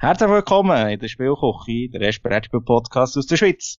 [0.00, 3.78] Herzlich willkommen in der Spielküche, der erste Brettspiel-Podcast aus der Schweiz.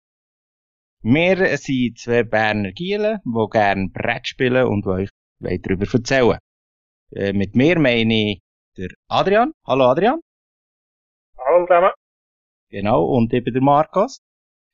[1.00, 6.38] Wir sind zwei Berner Gielen, die gerne Brett spielen und euch darüber erzählen.
[7.12, 8.40] Äh, mit mir meine ich
[8.76, 9.52] der Adrian.
[9.64, 10.18] Hallo Adrian.
[11.38, 11.92] Hallo zusammen.
[12.68, 14.18] Genau, und ich bin der Markus.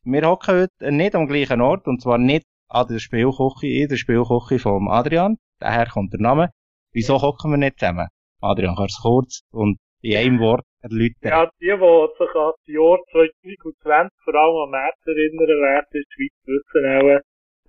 [0.02, 3.96] Wir hocken heute nicht am gleichen Ort, und zwar nicht an der Spielküche, in der
[3.96, 5.36] Spielküche vom Adrian.
[5.58, 6.52] Daher kommt der Name.
[6.92, 8.08] Wieso hocken wir nicht zusammen?
[8.40, 11.32] Adrian, kannst du kurz und in einem Wort erläutern?
[11.32, 16.04] Ja, die, die sich an das Jahr 2020 vor allem am März erinnern werden, in
[16.04, 17.20] der Schweiz wissen auch,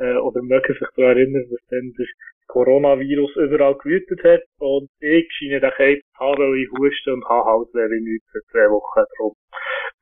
[0.04, 2.08] äh, oder mögen sich daran erinnern, dass dann der
[2.48, 7.26] Coronavirus überall gewütet hat und ich scheine den Käse zu haben, weil ich huste und
[7.26, 9.04] habe halt wie nichts für zwei Wochen.
[9.18, 9.34] Darum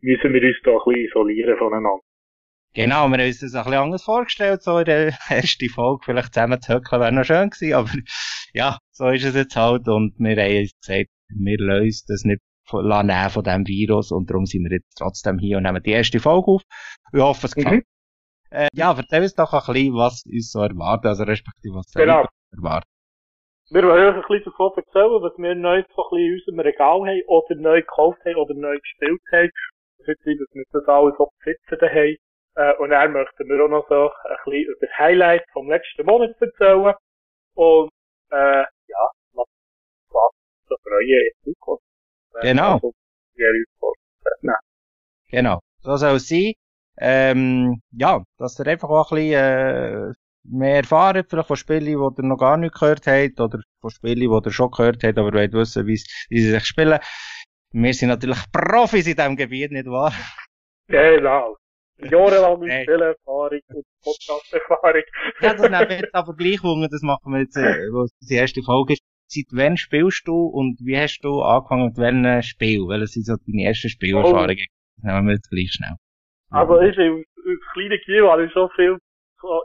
[0.02, 2.04] müssen wir uns da ein bisschen isolieren voneinander.
[2.76, 6.34] Genau, wir haben uns das ein bisschen anders vorgestellt, so in der ersten Folge, vielleicht
[6.34, 7.92] zusammen zu hocken, wäre noch schön gewesen, aber
[8.54, 12.42] ja, so ist es jetzt halt und wir haben uns gesagt, wir lösen das nicht
[12.82, 16.20] nehmen von diesem Virus und darum sind wir jetzt trotzdem hier und nehmen die erste
[16.20, 16.62] Folge auf.
[17.14, 17.86] Ich hoffe, es gefällt.
[17.86, 17.94] Mhm.
[18.50, 22.26] Äh, ja, erzähl uns doch ein bisschen, was uns so erwartet, also respektive was genau.
[22.52, 22.90] erwartet.
[23.72, 26.60] Wir wollen euch ein bisschen davon erzählen, was wir neu so ein bisschen in unserem
[26.60, 29.50] Regal haben, oder neu gekauft haben, oder neu gespielt haben.
[29.98, 32.18] Es wird sein, dass wir das alles auch besitzen haben.
[32.56, 36.06] Äh, und dann möchten wir auch noch so ein bisschen über das Highlight vom letzten
[36.06, 36.94] Monat erzählen.
[37.56, 37.90] Und,
[38.30, 39.48] äh, ja, was,
[40.10, 40.32] was
[40.68, 41.84] so freuen in Zukunft.
[42.42, 42.80] Genau.
[45.30, 45.60] Genau.
[45.82, 46.54] So soll es sein.
[46.98, 51.92] Ähm, ja, dass ihr einfach auch ein bisschen, äh, mehr erfahren, vielleicht von Spielen, die
[51.92, 55.34] ihr noch gar nicht gehört habt, oder von Spielen, die ihr schon gehört habt, aber
[55.34, 57.00] wollt wissen, wie sie sich spielen.
[57.72, 60.14] Wir sind natürlich Profis in diesem Gebiet, nicht wahr?
[60.88, 61.56] Genau.
[61.98, 62.84] Jahrelange hey.
[62.84, 65.04] Spielerfahrung und Podcast-Erfahrung.
[65.42, 66.60] ja, das nehmen wir jetzt aber gleich
[66.90, 69.02] das machen wir jetzt, äh, was die erste Folge ist.
[69.34, 72.82] Seit wann spielst du und wie hast du angefangen mit welchem Spiel?
[72.86, 74.70] Welches sind so deine ersten Spielerfahrungen?
[74.70, 75.02] Oh.
[75.02, 75.98] Das nehmen wir jetzt gleich schnell.
[76.52, 79.00] Also, ich, im, im kleinen Kiel habe ich schon viel,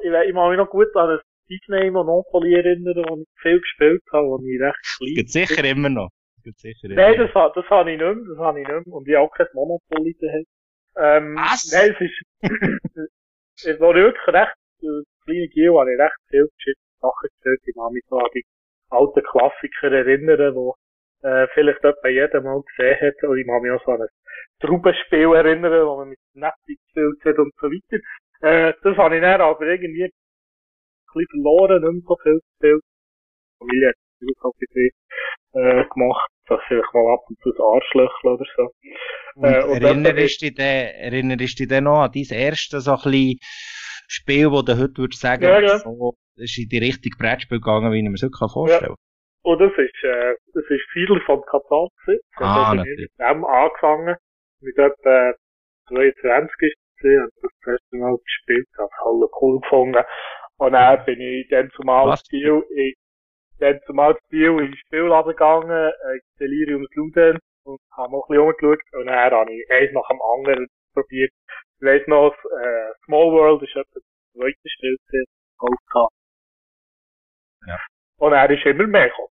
[0.01, 4.03] ich, ich mag mich noch gut an das Disney Monopoly erinnern, wo ich viel gespielt
[4.11, 6.09] habe, wo ich recht klein Gibt sicher immer noch.
[6.45, 8.95] Gibt sicher Nein, das, das habe ich nicht mehr, das habe ich nicht mehr.
[8.95, 10.45] Und ich habe auch kein Monopoly daheim.
[10.97, 11.69] Ähm, Was?
[11.77, 12.19] Nein, es ist,
[13.69, 17.61] es war wirklich recht, das kleine Kiel habe ich recht viel geschissen Sachen gespielt.
[17.69, 18.45] Ich kann mich so an die
[18.91, 20.75] alten Klassiker erinnern, wo
[21.23, 23.23] äh, vielleicht etwa jeder mal gesehen hat.
[23.29, 24.09] Und ich kann mich auch so an ein
[24.61, 28.03] Traubenspiel erinnern, wo man mit Netzi gespielt hat und so weiter.
[28.41, 30.11] Äh, das habe ich dann aber irgendwie ein
[31.13, 32.83] bisschen verloren, nicht mehr so viel gespielt.
[32.83, 34.55] Die Familie hat es auch
[35.55, 38.71] äh, gemacht, dass vielleicht mal ab und zu das Arschlöchel oder so.
[39.35, 42.97] Und, äh, und erinnerst, du dich, erinnerst du dich noch an dein erstes so ein
[42.97, 43.39] bisschen
[44.09, 45.79] Spiel, wo du heute würdest sagen, ja, ja.
[45.79, 48.97] so, ist in die richtige Brettspiel gegangen, wie ich mir das heute vorstellen kann?
[48.97, 49.09] Ja.
[49.43, 52.21] Und das ist, äh, das ist Fiedler von Katan gewesen.
[52.37, 53.11] Ah, natürlich.
[53.17, 54.17] Mit dem angefangen.
[54.61, 55.33] Mit etwa
[55.89, 60.03] 22 ist es und das erste Mal gespielt, habe alle cool gefunden.
[60.59, 62.97] Und dann bin ich dann zumal Spiel, ich,
[63.61, 68.43] dann zumal Spiel in den Spielladen gegangen, äh, Delirium Luden, und habe noch ein bisschen
[68.43, 71.31] umgeschaut, und dann habe ich eins nach dem anderen probiert.
[71.81, 72.35] Ich weiss noch,
[73.09, 74.03] Small World ist etwa das
[74.35, 76.13] zweite das ich gekauft
[77.67, 77.79] Ja.
[78.19, 79.29] Und er ist immer mehr gekommen.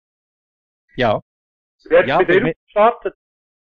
[0.96, 1.22] Ja.
[1.86, 3.16] Wer ja, bei dir gestartet?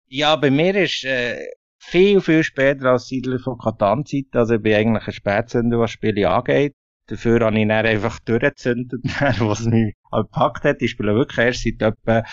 [0.08, 1.48] Ja, bei mir ist äh,
[1.80, 4.28] viel, viel später als Siedler von Katan-Zeit.
[4.34, 6.76] Also ich bin eigentlich ein Spätzünder, was Spiele angeht.
[7.08, 9.02] Dafür habe ich dann einfach durchgezündet,
[9.40, 10.82] was mich halt gepackt hat.
[10.82, 12.24] Ich spiele wirklich erst seit etwa,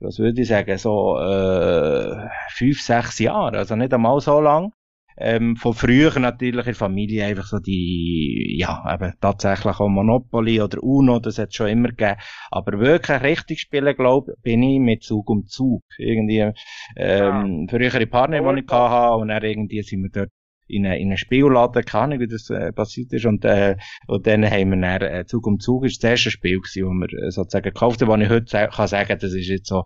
[0.00, 3.54] was würde ich sagen, so äh, fünf, sechs Jahren.
[3.54, 4.72] Also nicht einmal so lang.
[5.18, 10.60] Ähm, von früher natürlich in der Familie einfach so die, ja, eben tatsächlich auch Monopoly
[10.60, 12.16] oder Uno, das hat es schon immer gegeben.
[12.50, 15.82] Aber wirklich richtig spielen, glaube bin ich mit Zug um Zug.
[15.98, 16.52] Irgendwie,
[16.96, 17.66] ähm, ja.
[17.68, 20.30] frühere Partner, die ich hatte, und dann irgendwie sind wir dort
[20.68, 23.76] in einen, in einen Spielladen, keine Ahnung, wie das äh, passiert ist, und, äh,
[24.06, 26.90] und dann haben wir dann, äh, Zug um Zug ist das erste Spiel gewesen, wo
[26.92, 29.84] wir äh, sozusagen gekauft haben, wo ich heute kann sagen, das ist jetzt so,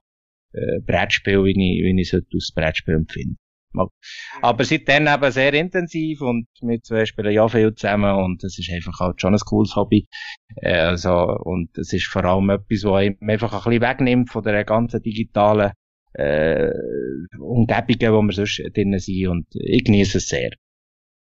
[0.52, 3.36] äh, Brettspiel, wie ich, wie ich es heute aus Brettspiel empfinde.
[4.42, 8.70] Aber seitdem eben sehr intensiv und wir zwei spielen ja viel zusammen und das ist
[8.72, 10.06] einfach halt schon ein cooles Hobby.
[10.56, 11.12] Äh, also,
[11.44, 15.02] und es ist vor allem etwas, was einem einfach ein bisschen wegnimmt von der ganzen
[15.02, 15.72] digitalen
[16.14, 16.70] äh,
[17.38, 20.50] Umgebungen, wo wir sonst drinnen sind und ich genieße es sehr.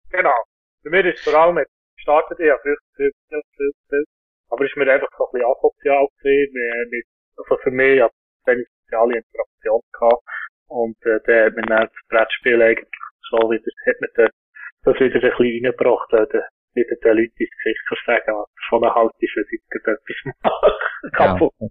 [0.10, 0.36] Genau.
[0.84, 1.64] Für mich ist es vor allem
[1.96, 4.04] gestartet, ich habe früher viel, viel, viel, viel,
[4.50, 6.54] aber ist mir einfach so ein bisschen asozial gesehen,
[6.92, 7.06] mit,
[7.38, 8.14] also für mich, ich habe
[8.46, 10.24] wenig soziale Interaktion gehabt
[10.68, 12.90] und äh, der hat mir dann das Brettspiel eigentlich
[13.30, 14.32] so wieder, hat mir das,
[14.84, 16.42] das wieder ein bisschen reingebracht, äh,
[16.74, 20.34] wieder den Leuten ins Gesicht zu sagen, was von der Halt ist, wenn sie etwas
[20.44, 21.12] machen.
[21.14, 21.54] Kaputt.
[21.60, 21.70] Ja.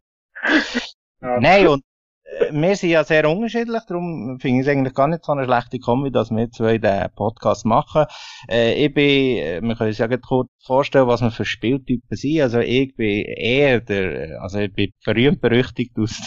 [1.21, 1.41] ja.
[1.41, 1.83] Nein, und
[2.51, 5.79] wir sind ja sehr unterschiedlich, darum finde ich es eigentlich gar nicht so eine schlechte
[5.79, 8.07] Kombi, dass wir zwei den Podcast machen.
[8.49, 12.41] Äh, ich bin, äh, wir können uns ja kurz vorstellen, was wir für Spieltypen sind.
[12.41, 16.19] Also ich bin eher der, also ich bin berühmt berüchtigt aus,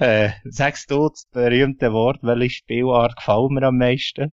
[0.00, 4.30] äh, sagst du das berühmte Wort, welche Spielart gefällt mir am meisten?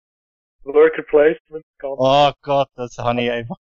[0.65, 1.65] Worker Placement.
[1.83, 3.57] Oh Gott, das habe ich einfach,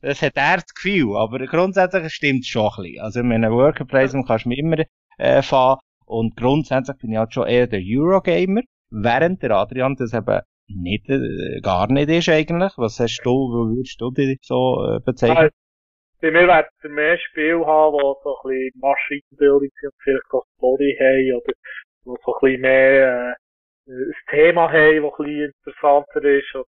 [0.00, 3.00] das hat er das Gefühl, aber grundsätzlich stimmt es schon ein bisschen.
[3.00, 4.76] Also in einem Worker Placement kannst du mir immer,
[5.18, 5.78] äh, fahren
[6.18, 11.08] und grundsätzlich bin ich halt schon eher der Eurogamer, während der Adrian das eben nicht,
[11.08, 12.72] äh, gar nicht ist eigentlich.
[12.76, 15.50] Was hast du, wie würdest du dich so äh, bezeichnen?
[16.20, 20.46] bei mir wird es mehr Spiel haben, die so ein bisschen Maschinenbildung sind, vielleicht auch
[20.56, 21.52] Story haben, oder
[22.04, 23.36] wo so ein bisschen mehr,
[23.86, 26.54] äh, ein Thema haben, das ein bisschen interessanter ist.
[26.54, 26.64] Und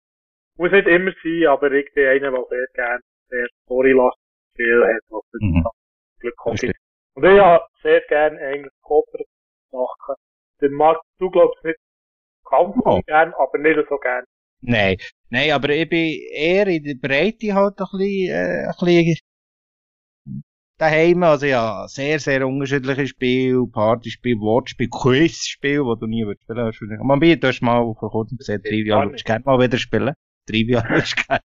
[0.58, 4.26] muss nicht immer sein, aber ich bin einer, der sehr gerne sehr storylastig
[4.56, 5.64] Spiel hat, was mhm.
[6.20, 6.64] Glück kommt.
[7.16, 9.35] Und ich habe sehr gerne eigentlich Kooperativ
[9.76, 10.16] Sachen.
[10.62, 11.78] Den Markt, du glaubst nicht
[12.50, 13.02] ganz oh.
[13.06, 14.24] gern, aber nicht so gern.
[14.62, 14.98] Nein,
[15.30, 19.20] nein, aber ich bin eher in der Breite halt ein bisschen, äh, ein bisschen
[20.78, 21.24] daheim.
[21.24, 27.04] Also ja, sehr, sehr unterschiedliche Spiele, Partyspiele, Wortspiele, Quizspiele, die du nie würdest spielen würdest.
[27.04, 30.14] Man, du hast mal vor kurzem gesehen, Trivial, würdest gerne mal wieder spielen.
[30.48, 31.42] Trivial würdest gerne.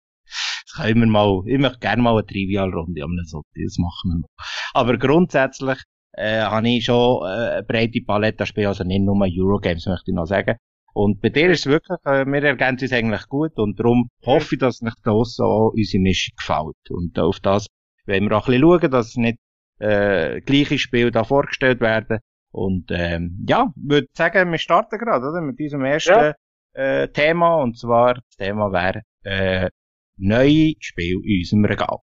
[0.65, 4.19] Das können wir mal, ich möchte gerne mal eine Trivial-Runde am so, das machen wir
[4.21, 4.29] mal.
[4.73, 5.79] Aber grundsätzlich,
[6.17, 10.15] äh, habe ich schon äh, eine breite Palette spielen, also nicht nur Eurogames, möchte ich
[10.15, 10.57] noch sagen.
[10.95, 14.55] Und bei dir ist es wirklich, äh, wir ergänzen uns eigentlich gut und darum hoffe
[14.55, 16.91] ich, dass euch da so unsere Mischung gefällt.
[16.91, 17.67] Und auf das
[18.07, 19.39] wollen wir auch ein bisschen schauen, dass nicht
[19.81, 22.21] äh, gleiche Spiele da vorgestellt werden.
[22.53, 26.35] Und ähm, ja, würde sagen, wir starten gerade oder, mit diesem ersten ja.
[26.75, 27.57] äh, Thema.
[27.57, 29.71] Und zwar, das Thema wäre äh,
[30.17, 31.99] neue Spiele in unserem Regal.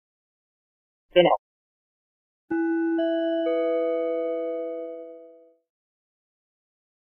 [1.12, 1.36] Genau.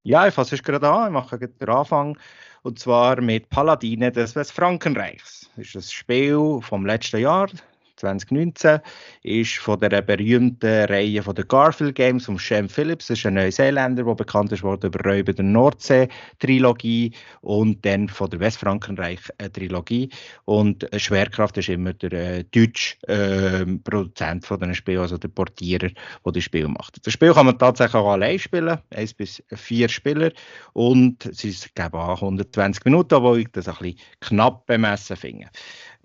[0.05, 2.15] Ja, ich fasse es gerade an, ich mache den Anfang.
[2.61, 5.49] Und zwar mit Paladine des Westfrankenreichs.
[5.55, 7.49] Das ist ein Spiel vom letzten Jahr,
[8.05, 8.79] 2019,
[9.23, 13.07] ist von der berühmten Reihe von der Garfield Games von Shem Phillips.
[13.07, 17.11] Das ist ein Neuseeländer, der bekannt ist worden über Räuber der Nordsee-Trilogie
[17.41, 20.09] und dann von der Westfrankenreich-Trilogie.
[20.45, 25.89] Und Schwerkraft ist immer der äh, deutsche äh, Produzent von diesen Spielen, also der Portierer,
[25.89, 27.05] der das Spiel macht.
[27.05, 30.31] Das Spiel kann man tatsächlich auch allein spielen, eins bis vier Spieler
[30.73, 35.47] und es ist, glaube ich, 120 Minuten, wo ich das ein bisschen knapp bemessen finde.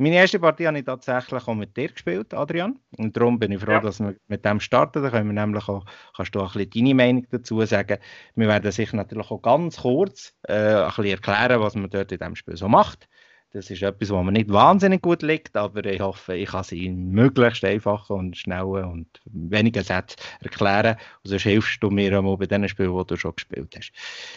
[0.00, 2.80] Meine erste Partie habe ich tatsächlich auch mit dir gespielt, Adrian.
[2.96, 3.80] Und darum bin ich froh, ja.
[3.80, 5.02] dass wir mit dem starten.
[5.02, 5.84] Da können wir nämlich auch,
[6.16, 7.98] kannst du auch ein bisschen deine Meinung dazu sagen.
[8.34, 12.18] Wir werden sicher natürlich auch ganz kurz äh, ein bisschen erklären, was man dort in
[12.18, 13.10] diesem Spiel so macht.
[13.52, 16.88] Das ist etwas, was mir nicht wahnsinnig gut liegt, aber ich hoffe, ich kann sie
[16.88, 20.96] möglichst einfacher und schneller und weniger Sätze erklären.
[21.24, 23.92] Und sonst hilfst du mir auch bei den Spielen, die du schon gespielt hast.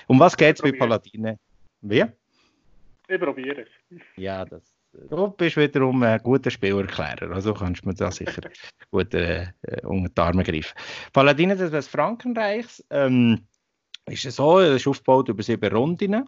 [0.08, 1.40] Um was geht es bei Paladine?
[1.80, 2.04] Wie?
[3.08, 4.02] Ich probiere es.
[4.18, 8.42] Ja, das Du bist wiederum ein guter Spielerklärer, also kannst du mir da sicher
[8.92, 10.76] gut äh, äh, unter die Arme greifen.
[11.12, 13.48] Paladine des Frankenreichs ähm,
[14.06, 16.26] ist so, es ist aufgebaut über sieben Runden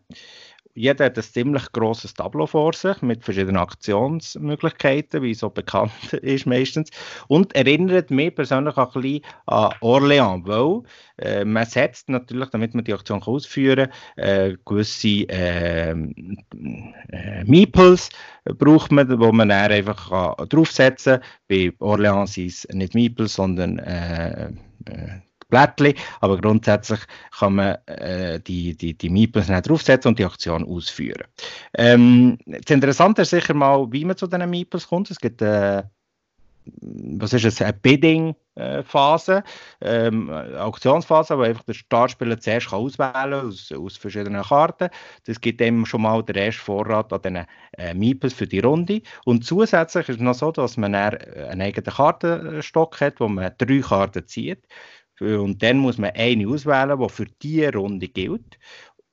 [0.76, 5.92] jeder hat ein ziemlich grosses Tableau vor sich mit verschiedenen Aktionsmöglichkeiten, wie so bekannt
[6.22, 6.92] ist meistens.
[7.28, 10.84] Und erinnert mich persönlich auch ein bisschen an Orléans, weil
[11.18, 18.10] äh, man setzt natürlich, damit man die Aktion ausführen kann, äh, gewisse äh, äh, Meeples
[18.44, 21.30] braucht man, wo man dann einfach draufsetzen kann.
[21.48, 24.50] Bei Orléans sind es nicht Meeples, sondern äh,
[24.86, 25.22] äh
[25.56, 27.00] Blättchen, aber grundsätzlich
[27.38, 31.24] kann man äh, die, die, die Meeples draufsetzen und die Aktion ausführen.
[31.78, 35.12] Ähm, das Interessante ist sicher mal, wie man zu diesen Meeples kommt.
[35.12, 35.84] Es gibt äh,
[36.82, 39.44] was ist es, eine Bidding-Phase,
[39.82, 44.90] ähm, Auktionsphase, wo einfach der Startspieler zuerst kann auswählen aus, aus verschiedenen Karten.
[45.26, 47.46] Das gibt ihm schon mal den ersten Vorrat an diesen
[47.78, 49.02] äh, Meeples für die Runde.
[49.26, 53.80] Und zusätzlich ist es noch so, dass man einen eigenen Kartenstock hat, wo man drei
[53.80, 54.68] Karten zieht.
[55.20, 58.60] Und dann muss man eine auswählen, die für diese Runde gilt.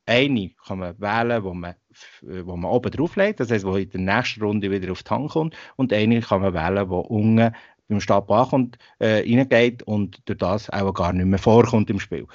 [0.05, 1.75] Eine kann man wählen, wo man,
[2.23, 5.31] wo man oben drauflegt, das heißt, wo in der nächsten Runde wieder auf die Hand
[5.31, 5.57] kommt.
[5.77, 7.55] Und eine kann man wählen, die unten
[7.89, 12.27] beim Stab ankommt, äh, reingeht und durch das auch gar nicht mehr vorkommt im Spiel.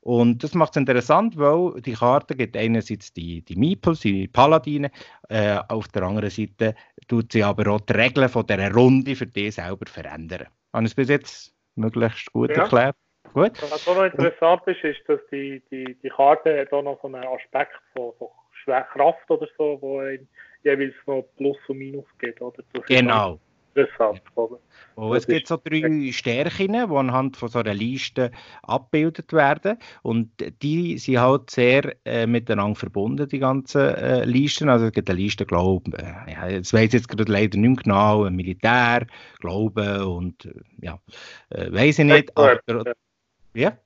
[0.00, 4.90] Und das macht es interessant, weil die Karte gibt einerseits die, die Meeples, die Paladine,
[5.30, 6.74] äh, auf der anderen Seite
[7.08, 10.48] tut sie aber auch die Regeln von dieser Runde für die selber verändern.
[10.74, 12.64] Habe ich es bis jetzt möglichst gut ja.
[12.64, 12.96] erklärt?
[13.34, 13.60] Gut.
[13.62, 17.08] Was auch noch interessant ist, ist, dass die, die, die Karte hat auch noch so
[17.08, 18.28] einen Aspekt von, von
[18.64, 20.00] Kraft oder so, wo
[20.62, 22.40] jeweils noch Plus und Minus gibt.
[22.40, 22.62] Oder?
[22.86, 23.40] genau.
[23.74, 24.22] interessant.
[24.36, 24.60] Oder?
[24.94, 28.30] Oh, es gibt so drei Stärken, die anhand von so einer Liste
[28.62, 29.78] abgebildet werden.
[30.02, 30.30] Und
[30.62, 34.68] die sind halt sehr äh, miteinander verbunden, die ganzen äh, Listen.
[34.68, 37.82] Also es gibt eine Liste, glaube ich, äh, ja, das weiß jetzt gerade leider nicht
[37.82, 39.08] genau, Militär,
[39.40, 41.00] Glaube und äh, ja,
[41.50, 42.36] äh, weiß ich nicht.
[42.36, 42.60] Aber,
[43.54, 43.76] ja?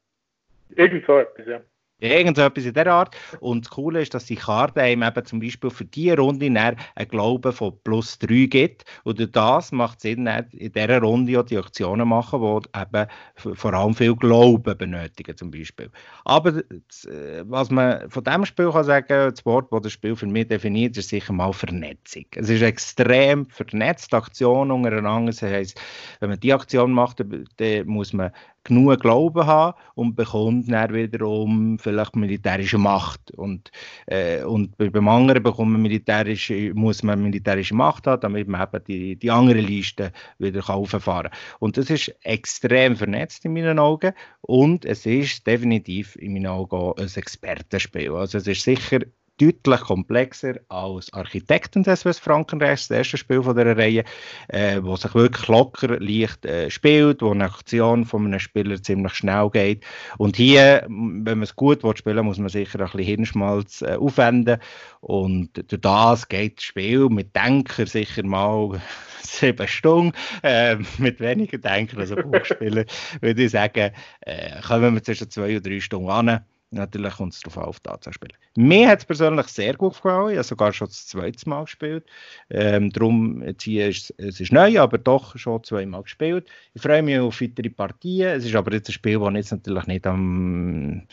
[0.71, 1.61] Irgend so etwas, ja.
[2.01, 3.17] Irgendetwas in der Art.
[3.41, 6.77] Und das Coole ist, dass die Karte einem eben zum Beispiel für diese Runde einen
[7.09, 8.85] Glauben von plus 3 gibt.
[9.03, 13.09] Und durch das macht es Sinn, in dieser Runde auch die Aktionen machen, die eben
[13.35, 15.91] vor allem viel Glauben benötigen, zum Beispiel.
[16.25, 16.63] Aber
[17.43, 20.97] was man von diesem Spiel kann sagen, das Wort, das das Spiel für mich definiert,
[20.97, 22.27] ist sicher mal Vernetzung.
[22.37, 25.33] Es ist extrem vernetzte Aktion untereinander.
[25.33, 25.81] Das heisst,
[26.21, 28.31] wenn man die Aktion macht, dann muss man
[28.69, 33.31] genug Glauben haben und bekommt dann wiederum vielleicht militärische Macht.
[33.33, 33.71] Und,
[34.07, 38.85] äh, und beim anderen bekommt man militärische, muss man militärische Macht haben, damit man eben
[38.85, 41.41] die, die andere Liste wieder auffahren kann.
[41.59, 46.93] Und das ist extrem vernetzt in meinen Augen und es ist definitiv in meinen Augen
[46.99, 48.13] ein Expertenspiel.
[48.13, 49.01] Also es ist sicher
[49.39, 54.05] deutlich komplexer als Architekten des SWS Frankenreich, das erste Spiel von dieser Reihe,
[54.49, 59.15] äh, wo sich wirklich locker, leicht äh, spielt, wo eine Aktion von einem Spieler ziemlich
[59.15, 59.85] schnell geht.
[60.19, 63.97] Und hier, wenn man es gut will spielen muss man sicher ein bisschen Hirnschmalz äh,
[63.97, 64.59] aufwenden.
[65.01, 68.81] Und durch das geht das Spiel mit Denker sicher mal
[69.23, 72.85] sieben Stunden, äh, mit weniger Denker als Buchspieler,
[73.21, 76.45] würde ich sagen, äh, kommen wir zwischen zwei oder drei Stunden an.
[76.71, 78.37] Natürlich kommt es darauf auf, da zu spielen.
[78.55, 80.33] Mir hat es persönlich sehr gut gefallen.
[80.33, 82.05] Ich habe sogar schon das zweite Mal gespielt.
[82.51, 86.47] Ähm, darum, jetzt hier ist es ist neu, aber doch schon zweimal gespielt.
[86.75, 88.29] Ich freue mich auf weitere Partien.
[88.29, 91.07] Es ist aber jetzt ein Spiel, das ich jetzt natürlich nicht am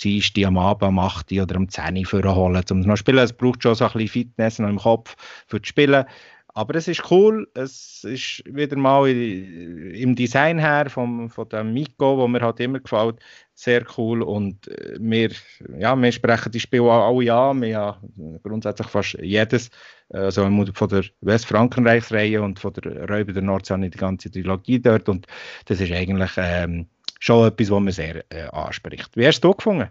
[0.00, 3.18] Dienstag, am Abend, am 8 oder am 10 Uhr holen, um es noch zu spielen.
[3.18, 5.16] Es braucht schon so ein bisschen Fitness im Kopf
[5.48, 6.04] für das Spielen.
[6.54, 12.18] Aber es ist cool, es ist wieder mal im Design her vom, von dem Miko,
[12.18, 13.20] wo mir halt immer gefällt,
[13.54, 14.22] sehr cool.
[14.22, 15.30] Und äh, wir,
[15.78, 19.70] ja, wir sprechen die Spiele alle an, wir haben grundsätzlich fast jedes,
[20.08, 20.42] also
[20.74, 25.08] von der Westfrankenreichsreihe und von der Räuber der Nordsee die ganze Trilogie dort.
[25.08, 25.26] Und
[25.66, 26.88] das ist eigentlich ähm,
[27.20, 29.16] schon etwas, was mir sehr äh, anspricht.
[29.16, 29.88] Wie hast du gefunden?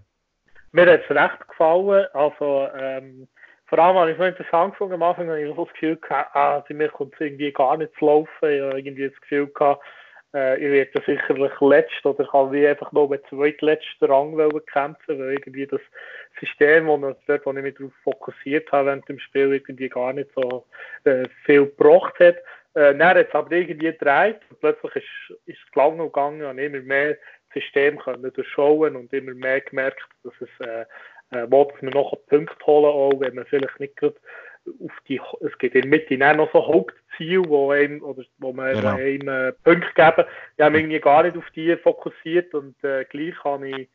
[0.72, 3.28] Mir hat es recht gefallen, also ähm,
[3.70, 6.36] vor allem habe ich es noch interessant gefunden, am Anfang habe ich das Gefühl gehabt,
[6.36, 8.30] ah, bei mir kommt es irgendwie gar nicht zu laufen.
[8.42, 9.84] Ich habe irgendwie das Gefühl gehabt,
[10.34, 14.36] äh, ich werde sicherlich letzt oder kann wie einfach noch mit zweitletzten Rang
[14.72, 15.82] kämpfen, weil irgendwie das
[16.40, 20.30] System, wo, dort, wo ich mich darauf fokussiert habe während dem Spiel, irgendwie gar nicht
[20.36, 20.66] so
[21.04, 22.38] äh, viel gebracht hat.
[22.74, 26.58] Äh, dann hat es aber irgendwie gedreht und plötzlich ist, ist es und gegangen und
[26.58, 27.18] immer mehr
[27.54, 30.86] System können durchschauen und immer mehr gemerkt, dass es äh,
[31.32, 34.16] äh, wo dass man noch Punkte holen auch, wenn man vielleicht nicht gerade
[34.84, 38.74] auf die, es gibt in der Mitte noch so Hauptziele, wo, einem, oder, wo man
[38.74, 38.96] genau.
[38.96, 40.28] einem äh, Punkte geben.
[40.58, 43.90] Ich habe mich irgendwie gar nicht auf die fokussiert und äh, gleich habe ich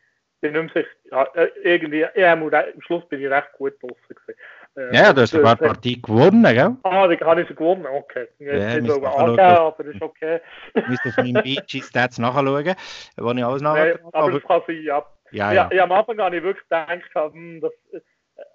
[0.44, 2.50] bin nicht mehr ja, äh, irgendwie, ja, am
[2.80, 4.38] Schluss bin ich recht gut draußen gewesen.
[4.76, 6.76] Äh, ja, du hast sogar eine Partie gewonnen, gell?
[6.82, 8.28] Ah, die habe ich sie gewonnen, okay.
[8.38, 10.40] Ich ja, nicht so angeben, aber das ist okay.
[10.74, 12.74] Ich müsste auf meinem Beachy Stats nachschauen,
[13.16, 13.84] wo ich alles nachschaue.
[13.86, 15.06] Nee, aber, aber das kann sein, ja.
[15.34, 15.68] Ja, ja.
[15.72, 17.72] ja, am Anfang habe ich wirklich gedacht, hm, das,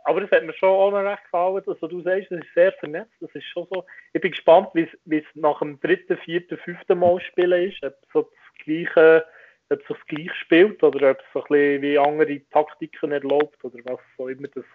[0.05, 1.63] aber das hat mir schon auch noch recht gefallen.
[1.65, 3.13] Also du sagst, das ist sehr vernetzt.
[3.19, 3.85] Das ist schon so.
[4.13, 7.83] Ich bin gespannt, wie es nach dem dritten, vierten, fünften Mal spielen ist.
[7.83, 9.25] Ob es so das gleiche,
[9.69, 13.63] ob es das gleich spielt oder ob es so ein bisschen wie andere Taktiken erlaubt
[13.63, 14.47] oder was so immer.
[14.47, 14.65] Das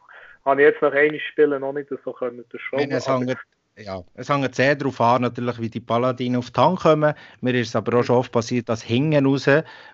[0.45, 2.45] habe ich jetzt nach einem Spielen noch nicht so können.
[2.53, 2.61] Es
[3.17, 3.37] hängt,
[3.77, 7.15] ja, es hängt sehr darauf an, natürlich, wie die Paladine auf die Hand kommen.
[7.41, 9.49] Mir ist es aber auch schon oft passiert, dass hinten raus,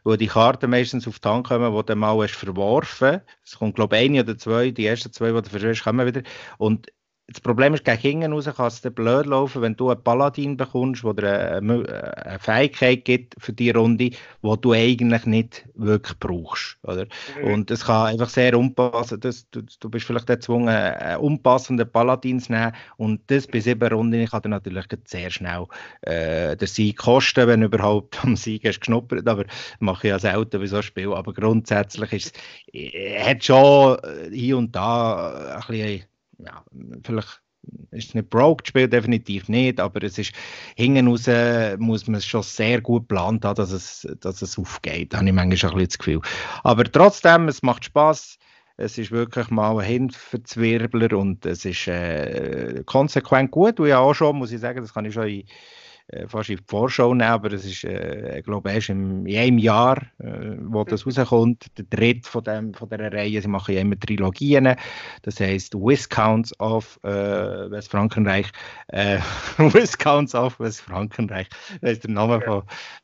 [0.05, 3.21] wo die Karten meistens auf die Hand kommen, wo du mal hast verworfen.
[3.45, 6.23] Es kommt, glaube ich, eine oder zwei, die ersten zwei, die du verschwörst, kommen wieder.
[6.59, 6.89] Und
[7.31, 11.05] das Problem ist, gegen hinten raus kann es blöd laufen, wenn du einen Paladin bekommst,
[11.05, 14.17] der dir eine, eine, Fähigkeit gibt für die Runde, die
[14.61, 16.79] du eigentlich nicht wirklich brauchst.
[16.83, 17.07] Oder?
[17.41, 17.53] Mhm.
[17.53, 19.21] Und es kann einfach sehr unpassen.
[19.21, 22.73] Das, du, du bist vielleicht gezwungen, einen unpassenden Paladin zu nehmen.
[22.97, 25.67] Und das bei sieben Runden kann dir natürlich sehr schnell
[26.03, 29.29] äh, den Sieg kosten, wenn du überhaupt am Sieg hast geschnuppert.
[29.29, 29.45] Aber
[29.79, 31.15] mache ich ja selten bei so einem Spiel.
[31.15, 32.35] Aber grundsätzlich ist
[32.73, 33.99] es, äh, hat schon
[34.33, 36.10] hier und da ein bisschen
[36.45, 36.65] ja,
[37.05, 37.43] vielleicht
[37.91, 40.33] ist es nicht broke Spiel, definitiv nicht, aber es ist,
[40.77, 41.29] hinten raus
[41.79, 45.29] muss man es schon sehr gut geplant haben, dass es, dass es aufgeht, da habe
[45.29, 46.21] ich manchmal ein bisschen das Gefühl.
[46.63, 48.39] Aber trotzdem, es macht Spaß.
[48.77, 53.79] Es ist wirklich mal ein Hinverzwirbler und es ist äh, konsequent gut.
[53.79, 55.45] Und ja auch schon, muss ich sagen, das kann ich schon in äh,
[56.29, 59.59] fast in die Vorschau nehmen, aber es ist, äh, ich glaube, erst im, in einem
[59.59, 61.13] Jahr, äh, wo das mhm.
[61.13, 63.41] rauskommt, der dritte von, dem, von dieser Reihe.
[63.41, 64.75] Sie machen ja immer Trilogien,
[65.23, 68.47] das heisst Viscounts of äh, Westfrankenreich,
[68.89, 69.19] äh,
[69.59, 71.49] Viscounts of Westfrankenreich,
[71.81, 72.63] das ist der Name von,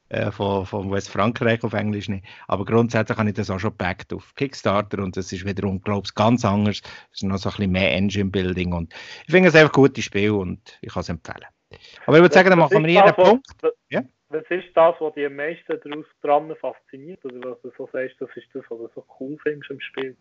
[0.09, 2.25] äh, von, von Westfrankreich auf Englisch nicht.
[2.49, 6.07] Aber grundsätzlich habe ich das auch schon gepackt auf Kickstarter und das ist wiederum, glaube
[6.07, 6.81] ich, ganz anders.
[7.13, 8.95] Es ist noch so ein bisschen mehr Engine-Building und
[9.27, 11.56] ich finde es einfach ein gutes Spiel und ich kann es empfehlen.
[12.07, 13.47] Aber ich würde sagen, dann machen wir hier einen Punkt.
[13.91, 14.03] Ja?
[14.29, 17.25] Was ist das, was dich am meisten daraus dran fasziniert?
[17.25, 20.17] Oder was du so sagst, das ist das, was du so cool findest im Spiel?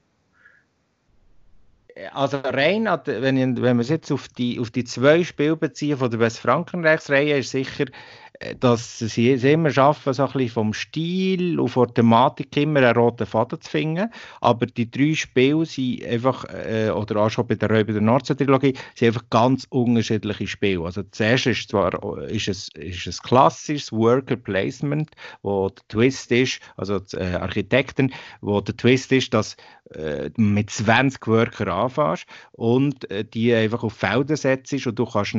[2.12, 5.98] also rein, wenn, ich, wenn wir es jetzt auf die, auf die zwei Spiele beziehen
[5.98, 8.25] von der Westfrankenreichsreihe, ist sicher äh,
[8.60, 12.80] dass sie es immer schaffen, so ein bisschen vom Stil und von der Thematik immer
[12.80, 14.12] einen roten Faden zu finden.
[14.42, 18.74] Aber die drei Spiele sind einfach, äh, oder auch schon bei der Räuber der Nordsee-Trilogie,
[18.96, 20.84] sind einfach ganz unterschiedliche Spiele.
[20.84, 25.12] Also das erste ist zwar ist es, ist es klassisches Worker Placement,
[25.42, 29.56] wo der Twist ist, also äh, Architekten, wo der Twist ist, dass
[29.94, 35.36] äh, mit 20 Worker anfängst und äh, die einfach auf Felder setzt und du kannst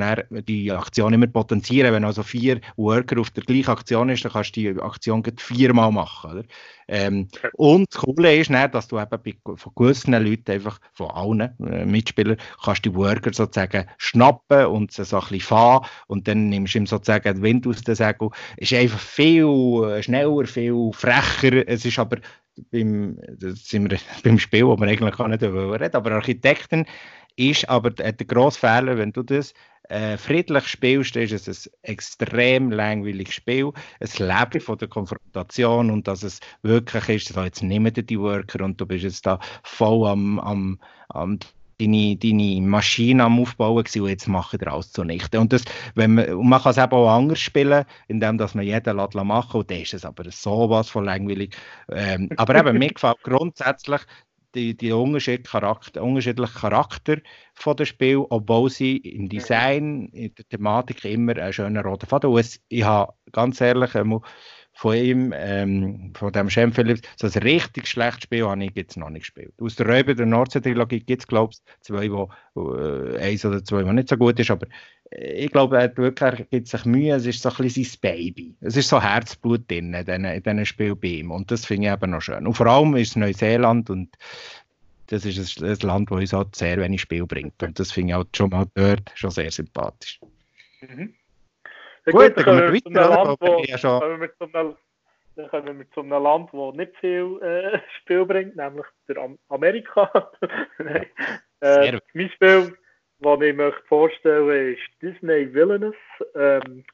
[0.48, 2.60] die Aktion immer potenzieren, wenn also vier
[2.92, 6.32] auf der gleichen Aktion ist, dann kannst du die Aktion viermal machen.
[6.32, 6.44] Oder?
[6.88, 11.10] Ähm, und das Coole ist, dann, dass du eben bei, von gewissen Leuten, einfach von
[11.10, 16.28] allen äh, Mitspielern, kannst die Worker sozusagen schnappen und sie so ein bisschen fahren und
[16.28, 18.30] dann nimmst du ihm sozusagen den Wind aus der Segel.
[18.56, 19.44] Ist einfach viel
[19.88, 21.66] äh, schneller, viel frecher.
[21.68, 22.18] Es ist aber
[22.70, 26.86] beim, sind wir beim Spiel, wo man eigentlich gar nicht reden aber Architekten
[27.36, 29.52] ist aber der grosse Fehler, wenn du das
[29.88, 33.72] äh, friedlich spielst, ist es ein extrem langweiliges Spiel.
[34.00, 38.64] Es lebt von der Konfrontation und dass es wirklich ist, so jetzt nehmen die Worker
[38.64, 41.38] und du bist jetzt da voll am, am, am
[41.78, 45.38] deine, deine Maschine am Aufbauen und jetzt machen wir alles zunichte.
[45.40, 45.64] Und, das,
[45.94, 49.14] wenn man, und man kann es eben auch anders spielen, indem dass man jeden lässt
[49.14, 51.56] machen und dann ist es aber sowas von langweilig.
[51.90, 54.00] Ähm, aber eben, mir gefällt grundsätzlich
[54.56, 57.18] die, die unterschiedlichen Charakter, unterschiedlichen Charakter
[57.54, 62.30] von dem Spiel, obwohl sie im Design, in der Thematik immer einen schönen roten Faden
[62.30, 62.48] haben.
[62.68, 63.94] Ich habe ganz ehrlich
[64.76, 68.98] von ihm, ähm, von dem Shem Phillips, so ein richtig schlechtes Spiel habe ich jetzt
[68.98, 69.54] noch nicht gespielt.
[69.58, 72.28] Aus der Räuber der Nordsee-Trilogie gibt es, glaube ich, zwei, wo,
[72.74, 74.66] äh, eins oder zwei, wo nicht so gut ist, aber
[75.12, 77.98] äh, ich glaube, er wirklich, er gibt sich Mühe, es ist so ein bisschen sein
[78.02, 78.54] Baby.
[78.60, 82.10] Es ist so Herzblut drin, in diesem Spiel bei ihm und das finde ich eben
[82.10, 82.46] noch schön.
[82.46, 84.14] Und vor allem ist es Neuseeland und
[85.06, 88.16] das ist ein, Land, das uns halt sehr wenig Spiel bringt und das finde ich
[88.16, 90.20] halt schon mal dort schon sehr sympathisch.
[90.82, 91.14] Mhm.
[92.06, 93.08] Gut, dann kommen wir weiter.
[93.08, 94.00] Land, wo, ja schon...
[94.00, 94.76] kommen wir zu einem,
[95.34, 99.38] dann kommen wir zu einem Land, das nicht viel äh, Spiel bringt, nämlich der Am
[99.48, 100.30] Amerika.
[101.60, 102.76] äh, mein Spiel,
[103.18, 105.96] das ich möchte vorstellen ist Disney Villainous.
[106.34, 106.84] Ähm,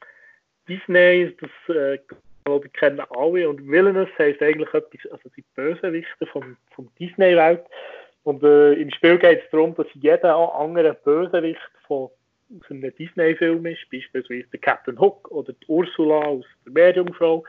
[0.67, 1.99] Disney, das äh,
[2.45, 3.49] glaube ich, kennen alle.
[3.49, 7.65] Und Villainous heisst eigentlich etwas, also die Bösewichte vom, vom Disney-Welt.
[8.23, 12.09] Und äh, im Spiel geht es darum, dass jeder andere Bösewicht von
[12.59, 17.43] aus einem Disney-Film ist, beispielsweise der Captain Hook oder die Ursula aus der Meerjungfrau.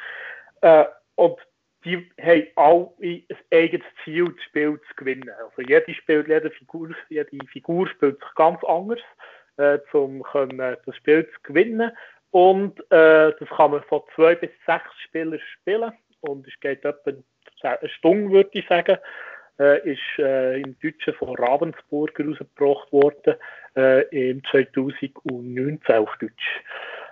[0.61, 0.85] Äh,
[1.17, 1.37] und
[1.85, 5.31] die haben alle ein eigenes Ziel, das Spiel zu gewinnen.
[5.31, 9.01] Also jede, spielt, jede, Figur, jede Figur spielt sich ganz anders,
[9.59, 11.93] äh, um können, das Spiel zu gewinnen.
[12.31, 15.93] Und äh, das kann man von zwei bis sechs Spielern spielen.
[16.21, 17.13] Und es geht etwa
[17.63, 18.99] eine Stunde, würde ich sagen
[19.59, 23.35] äh, ist äh, im Deutschen von Ravensburg rausgebracht worden,
[23.77, 26.63] äh, im 2019 auf Deutsch.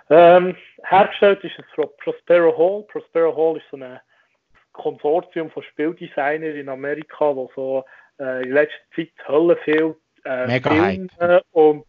[0.09, 2.83] Ähm, hergestellt ist es von Prospero Hall.
[2.83, 3.99] Prospero Hall ist so ein
[4.73, 7.85] Konsortium von Spieldesignern in Amerika, wo so
[8.19, 11.85] äh, in letzter Zeit Hölle viel äh, Filme und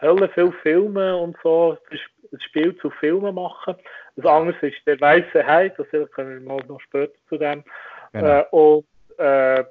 [0.00, 3.76] Hölle viel Filme und so das Spiel zu Filmen machen.
[4.16, 7.64] Das andere ist der Weiße Hai, das können wir mal noch später zu dem.
[8.12, 8.26] Genau.
[8.26, 8.86] Äh, und
[9.18, 9.64] äh,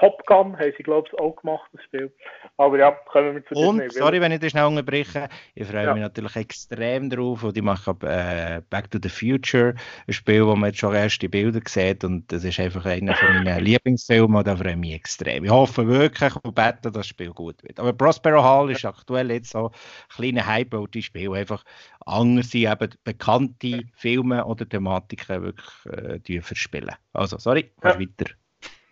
[0.00, 2.10] Top Gun haben sie, glaube ich, auch gemacht, das Spiel.
[2.56, 4.00] Aber ja, kommen wir zu Und, Disney.
[4.00, 5.92] sorry, wenn ich das schnell unterbreche, ich freue ja.
[5.92, 9.74] mich natürlich extrem drauf und ich mache äh, Back to the Future,
[10.06, 13.44] ein Spiel, wo man jetzt schon erste Bilder sieht und das ist einfach einer von
[13.44, 15.44] meinen Lieblingsfilmen da freue ich mich extrem.
[15.44, 17.78] Ich hoffe wirklich und bete, dass das Spiel gut wird.
[17.78, 19.72] Aber Prospero Hall ist aktuell jetzt so ein
[20.08, 21.62] kleiner Hype, wo die Spiele einfach
[22.06, 26.94] anders sind, eben bekannte Filme oder Thematiken wirklich äh, verspielen.
[27.12, 28.00] Also, sorry, ja.
[28.00, 28.30] weiter.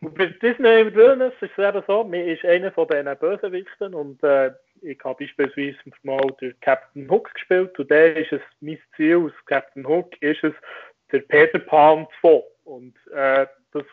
[0.00, 4.52] Bei Disney Villainous ist es eben so, mir ist einer von diesen Bösewichten und äh,
[4.80, 9.32] ich habe beispielsweise mal den Captain Hook gespielt und der ist es, mein Ziel aus
[9.46, 10.54] Captain Hook ist es,
[11.10, 13.84] der Peter Pan 2 und äh, das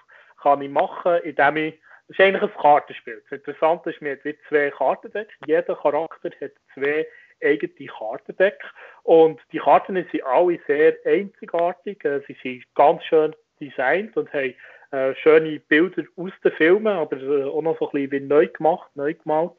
[0.42, 1.74] kann ich machen, indem ich
[2.08, 3.24] es ist eigentlich ein Kartenspiel.
[3.28, 5.34] Das Interessante ist, man hat zwei Kartendecks.
[5.48, 7.08] Jeder Charakter hat zwei
[7.44, 8.66] eigene Kartendecks.
[9.02, 12.06] Und die Karten sind alle sehr einzigartig.
[12.06, 14.54] Äh, sie sind ganz schön designt und haben
[14.96, 18.48] äh, schöne Bilder aus den Filmen, aber äh, auch noch so ein bisschen wie neu
[18.48, 19.52] gemacht, neu gemalt.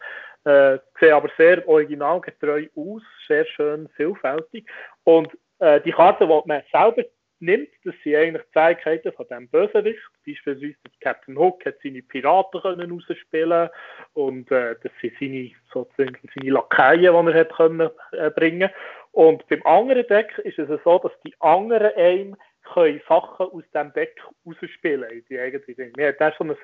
[0.44, 4.66] Äh, sehen aber sehr originalgetreu aus, sehr schön vielfältig.
[5.04, 7.02] Und äh, die Karten, die man selber
[7.40, 10.00] nimmt, das sind eigentlich die Fähigkeiten von diesem Bösewicht.
[10.26, 13.68] Beispielsweise Captain Hook hat seine Piraten können rausspielen
[14.14, 18.70] und äh, das sind seine, sozusagen seine Lakaien, die er hat können, äh, bringen
[19.12, 22.36] Und beim anderen Deck ist es so, dass die anderen einem
[22.72, 25.24] können Sachen aus diesem Deck rausspielen.
[25.28, 25.92] Die eigene Dinge.
[25.96, 26.56] Wir haben so eine,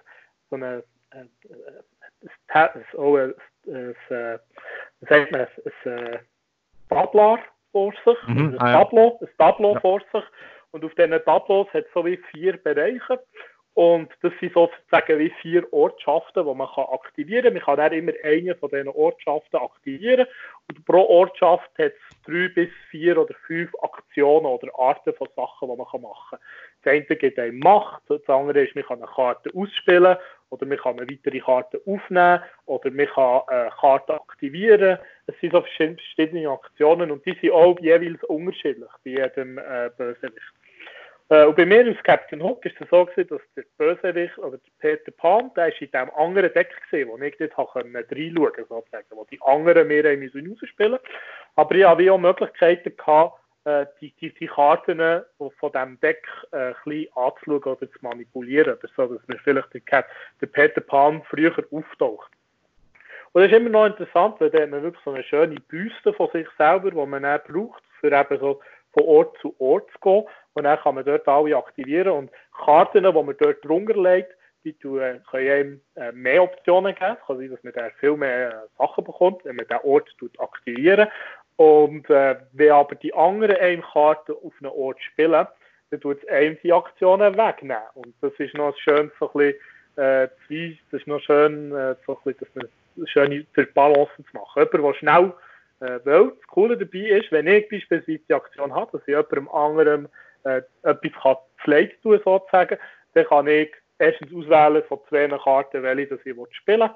[0.51, 1.27] so eine äh, äh,
[2.55, 3.15] ein, ein,
[3.75, 4.39] ein, ein,
[5.09, 6.19] sagt man, ein, ein
[6.89, 7.39] Tablar
[7.73, 9.81] vor sich, mhm, ein, ah, Tableau, ein Tableau ja.
[9.81, 10.25] vor sich.
[10.71, 13.23] Und auf diesen Tableaus hat es so wie vier Bereiche.
[13.75, 17.55] Und das sind sozusagen wie vier Ortschaften, die man kann aktivieren kann.
[17.55, 20.27] Man kann dann immer eine von diesen Ortschaften aktivieren.
[20.87, 25.77] Pro Ortschaft hat es drei bis vier oder fünf Aktionen oder Arten von Sachen, die
[25.77, 26.39] man machen kann.
[26.83, 30.17] Das eine gibt einem Macht, das andere ist, man kann eine Karte ausspielen
[30.51, 34.99] oder man kann eine weitere Karte aufnehmen oder man kann eine Karte aktivieren.
[35.27, 40.62] Es sind so verschiedene Aktionen und die sind auch jeweils unterschiedlich bei jedem äh, Bösewicht.
[41.33, 44.59] Äh, und bei mir als Captain Hook ist es so gewesen, dass der Bösewicht oder
[44.59, 48.67] der Peter Pan, der ist in diesem anderen Deck gesehen, wo ich habe reinschauen konnte,
[48.69, 50.99] sozusagen, wo die anderen mehr rausspielen
[51.57, 56.75] Aber ich hatte auch Möglichkeiten gehabt, äh, die, die, die Karten von diesem Deck äh,
[56.85, 58.75] ein anzuschauen oder zu manipulieren.
[58.75, 60.05] Oder so, dass mir vielleicht der,
[60.39, 62.31] der Peter Pan früher auftaucht.
[63.33, 66.13] Und das ist immer noch interessant, weil da hat man wirklich so eine schöne Büste
[66.13, 68.61] von sich selber, die man dann braucht, für eben so
[68.93, 70.25] von Ort zu Ort zu gehen.
[70.55, 72.13] Und dann kann man dort alle aktivieren.
[72.13, 72.31] Und
[72.65, 74.33] Karten, die man dort drunter legt,
[74.65, 77.17] die können einem äh, mehr Optionen geben.
[77.21, 80.09] Es kann sein, dass man da viel mehr äh, Sachen bekommt, wenn man den Ort
[80.39, 81.09] aktivieren.
[81.57, 85.47] Und äh, wenn aber die anderen einem Karten auf einem Ort spielen,
[85.91, 87.83] dann tut es einem die Aktionen wegnehmen.
[87.95, 89.55] Und das ist noch schön so ein
[89.97, 90.29] bisschen, äh,
[90.91, 94.67] das ist noch schön, äh, so ein bisschen, dass man schön die Balance zu machen.
[94.73, 95.33] Jemand, der schnell
[95.83, 99.49] äh, weil das Coole dabei ist, wenn ich beispielsweise die Aktion habe, dass ich jemandem
[99.49, 100.09] anderen
[100.45, 102.79] äh, etwas kann Slate tun sozusagen,
[103.15, 106.91] dann kann ich erstens auswählen von zwei Karten, welche ich spielen will.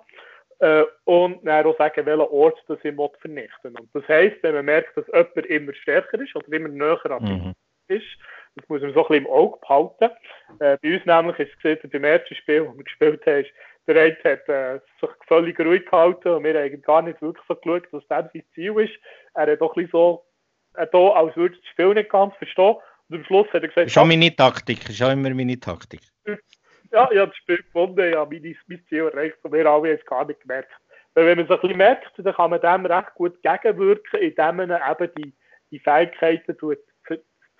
[0.58, 3.80] Äh, und dann auch sagen, welchen Ort das ich vernichten will.
[3.80, 7.22] Und das heisst, wenn man merkt, dass jemand immer stärker ist oder immer näher an
[7.22, 7.52] mhm.
[7.88, 8.06] ist,
[8.54, 10.16] das muss man so ein bisschen im Auge behalten.
[10.60, 13.46] Äh, bei uns nämlich ist es gesehen, beim ersten Spiel, das wir gespielt haben,
[13.86, 17.54] der eine hat äh, sich völlig ruhig gehalten und wir haben gar nicht wirklich so
[17.54, 18.94] geschaut, was das sein Ziel ist.
[19.34, 20.24] Er hat doch ein so,
[20.74, 22.76] äh, da, als würde das Spiel nicht ganz verstehen.
[23.08, 23.96] Und am Schluss hat er gesagt...
[23.96, 26.00] Auch meine Taktik, ist auch immer meine Taktik.
[26.26, 29.98] ja, ich habe das Spiel gefunden, ja, mein, mein Ziel erreicht und wir alle haben
[29.98, 30.70] es gar nicht gemerkt.
[31.14, 34.56] Weil wenn man es ein bisschen merkt, dann kann man dem recht gut gegenwirken, indem
[34.56, 35.34] man eben die,
[35.70, 36.78] die Fähigkeiten tut,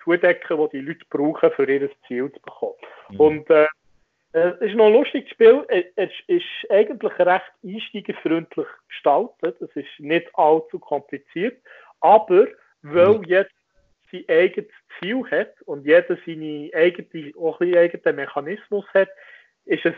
[0.03, 2.73] zudecken, die die Leute brauchen, für ihr Ziel zu bekommen.
[3.09, 3.19] Mhm.
[3.19, 3.67] Und äh,
[4.33, 5.65] äh, es ist noch ein lustiges Spiel.
[5.69, 9.61] Äh, es ist eigentlich recht einsteigerfreundlich gestaltet.
[9.61, 11.61] Es ist nicht allzu kompliziert.
[12.01, 12.47] Aber
[12.81, 13.23] weil mhm.
[13.23, 13.47] jeder
[14.11, 19.09] sein eigenes Ziel hat und jeder seine eigene, auch ein eigenen Mechanismus hat,
[19.65, 19.95] ist es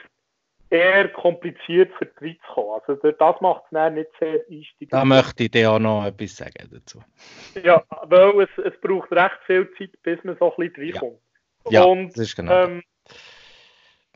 [0.71, 2.81] eher kompliziert für die zu kommen.
[2.87, 4.89] Also das macht es nicht sehr einsteigerfreundlich.
[4.89, 7.03] Da möchte ich dir auch noch etwas sagen dazu.
[7.63, 11.21] Ja, weil es, es braucht recht viel Zeit, bis man so ein bisschen reinkommt.
[11.65, 12.65] Ja, ja und, das ist genau.
[12.65, 12.83] Ähm,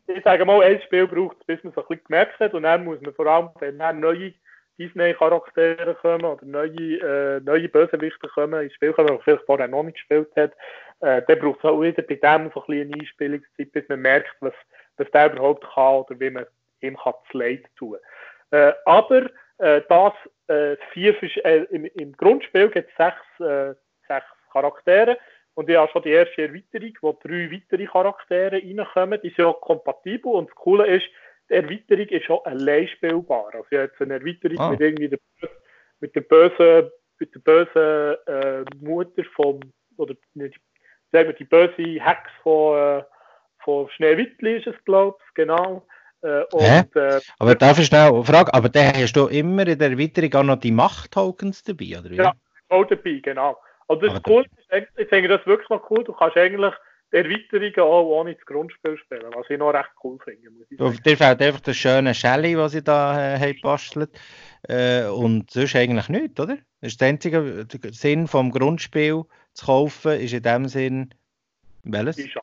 [0.06, 2.54] ich sage mal, ein Spiel braucht es, bis man es ein bisschen gemerkt hat.
[2.54, 4.34] Und dann muss man vor allem, wenn dann neue
[4.78, 9.68] Disney-Charaktere kommen oder neue, äh, neue Bösewichte kommen ins Spiel kommen, die man vielleicht vorher
[9.68, 10.52] noch nicht gespielt hat,
[11.00, 14.00] äh, dann braucht es auch wieder bei dem so ein bisschen eine Einspielungszeit, bis man
[14.00, 14.54] merkt, was,
[14.96, 16.46] was der überhaupt kann oder wie man
[16.80, 17.98] ihm kann Slate tun
[18.50, 19.26] äh, Aber
[19.58, 20.12] äh, das
[20.48, 21.14] äh, vier,
[21.44, 23.74] äh, im, im Grundspiel gibt es sechs, äh,
[24.08, 25.18] sechs Charaktere.
[25.54, 29.20] Und ich habe schon die erste Erweiterung, wo drei weitere Charaktere reinkommen.
[29.22, 30.32] Die sind auch kompatibel.
[30.32, 31.06] Und das Coole ist,
[31.48, 33.46] die Erweiterung ist auch allein spielbar.
[33.52, 34.70] Also ich habe jetzt eine Erweiterung ah.
[34.70, 35.18] mit irgendwie der,
[36.00, 39.60] mit der bösen, mit der bösen äh, Mutter vom,
[39.96, 40.58] oder nicht,
[41.12, 43.04] sagen wir, die böse Hex von, äh,
[43.62, 45.86] von Schneewittli ist es, glaube ich, genau.
[46.22, 49.90] Äh, und, äh, aber darf ich schnell fragen, aber da hast du immer in der
[49.90, 52.16] Erweiterung auch noch die Macht-Tokens dabei, oder wie?
[52.16, 52.32] Ja,
[52.70, 53.58] auch dabei, genau.
[53.88, 54.44] Also das ist cool,
[54.96, 56.04] ich finde das wirklich noch cool.
[56.04, 56.74] Du kannst eigentlich
[57.12, 60.50] die Erweiterungen auch ohne das Grundspiel spielen, was ich noch recht cool finde.
[60.50, 60.98] Muss ich sagen.
[61.04, 64.10] Dir fehlt einfach das schöne Shelly, was ich da äh, bastelt.
[64.68, 66.56] Äh, und sonst eigentlich nichts, oder?
[66.80, 71.14] Das ist der einzige Sinn vom Grundspiel zu kaufen, ist in dem Sinn
[71.84, 72.34] welches?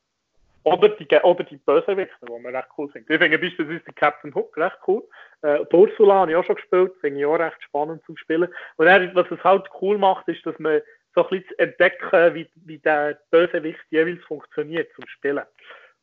[0.63, 3.09] oder die, oder die Bösewichter, die man recht cool findet.
[3.09, 5.03] Ich finde beispielsweise den Captain Hook recht cool.
[5.41, 8.47] Äh, Ursula habe ich auch schon gespielt, finde ich auch recht spannend zum Spielen.
[8.77, 10.81] Und er, was es halt cool macht, ist, dass man
[11.15, 15.43] so ein bisschen entdecken, wie, wie der Bösewicht jeweils funktioniert zum Spielen.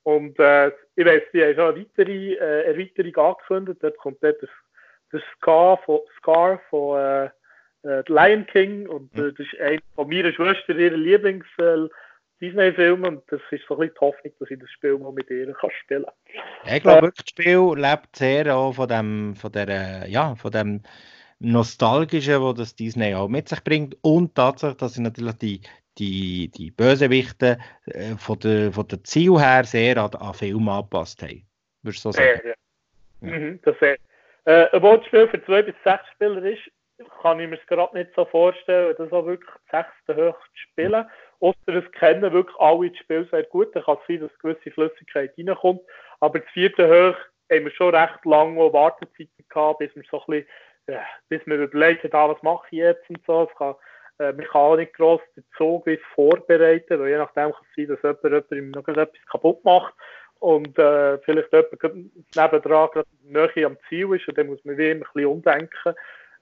[0.02, 3.78] Und äh, ich weiss, die haben schon eine weitere äh, Erweiterung angekündigt.
[3.82, 4.50] Dort kommt dort das,
[5.12, 7.30] das Scar von, Scar von äh,
[7.84, 11.88] äh, Lion King und äh, das ist ein von meiner Schwester ihrer Lieblings äh,
[12.40, 15.28] Disney-Film und das ist so ein bisschen die Hoffnung, dass ich das Spiel mal mit
[15.30, 16.74] ihr kann spielen kann.
[16.76, 20.82] Ich glaube, das Spiel lebt sehr auch von dem, von der, ja, von dem
[21.40, 25.60] Nostalgischen, was das Disney auch mit sich bringt und tatsächlich, dass sie natürlich die,
[25.98, 31.22] die, die Bösewichte äh, von, der, von der Ziel her sehr an, an Film angepasst
[31.22, 31.46] haben.
[31.82, 32.40] Würdest du so sagen?
[32.42, 33.30] Ja, ja.
[33.30, 33.38] ja.
[33.38, 33.96] Mhm, das sehr.
[34.44, 36.70] Äh, obwohl das Spiel für zwei bis sechs Spieler ist,
[37.22, 41.04] kann ich mir es gerade nicht so vorstellen, das auch wirklich das sechste höchste spielen.
[41.40, 44.70] Außer es kennen wirklich alle das Spiel sehr gut, dann kann es sein, dass gewisse
[44.70, 45.82] Flüssigkeit reinkommt.
[46.20, 47.16] Aber das vierte Hoch
[47.50, 50.46] haben wir schon recht lange Wartezeiten gehabt, bis wir so ein bisschen,
[50.88, 53.48] ja, bis wir überlegt haben, was mache ich jetzt und so.
[53.50, 53.74] Es kann,
[54.18, 58.22] äh, man auch nicht gross den Zug vorbereiten, weil je nachdem kann es sein, dass
[58.22, 59.94] jemand, jemand noch etwas kaputt macht
[60.40, 64.90] und äh, vielleicht jemand nebendran gerade näher am Ziel ist und dann muss man wie
[64.90, 65.94] immer ein bisschen umdenken.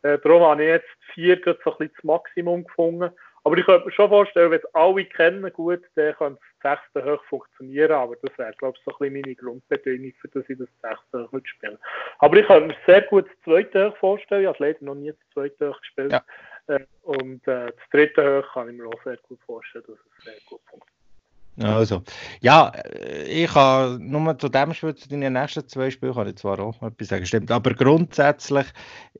[0.02, 3.10] Äh, darum habe ich jetzt vier so ein bisschen das Maximum gefunden.
[3.46, 7.12] Aber ich könnte mir schon vorstellen, wenn es alle kennen gut, dann könnte das sechste
[7.12, 7.92] hoch funktionieren.
[7.92, 11.30] Aber das wäre, glaube ich, so ein bisschen meine Grundbedingung, für dass ich das sechste
[11.30, 11.78] hoch spiele.
[12.18, 14.42] Aber ich könnte mir sehr gut das zweite hoch vorstellen.
[14.42, 16.10] Ich habe leider noch nie das zweite hoch gespielt.
[16.10, 16.24] Ja.
[16.66, 20.24] Äh, und äh, das dritte hoch kann ich mir auch sehr gut vorstellen, dass es
[20.24, 20.95] sehr gut funktioniert.
[21.58, 22.02] Also,
[22.40, 26.36] ja, äh, ich habe nur zu dem Spiel, zu deinen nächsten zwei Spielen, kann ich
[26.36, 28.66] zwar auch etwas sagen, stimmt, aber grundsätzlich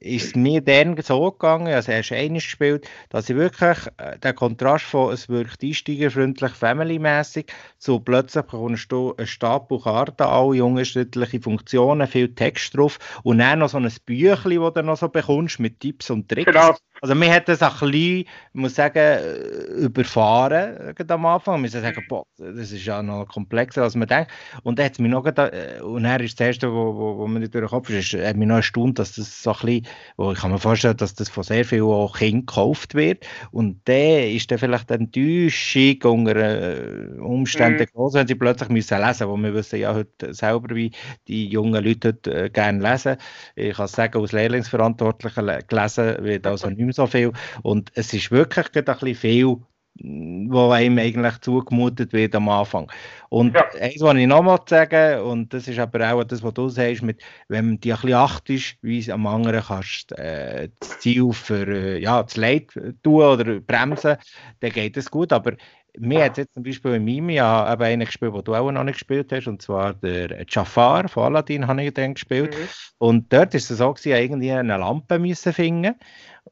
[0.00, 4.34] ist es mir dann so gegangen, also erst einmal gespielt, dass ich wirklich äh, den
[4.34, 11.40] Kontrast von, es wirkt einsteigerfreundlich, family-mässig, zu plötzlich bekommst du einen Stapel Karten, alle unterschiedliche
[11.40, 15.58] Funktionen, viel Text drauf und dann noch so ein Büchlein, das du noch so bekommst
[15.58, 16.52] mit Tipps und Tricks.
[16.52, 16.76] Genau.
[17.00, 21.62] Also mir hat das ein bisschen, ich muss sagen, äh, überfahren am Anfang.
[21.62, 24.30] Wir sagen, boah, das ist ja noch komplexer, als man denkt.
[24.62, 27.40] Und dann hat mich noch, äh, und er ist das Erste, wo, wo, wo mir
[27.48, 29.86] durch den Kopf ist, hat mich noch erstaunt, dass das so ein bisschen,
[30.16, 33.26] wo ich kann mir vorstellen, dass das von sehr vielen auch Kindern gekauft wird.
[33.52, 37.94] Und der ist dann vielleicht eine Enttäuschung unter äh, Umständen mhm.
[37.94, 39.42] groß, wenn sie plötzlich müssen lesen müssen.
[39.42, 40.92] Wir wissen ja heute selber, wie
[41.28, 43.16] die jungen Leute heute, äh, gerne lesen.
[43.54, 47.32] Ich kann sagen, als Lehrlingsverantwortlicher gelesen wird also nicht mehr so viel.
[47.62, 49.56] Und es ist wirklich ein bisschen viel
[50.02, 52.90] wo einem eigentlich zugemutet wird am Anfang.
[53.28, 53.64] Und ja.
[53.80, 57.02] eins, was ich noch mal sagen, und das ist aber auch das, was du sagst,
[57.02, 61.32] mit, wenn man die ein bisschen achtest, wie es am anderen kannst, äh, das Ziel
[61.32, 62.68] für, äh, ja, das Leid
[63.02, 64.16] tun oder bremsen,
[64.60, 65.54] dann geht es gut, aber
[65.98, 68.84] mir hat jetzt zum Beispiel in meinem Jahr eben einen gespielt, den du auch noch
[68.84, 72.54] nicht gespielt hast, und zwar der Jafar von Aladdin habe ich dann gespielt.
[72.54, 72.68] Mhm.
[72.98, 75.94] Und dort ist es so, dass ich irgendwie eine Lampe müssen finden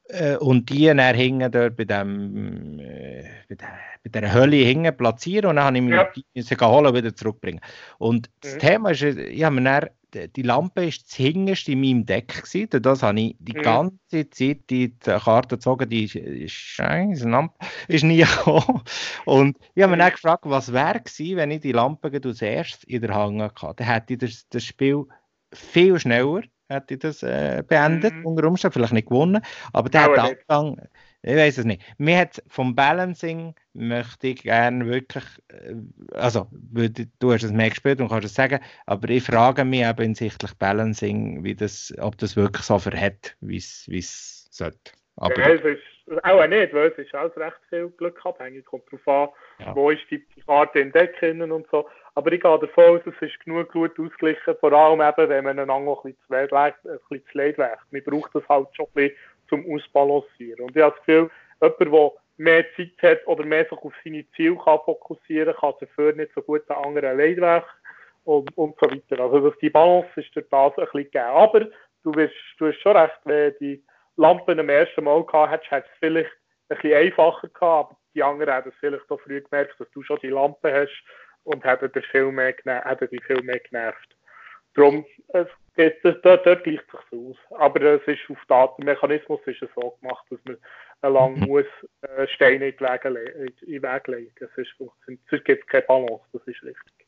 [0.09, 3.69] äh, und die dann hingen dort bei, dem, äh, bei, der,
[4.03, 6.09] bei der Hölle hingen platzieren und dann habe ich mich ja.
[6.35, 7.61] die holen und wieder zurückbringen.
[7.99, 8.59] Und das mhm.
[8.59, 12.83] Thema ist, ich habe mir dann die Lampe ist das hinterste in meinem Deck gewesen.
[12.83, 13.63] das habe ich die mhm.
[13.63, 17.55] ganze Zeit die Karte gezogen, die Scheiße Lampe
[17.89, 18.83] ist nie gekommen.
[19.25, 23.03] Und ich habe mir dann gefragt, was wäre gewesen, wenn ich die Lampe erstes in
[23.03, 23.75] der Hand hatte.
[23.77, 25.05] Dann hätte ich das, das Spiel
[25.53, 28.27] viel schneller hätte ich das äh, beendet, mhm.
[28.27, 30.89] unter Umständen, vielleicht nicht gewonnen, aber der hat Anfang,
[31.23, 31.83] ich weiß es nicht.
[31.99, 35.75] Mir hat vom Balancing möchte ich gerne wirklich, äh,
[36.13, 40.03] also du hast es mehr gespielt und kannst es sagen, aber ich frage mich eben
[40.03, 44.93] hinsichtlich Balancing, wie das, ob das wirklich so verhält, wie es sollte.
[45.17, 48.65] Aber, ja, es ist auch nicht, weil es ist alles recht viel Glück abhängig.
[48.65, 49.09] Kommt darauf
[49.61, 49.75] an, ja.
[49.75, 51.89] wo ist die, die Karte entdecken und so.
[52.15, 55.59] Aber ich gehe davon aus, es ist genug gut ausgeglichen, vor allem eben, wenn man
[55.59, 56.87] einander ein bisschen zu leid wägt.
[56.87, 57.93] Ein zu leid wägt.
[57.93, 59.17] Man braucht das halt schon ein bisschen
[59.49, 60.65] zum Ausbalancieren.
[60.65, 64.25] Und ich habe das Gefühl, jemand, der mehr Zeit hat oder mehr sich auf seine
[64.33, 67.65] Ziele kann fokussieren kann, dafür nicht so gut an anderen Leidweg
[68.25, 69.23] und, und so weiter.
[69.23, 71.25] Also dass die Balance ist durch das ein bisschen gegeben.
[71.25, 71.61] Aber
[72.03, 73.83] du, wirst, du hast schon recht, wenn die
[74.17, 76.31] Lampen am ersten Mal gehabt hättest, hättest es vielleicht
[76.69, 80.03] ein bisschen einfacher gehabt, aber die anderen hätten es vielleicht auch früh gemerkt, dass du
[80.03, 81.05] schon die Lampe hast
[81.45, 84.17] und hätten dich viel mehr, hätten dich viel mehr genervt.
[84.75, 87.61] Darum, es geht, das, dort, dort gleicht sich so aus.
[87.61, 91.47] Aber es ist auf Datenmechanismus ist es so gemacht, dass man lang mhm.
[91.47, 91.67] muss
[92.03, 94.33] äh, Steine in den Weg, in den Weg legen.
[94.57, 97.07] Sonst gibt es keine Balance, das ist richtig.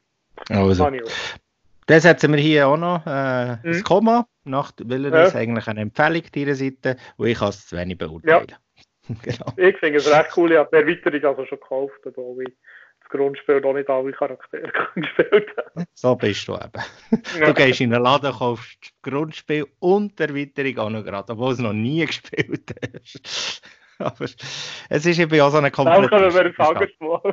[0.51, 0.91] Also.
[1.87, 3.59] Das setzen wir hier auch noch äh, mhm.
[3.63, 5.23] das Komma, nach, weil er ja.
[5.25, 8.47] ist eigentlich eine Empfehlung deiner Seite, wo ich es zu wenig beurteilen.
[8.51, 8.57] Ja.
[9.23, 9.53] genau.
[9.57, 12.45] Ich finde es recht cool, ich habe die Erweiterung also schon gekauft, Adobe
[13.07, 15.87] das Grundspiel noch nicht alle Charaktere gespielt habe.
[15.95, 17.45] So bist du eben.
[17.45, 21.49] Du gehst in den Laden, kaufst das Grundspiel und die Erweiterung auch noch gerade, obwohl
[21.49, 23.63] du es noch nie gespielt hast.
[23.99, 24.27] Aber
[24.89, 26.09] es ist eben auch so eine komplette...
[26.09, 27.33] Dann können wir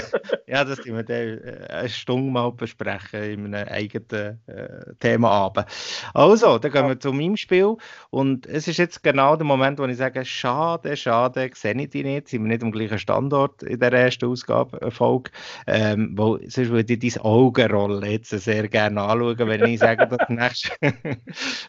[0.46, 5.66] Ja, das können wir dann äh, eine Stunde mal besprechen in einem eigenen äh, Themaabend.
[6.14, 7.76] Also, dann gehen wir zu meinem Spiel.
[8.10, 12.02] Und es ist jetzt genau der Moment, wo ich sage, schade, schade, sehe ich die
[12.02, 15.30] nicht, sind wir nicht am gleichen Standort in der ersten Ausgabe, Folge,
[15.66, 20.18] ähm, wo, sonst würde ich dein Augenrollen jetzt sehr gerne anschauen, wenn ich sage, dass
[20.18, 20.70] das nächste,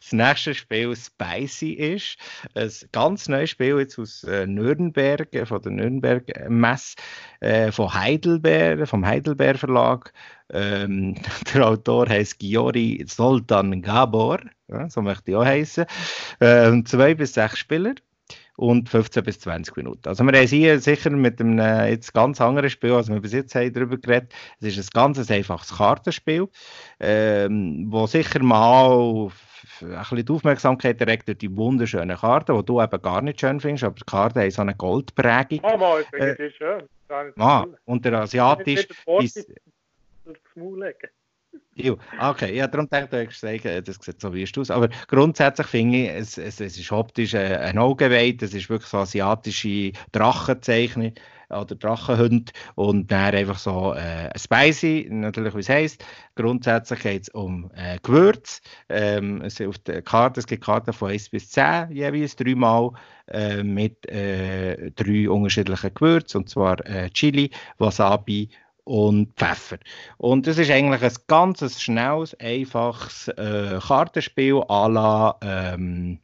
[0.02, 2.18] das nächste Spiel Spicy ist.
[2.56, 6.96] Ein ganz neues Spiel jetzt aus äh, Nürnberg, von der Nürnberg Messe,
[7.40, 10.14] äh, von Heidelberg, vom Heidelberg Verlag.
[10.52, 11.16] Ähm,
[11.54, 15.86] der Autor heißt Giori Soltan Gabor, ja, so möchte ich auch heißen.
[16.40, 17.96] Ähm, zwei bis sechs Spieler
[18.58, 20.08] und 15 bis 20 Minuten.
[20.08, 23.34] Also wir haben hier sicher mit einem äh, jetzt ganz anderen Spiel, als wir bis
[23.34, 24.34] jetzt haben, darüber geredet.
[24.60, 26.48] Es ist ein ganz einfaches Kartenspiel,
[27.00, 29.32] ähm, wo sicher mal
[29.84, 33.60] ein bisschen die Aufmerksamkeit direkt durch die wunderschönen Karten, die du eben gar nicht schön
[33.60, 35.60] findest, aber die Karten haben so eine Goldprägung.
[35.64, 36.84] Oh, mal, ich äh, die schön.
[37.38, 38.88] Ah, und der asiatisch...
[39.20, 39.48] Ist,
[41.76, 44.72] ja, okay, ja, darum denke ich, sagen, das sieht so wie es aus.
[44.72, 48.90] Aber grundsätzlich finde ich, es, es, es ist optisch ein, ein Augenweid, es ist wirklich
[48.90, 51.14] so asiatische Drachenzeichnung
[51.52, 56.06] oder Drachenhund und dann einfach so äh, spicy, natürlich wie es heisst.
[56.36, 58.62] Grundsätzlich geht es um äh, Gewürz.
[58.90, 62.92] Ähm, es, auf der Karte, es gibt Karten von 1 bis 10 jeweils, dreimal
[63.28, 68.50] äh, mit äh, drei unterschiedlichen Gewürzen, und zwar äh, Chili, Wasabi
[68.84, 69.78] und Pfeffer.
[70.18, 76.20] Und das ist eigentlich ein ganz schnelles, einfaches äh, Kartenspiel à la ähm,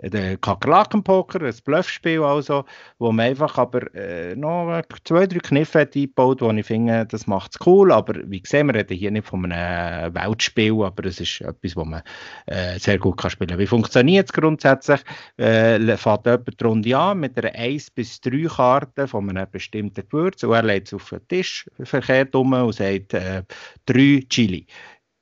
[0.00, 2.64] der Kakerlakenpoker, ein Bluffspiel also,
[2.98, 7.26] wo man einfach aber äh, noch zwei, drei Kniffe hat eingebaut, wo ich finde, das
[7.26, 11.20] macht es cool, aber wie gesehen, wir reden hier nicht von einem Weltspiel, aber es
[11.20, 12.02] ist etwas, wo man
[12.46, 13.58] äh, sehr gut kann spielen kann.
[13.58, 15.00] Wie funktioniert es grundsätzlich?
[15.36, 20.06] Äh, fährt jemand die Runde an mit einer 1 bis 3 Karten von einem bestimmten
[20.08, 23.42] Gewürz und er legt es auf den Tisch verkehrt um und sagt äh,
[23.86, 24.66] 3 Chili.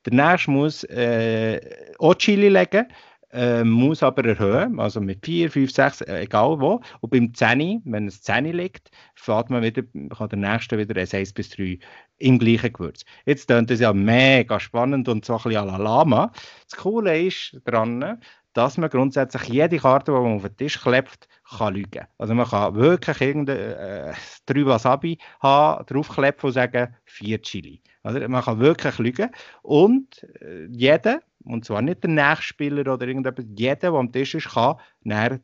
[0.04, 1.60] Der nächste muss äh,
[1.98, 2.86] auch Chili legen
[3.36, 6.80] äh, muss aber erhöhen, also mit 4, 5, 6, egal wo.
[7.00, 9.82] Und beim 10, wenn es 10 liegt, fährt man wieder,
[10.16, 11.78] kann der nächste wieder ein 1 bis 3
[12.18, 13.04] im gleichen Gewürz.
[13.26, 16.32] Jetzt klingt das ja mega spannend und so ein bisschen à la Lama.
[16.68, 18.20] Das Coole ist daran,
[18.54, 22.06] dass man grundsätzlich jede Karte, die man auf den Tisch klebt, kann lügen.
[22.16, 24.14] Also man kann wirklich irgendeine äh,
[24.46, 27.82] drei Wasabi haben, draufkleppen und sagen, vier Chili.
[28.06, 29.30] Also man kann wirklich lügen.
[29.62, 34.50] Und äh, jeder, und zwar nicht der Nachspieler oder irgendjemand, jeder, der am Tisch ist,
[34.50, 34.76] kann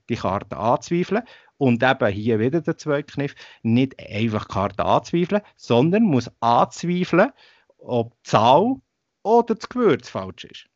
[0.09, 1.25] die Karte anzweifeln.
[1.57, 3.27] Und eben hier wieder der zweite
[3.63, 7.33] nicht einfach die Karte anzweifeln, sondern muss anzweifeln,
[7.79, 8.77] ob die Zahl
[9.25, 10.67] oder das Gewürz falsch ist.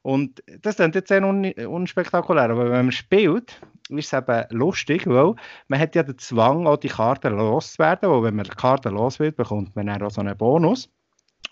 [0.00, 5.06] Und das ist jetzt sehr un unspektakulär, aber wenn man spielt, ist es eben lustig,
[5.06, 5.34] weil
[5.68, 9.18] man hat ja den Zwang, auch die Karte loszuwerden, weil wenn man die Karte los
[9.18, 10.88] wird, bekommt man dann auch so einen Bonus.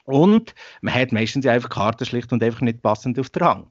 [0.04, 3.66] Und man hat meistens einfach Karten schlicht und einfach nicht passend auf den Rang.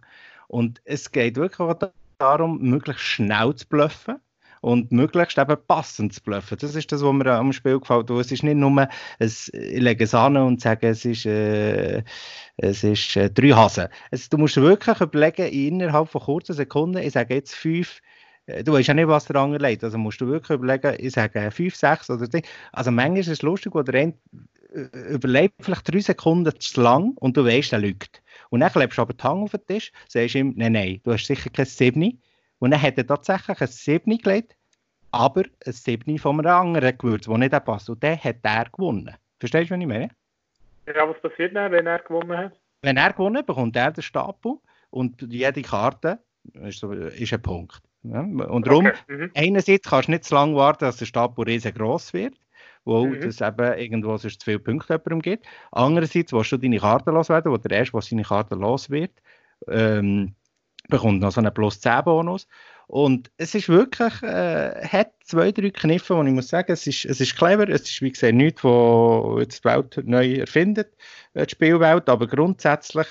[0.47, 1.77] Und es geht wirklich
[2.17, 4.15] darum, möglichst schnell zu bluffen
[4.63, 6.57] und möglichst eben passend zu bluffen.
[6.59, 8.09] Das ist das, was mir am Spiel gefällt.
[8.09, 8.87] Es ist nicht nur,
[9.19, 12.01] es, ich lege es an und sage, es ist, äh,
[12.57, 13.89] es ist äh, drei Hasen.
[14.09, 18.01] Es, du musst wirklich überlegen, innerhalb von kurzen Sekunden, ich sage jetzt fünf,
[18.45, 19.83] äh, du weißt ja nicht, was der andere legt.
[19.83, 22.43] Also musst du wirklich überlegen, ich sage fünf, sechs oder zehn.
[22.71, 24.13] Also manchmal ist es lustig, wo der eine
[24.73, 28.21] überlebt vielleicht drei Sekunden zu lang und du weißt, er lügt.
[28.49, 31.13] Und dann klebst du aber die Hand auf den Tisch, sagst ihm, nein, nein, du
[31.13, 32.19] hast sicher kein Siebni.
[32.59, 34.55] Und dann hat er tatsächlich ein Siebni gelegt,
[35.11, 37.89] aber ein Siebni von einem anderen Gewürz, das nicht passt.
[37.89, 39.15] Und dann hat er gewonnen.
[39.39, 40.09] Verstehst du, was ich meine?
[40.87, 42.53] Ja, was passiert dann, wenn er gewonnen hat?
[42.81, 44.57] Wenn er gewonnen hat, bekommt er den Stapel
[44.89, 46.19] und jede Karte
[46.65, 47.81] ist, so, ist ein Punkt.
[48.03, 48.21] Ja?
[48.21, 48.97] Und darum, okay.
[49.07, 49.31] mhm.
[49.35, 52.35] einerseits kannst du nicht so lange warten, dass der Stapel riesengroß wird
[52.85, 53.15] wo mhm.
[53.15, 55.45] es eben irgendwo sonst zu viele Punkte jemandem gibt.
[55.71, 59.11] Andererseits willst du deine Karte loswerden, wo der Erste, was seine Karte los wird,
[59.67, 60.35] ähm,
[60.89, 62.47] bekommt noch so einen plus 10 Bonus.
[62.87, 67.05] Und es ist wirklich, äh, hat zwei, drei Kniffe, und ich muss sagen, es ist,
[67.05, 70.93] es ist clever, es ist wie gesagt nichts, was jetzt die Welt neu erfindet,
[71.33, 73.07] äh, die Spielwelt, aber grundsätzlich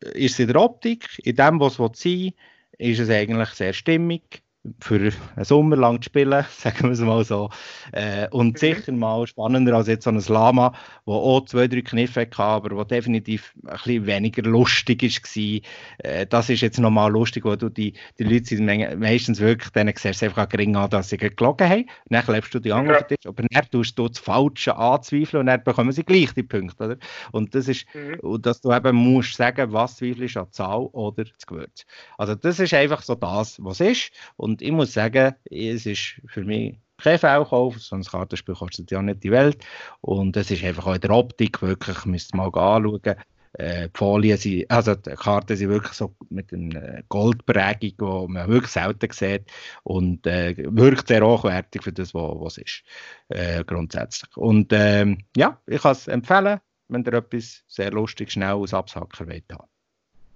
[0.00, 2.32] ist es in der Optik, in dem, was es sein will,
[2.78, 4.42] ist es eigentlich sehr stimmig
[4.80, 7.50] für einen Sommer lang zu spielen, sagen wir es mal so.
[7.92, 8.56] Äh, und mhm.
[8.56, 12.76] sicher mal spannender als jetzt so ein Lama, wo auch zwei, drei Kniffe hatte, aber
[12.76, 15.60] wo definitiv ein bisschen weniger lustig war.
[15.98, 18.66] Äh, das ist jetzt nochmal lustig, wo du die, die Leute sind
[18.98, 21.90] meistens wirklich, denen siehst du einfach gering an, dass sie gelogen haben.
[22.08, 23.16] Dann lebst du die anderen ja.
[23.16, 26.84] Tisch, aber dann tust du das Falsche anzweifeln und dann bekommen sie gleich die Punkte.
[26.84, 26.96] Oder?
[27.32, 28.40] Und das ist, mhm.
[28.40, 31.84] dass du eben musst sagen, was zweifelst an Zahl oder das Gewürz.
[32.16, 34.10] Also das ist einfach so das, was ist.
[34.36, 39.24] Und ich muss sagen, es ist für mich kein Fehlkauf, sonst Kartenspiel kostet ja nicht
[39.24, 39.64] die Welt.
[40.00, 43.16] Und es ist einfach auch in der Optik wirklich, müsst ihr mal anschauen.
[43.54, 48.48] Äh, die Folien sind, also die Karten sind wirklich so mit einer Goldprägung, die man
[48.48, 49.50] wirklich selten sieht
[49.84, 52.82] und äh, wirkt sehr hochwertig für das, was es ist,
[53.28, 54.36] äh, grundsätzlich.
[54.36, 59.28] Und ähm, ja, ich kann es empfehlen, wenn ihr etwas sehr lustig schnell aus Absacker
[59.28, 59.68] wollt haben.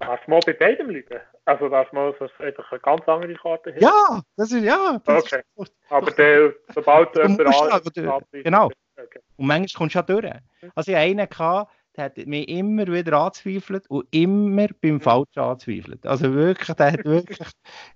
[0.00, 1.20] Hast du mal bei beiden bleiben?
[1.44, 3.82] Also, dass man so einfach eine ganz andere Karte hat?
[3.82, 5.00] Ja, das ist, ja.
[5.04, 5.42] Das okay.
[5.56, 8.70] Ist, aber der, sobald du jemand an, Genau.
[8.96, 9.20] Okay.
[9.36, 10.32] Und manchmal kommst du ja durch.
[10.74, 15.00] Also, ich hatte einen, gehabt, der hat mich immer wieder angezweifelt und immer beim.
[15.00, 16.06] Falschen angezweifelt.
[16.06, 17.38] Also wirklich, der hat wirklich,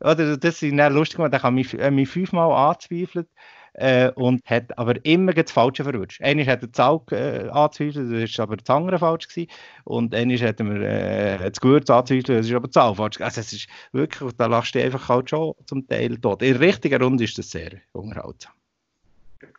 [0.01, 3.29] oder das ist dann lustig, der hat mich, mich fünfmal angezweifelt
[3.75, 6.23] äh, und hat aber immer das Falsche verrutscht.
[6.23, 9.51] Einmal hat er die Zahl äh, angezweifelt, das war aber das andere falsch gewesen.
[9.85, 13.21] Und einmal hat er äh, das Gewürz angezweifelt, das ist aber die Zahl falsch.
[13.21, 16.43] Also es ist wirklich, da lachst du einfach halt schon zum Teil tot.
[16.43, 18.53] In der richtigen Runde ist das sehr unterhaltsam.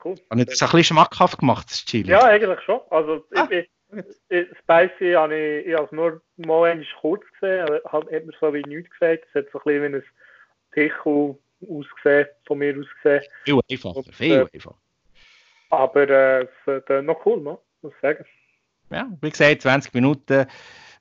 [0.04, 0.16] Cool.
[0.30, 2.10] Habe ich das ein bisschen schmackhaft gemacht, das Chili?
[2.10, 2.80] Ja, eigentlich schon.
[2.90, 3.48] Also, ah.
[3.50, 3.70] ich,
[4.30, 8.64] ich, Spicy habe ich, ich habe nur mal kurz gesehen, hat, hat mir so wie
[8.64, 9.26] nichts gesagt.
[9.30, 10.04] Es hat so ein bisschen wie ein
[10.72, 11.38] Pichel
[11.70, 13.24] ausgesehen, von mir aus gesehen.
[13.46, 14.78] Viel einfacher, und, viel äh, einfacher.
[15.70, 18.26] Aber äh, es ist noch cool, muss ich sagen.
[18.92, 20.46] Ja, wie gesagt, 20 Minuten,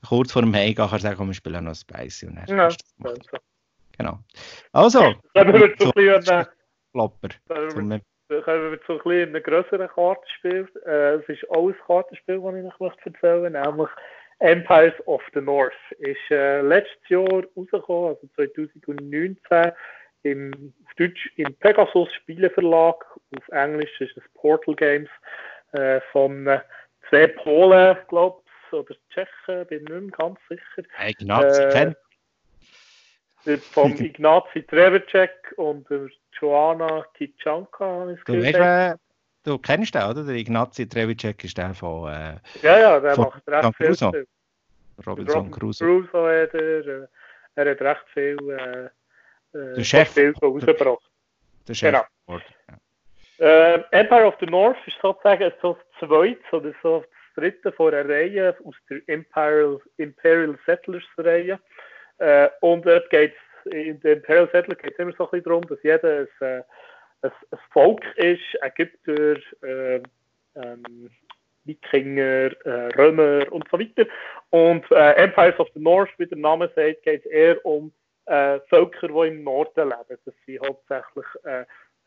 [0.08, 2.26] kurz vor dem Heimgehen kann ich sagen, wir spielen noch Spicy.
[2.26, 2.68] Und dann ja,
[3.98, 4.18] Genau.
[4.72, 5.14] Also.
[5.34, 6.46] Dann wir zu ein
[6.92, 7.28] Klopper.
[8.28, 10.68] Wir zu einem größeren Kartenspiel.
[10.86, 13.90] Äh, es ist auch ein Kartenspiel, das ich noch erzählen möchte, nämlich
[14.38, 15.72] Empires of the North.
[15.98, 19.72] Ist äh, letztes Jahr rausgekommen, also 2019
[20.22, 23.04] im, auf Deutsch im Pegasus Spieleverlag,
[23.36, 25.08] auf Englisch ist es Portal Games,
[25.72, 26.60] äh, von äh,
[27.08, 30.88] zwei Polen, glaube ich, oder Tschechen, bin nicht mehr ganz sicher.
[31.06, 31.94] Ignazi
[33.44, 36.08] äh, Vom Ignazi Trevecek und der
[36.40, 38.98] Joanna Kichanka, du, weißt,
[39.44, 40.24] du kennst den, oder?
[40.24, 42.10] Der Ignazi Trevicek ist der von.
[42.10, 44.26] Äh, ja, ja, der macht recht viel.
[45.06, 45.86] Robinson Crusoe.
[45.86, 47.08] Crusoe, er,
[47.54, 48.90] er hat recht viel.
[49.54, 50.14] Äh, der Chef.
[50.14, 51.90] Der Chef.
[51.90, 52.40] Genau.
[53.38, 57.92] Äh, Empire of the North ist sozusagen so das zweite oder so das dritte von
[57.92, 61.58] einer Reihe aus der Imperial, Imperial Settlers Reihe.
[62.18, 63.34] Äh, und dort geht
[63.64, 66.62] in der Imperial Settlers geht es immer so ein bisschen darum, dass jeder ein, äh,
[67.22, 70.02] ein, ein Volk ist, Ägypter, äh,
[70.56, 71.10] ähm,
[71.64, 74.06] Wikinger, äh, Römer und so weiter.
[74.50, 77.92] Und Empires of the North, wie der Name sagt, geht es eher um
[78.26, 80.20] äh, Völker, die im Norden leben.
[80.24, 81.64] Das sind hauptsächlich äh,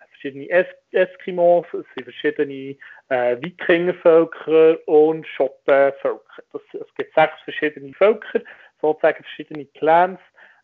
[0.10, 2.78] verschiedene es Eskimos, es sind verschiedene
[3.10, 6.44] äh, Wikingervölker und Schottenvölker.
[6.52, 8.42] Das, es gibt sechs verschiedene Völker,
[8.82, 10.20] sozusagen verschiedene Clans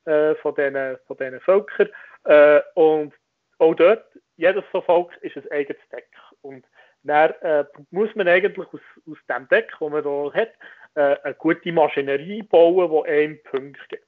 [0.06, 1.90] äh, von diesen von Völkern.
[2.26, 3.14] Äh, und
[3.60, 4.06] auch dort,
[4.38, 6.10] jedes so Volk ist ein eigenes Deck.
[6.42, 6.66] Und
[7.04, 10.54] dann äh, muss man eigentlich aus, aus dem Deck, das man hier hat,
[10.96, 14.06] äh, eine gute Maschinerie bauen, die einen Punkt gibt.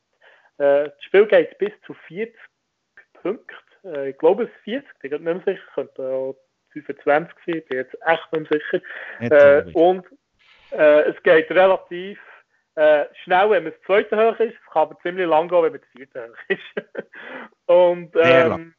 [0.64, 2.36] Äh, das Spiel geht bis zu 40
[3.22, 3.56] Punkte.
[3.84, 6.36] Äh, ich glaube, es ist 40, ich bin nicht mehr sicher, könnte auch
[6.72, 7.06] 25
[7.46, 8.82] sein, ich bin jetzt echt nicht mehr sicher.
[9.20, 10.06] Äh, und
[10.72, 12.20] äh, es geht relativ
[12.76, 15.72] äh, schnell, wenn man das zweite hoch ist, es kann aber ziemlich lang gehen, wenn
[15.74, 17.06] man das vierte hoch ist.
[17.66, 18.74] und ähm,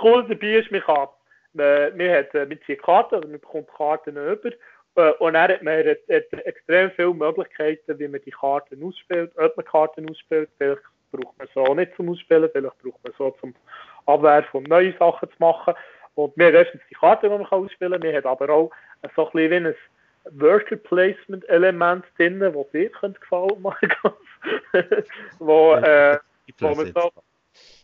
[0.00, 1.08] cool dabei ist, man kann,
[1.54, 4.50] man, man hat äh, mit Karten, also man bekommt Karten über
[4.94, 10.08] und dann hat hat extrem viele Möglichkeiten, wie man die Karten ausspielt, ob man Karten
[10.10, 10.50] ausspielt.
[10.58, 13.54] Vielleicht braucht man so nicht zum Ausspielen, vielleicht braucht man so zum
[14.06, 15.74] Abwehr von neuen Sachen zu machen.
[16.14, 18.02] Und wir haben erstens die Karten, die man ausspielen kann.
[18.02, 18.70] Wir haben aber auch
[19.16, 19.74] so ein bisschen wie ein
[20.40, 24.12] Worker Placement Element drin, das dir könnte gefallen, Markus.
[25.38, 26.18] wo, äh,
[26.60, 27.10] wo man so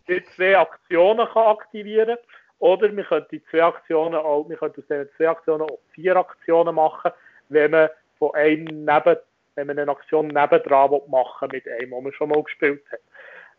[0.09, 2.25] die zwei Aktionen kann aktivieren kann.
[2.59, 6.75] Oder können die zwei Aktionen auch, wir können aus diesen zwei Aktionen auch vier Aktionen
[6.75, 7.13] machen,
[7.49, 7.89] wenn man
[8.19, 9.17] von einem neben,
[9.55, 13.01] wenn man eine Aktion nebendran machen mit einem, den man schon mal gespielt hat.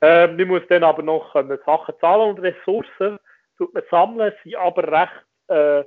[0.02, 3.20] Ähm, man muss dann aber noch können Sachen zahlen und Ressourcen
[3.58, 5.84] tut man sammeln, sind aber recht, äh,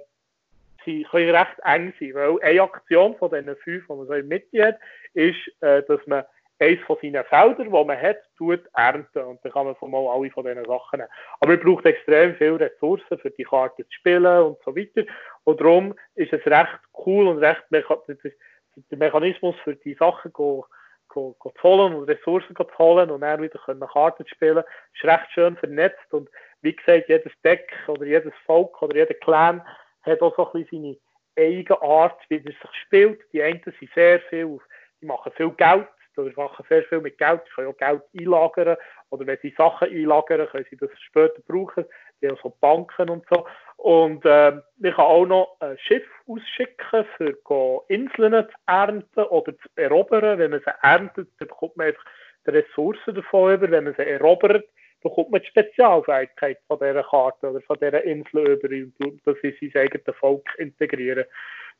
[0.84, 4.28] sie können recht eng sein, weil eine Aktion von diesen fünf, die man so in
[4.28, 4.78] der Mitte hat,
[5.14, 6.24] ist, äh, dass man
[6.62, 9.22] eines von seinen Feldern, wo man hat, tut ernten.
[9.22, 11.10] Und dann kann man von mal alle von diesen Sachen nehmen.
[11.40, 15.04] Aber man braucht extrem viele Ressourcen, für die Karte zu spielen und so weiter.
[15.44, 20.66] Und darum ist es recht cool und recht, der Mechanismus für die Sachen go
[21.14, 25.30] zu holen und Ressourcen zu holen und dann wieder können Karten zu spielen, ist recht
[25.32, 26.10] schön vernetzt.
[26.10, 26.30] Und
[26.62, 29.62] wie gesagt, jedes Deck oder jedes Volk oder jeder Clan
[30.02, 30.96] hat auch so ein bisschen
[31.36, 33.20] seine eigene Art, wie er sich spielt.
[33.32, 34.58] Die einen sind sehr viel,
[35.00, 35.86] die machen viel Geld
[36.18, 38.76] oder machen sehr viel mit Geld, sie können auch Geld einlagern
[39.10, 41.84] oder wenn sie Sachen einlagern, können sie das später brauchen,
[42.20, 43.46] wie auch so Banken und so.
[43.76, 49.68] Und äh, man kann auch noch ein Schiff ausschicken, für Inseln zu ernten oder zu
[49.76, 50.38] erobern.
[50.38, 52.04] Wenn man sie erntet, dann bekommt man einfach
[52.46, 53.70] die Ressourcen davon über.
[53.70, 54.64] Wenn man sie erobert,
[55.02, 58.68] bekommt man die Spezialfähigkeit von dieser Karte oder von dieser Insel über
[59.04, 61.24] und das in sein eigenes Volk integrieren.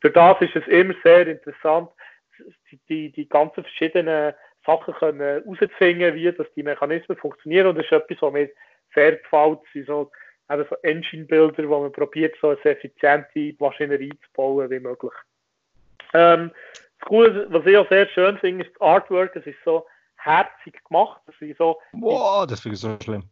[0.01, 1.89] Durch das ist es immer sehr interessant,
[2.89, 4.33] die, die ganzen verschiedenen
[4.65, 7.67] Sachen können herauszufinden, wie das die Mechanismen funktionieren.
[7.67, 8.49] Und das ist etwas, was mir
[8.93, 10.11] sehr gefällt, sind so,
[10.49, 15.13] eben so Engine-Bilder, wo man probiert, so eine effiziente Maschinerie zu bauen wie möglich.
[16.13, 16.51] Ähm,
[16.99, 19.35] das Coole, was ich auch sehr schön finde, ist das Artwork.
[19.35, 21.21] Es ist so herzig gemacht.
[21.25, 23.23] Das ist so, wow, das finde ich so schlimm.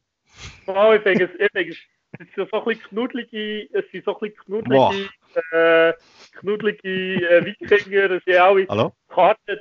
[0.68, 1.78] Oh, ich finde es, ich finde es,
[2.20, 5.10] es sind so ein bisschen knuddelige, es sind so ein bisschen knuddelige,
[5.52, 5.94] äh,
[6.34, 8.94] knuddelige äh, Wikinger, das sind alle Hallo?
[9.08, 9.60] Karten.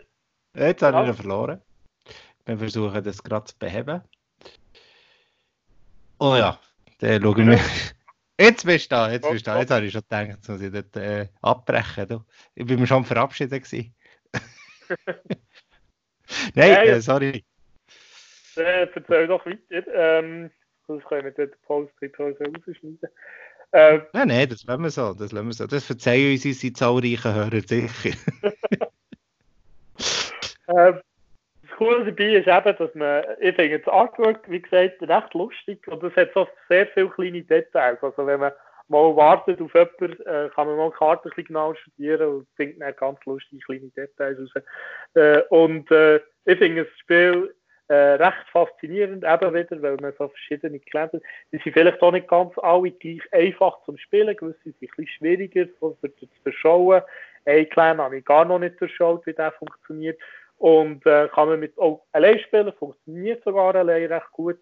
[0.55, 1.63] Jetzt habe ich ihn verloren.
[2.45, 4.03] Wir versuchen das gerade zu beheben.
[6.19, 6.59] Oh ja,
[7.01, 7.61] der schauen wir.
[8.39, 9.61] Jetzt bist du da, jetzt bist du da.
[9.61, 12.09] Jetzt habe ich schon gedacht, jetzt muss ich dort äh, abbrechen.
[12.09, 12.25] Du.
[12.55, 13.71] Ich bin mir schon verabschiedet
[16.55, 17.45] Nein, ja, äh, sorry.
[18.57, 19.87] Äh, erzähl doch weiter.
[19.95, 20.51] Ähm,
[20.97, 23.09] das können wir dort Pause, die Pause rausschneiden.
[23.73, 25.15] Äh, nein, nein, das lassen wir so.
[25.15, 25.67] Das, lassen wir so.
[25.67, 28.17] das verzeihen uns unsere zahlreichen Hörer sicher.
[30.67, 30.93] äh,
[31.63, 35.87] das Coole dabei ist eben, dass man, ich finde das Artwork, wie gesagt, recht lustig
[35.87, 38.03] und es hat so sehr viele kleine Details.
[38.03, 38.53] Also wenn man
[38.89, 42.49] mal wartet auf jemanden, äh, kann man mal die Karte ein bisschen genau studieren und
[42.57, 44.65] findet dann ganz lustige kleine Details raus.
[45.15, 47.55] Äh, und äh, ich finde das Spiel
[47.91, 51.11] äh, recht faszinierend, eben wieder, weil man so verschiedene Clans
[51.53, 55.09] Die sind vielleicht auch nicht ganz alle gleich einfach zum Spielen, gewisse sind ein bisschen
[55.09, 57.03] schwieriger zu verschauen.
[57.47, 60.21] Ein Clan habe ich gar noch nicht durchschaut, wie der funktioniert.
[60.59, 64.59] Und äh, kann man mit auch allein spielen, funktioniert sogar allein recht gut.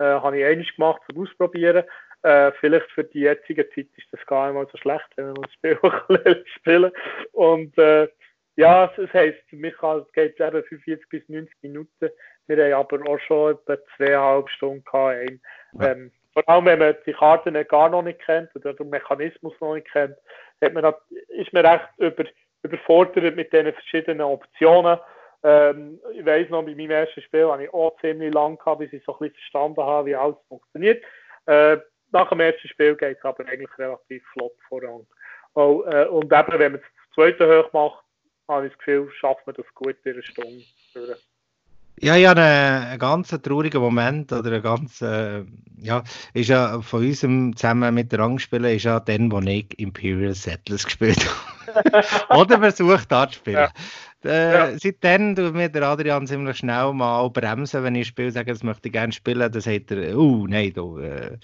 [0.00, 1.84] Äh, habe ich einiges gemacht zum Ausprobieren.
[2.22, 5.42] Äh, vielleicht für die jetzige Zeit ist das gar nicht mal so schlecht, wenn man
[5.42, 5.78] das Spiel
[6.56, 6.90] spielen
[7.32, 8.08] Und äh,
[8.56, 9.74] ja, das heisst, für mich
[10.12, 12.10] geht es eben 45 bis 90 Minuten.
[12.46, 15.32] Wir haben aber auch schon etwa zweieinhalb Stunden gehabt.
[15.80, 19.74] Ähm, vor allem, wenn man die Karten gar noch nicht kennt oder den Mechanismus noch
[19.74, 20.16] nicht kennt,
[20.62, 20.94] hat man,
[21.28, 22.24] ist man recht über,
[22.62, 24.98] überfordert mit den verschiedenen Optionen.
[25.44, 28.92] Ähm, ich weiss noch, bei meinem ersten Spiel habe ich auch ziemlich lang gehabt, bis
[28.92, 31.02] ich so ein bisschen verstanden habe, wie alles funktioniert.
[31.46, 31.78] Äh,
[32.12, 35.06] nach dem ersten Spiel geht es aber eigentlich relativ flott voran.
[35.54, 38.04] Oh, äh, und eben, wenn man das zweite hoch macht,
[38.48, 40.64] habe ich das Gefühl, schafft man das gut in einer Stunde.
[42.02, 45.44] Ja, ja, einen, ganz traurigen Moment oder ein ganz, äh,
[45.78, 46.02] ja,
[46.34, 50.84] ist ja von unserem zusammen mit der Rangspielen ist ja dann, wo ich Imperial Settlers
[50.84, 51.24] gespielt
[51.68, 52.04] habe.
[52.40, 53.56] oder versucht da zu spielen.
[53.56, 53.70] Ja.
[54.24, 54.78] Äh, ja.
[54.78, 58.88] Seitdem tut mir der Adrian ziemlich schnell mal bremsen, wenn ich spiele, sage, das möchte
[58.88, 61.38] ich gerne spielen, dann sagt er, oh nein, du, äh,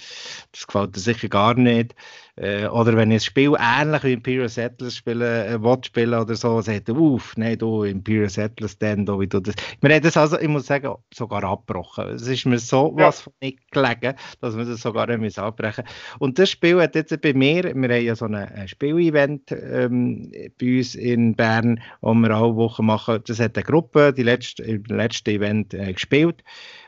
[0.53, 1.95] das gefällt dir sicher gar nicht.
[2.37, 6.37] Äh, oder wenn ich ein Spiel ähnlich wie Imperial Settlers spiele, äh, will spielen oder
[6.37, 9.57] so, sagt er, uff, nein, du, Imperial Settlers, dann, da, wie du das.
[9.81, 12.09] Wir haben das also, ich muss sagen, sogar abgebrochen.
[12.11, 13.07] Es ist mir so ja.
[13.07, 15.85] was von nicht gelegen, dass wir das sogar müssen abbrechen
[16.21, 20.79] Und das Spiel hat jetzt bei mir, wir haben ja so ein Spielevent ähm, bei
[20.79, 23.21] uns in Bern, wo wir alle Wochen machen.
[23.27, 26.45] Das hat eine Gruppe, die letzte, im letzten Event äh, gespielt.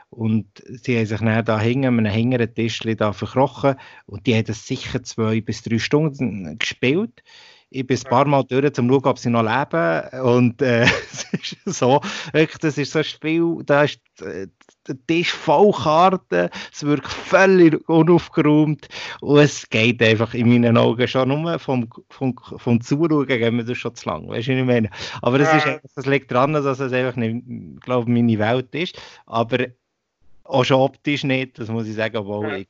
[0.09, 3.75] Und sie haben sich dann da hinten an einem hinteren Tisch da verkrochen
[4.07, 7.23] und die haben das sicher zwei bis drei Stunden gespielt.
[7.73, 10.21] Ich bin ein paar Mal durch, um zu schauen, ob sie noch leben.
[10.23, 12.01] Und äh, es ist so,
[12.33, 14.47] wirklich, das ist so ein Spiel, da ist äh,
[14.87, 18.87] der Tisch voll Karten, es wirkt völlig unaufgeräumt
[19.21, 23.63] und es geht einfach in meinen Augen schon nur vom, vom, vom Zuschauen gehen wir
[23.63, 24.89] das schon zu lang, weißt du, was ich meine?
[25.21, 27.45] Aber es, ist, es liegt daran, dass es einfach nicht,
[27.81, 29.67] glaube meine Welt ist, aber
[30.43, 32.67] auch schon optisch nicht, das muss ich sagen, obwohl ich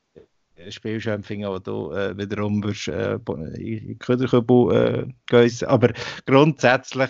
[0.66, 3.20] äh, Spielschirm finde, wo du äh, wiederum wirst, äh,
[3.58, 5.68] in Köderkübel äh, gehen.
[5.68, 5.90] Aber
[6.26, 7.10] grundsätzlich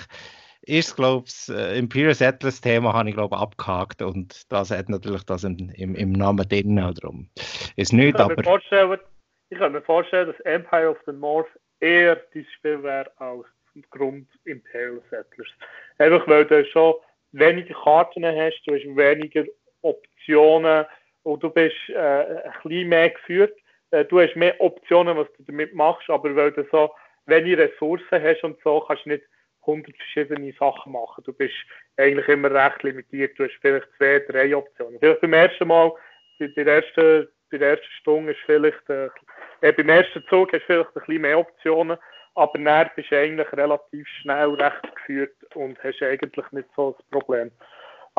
[0.64, 5.24] ist glaube ich, das Imperial Settlers Thema habe ich, glaube abgehakt und das hat natürlich
[5.24, 7.28] das im, im, im Namen drin darum.
[7.76, 9.00] Ist nicht, ich aber...
[9.50, 11.50] ich kann mir vorstellen, dass Empire of the North
[11.80, 13.46] eher dieses Spiel wäre als
[13.90, 15.48] Grund Imperial Settlers.
[15.98, 16.94] Einfach weil du schon
[17.32, 19.46] weniger Karten hast, du hast weniger
[19.82, 20.86] Optionen
[21.24, 23.56] und du bist äh, ein bisschen mehr geführt.
[23.92, 26.92] Äh, du hast mehr Optionen, was du damit machst, aber weil du so
[27.26, 29.24] weniger Ressourcen hast und so, kannst du nicht
[29.62, 31.24] 100 verschiedene Sachen machen.
[31.24, 31.54] Du bist
[31.98, 33.38] eigentlich immer recht limitiert.
[33.38, 35.00] Du hast vielleicht zwei, drei Optionen.
[35.00, 35.92] Vielleicht beim ersten Mal,
[36.40, 39.10] bei der ersten, bei der ersten Stunde ist vielleicht, äh,
[39.62, 41.98] äh, beim ersten Zug hast du vielleicht ein bisschen mehr Optionen,
[42.36, 47.06] aber dann bist du eigentlich relativ schnell recht geführt und hast eigentlich nicht so das
[47.10, 47.52] Problem.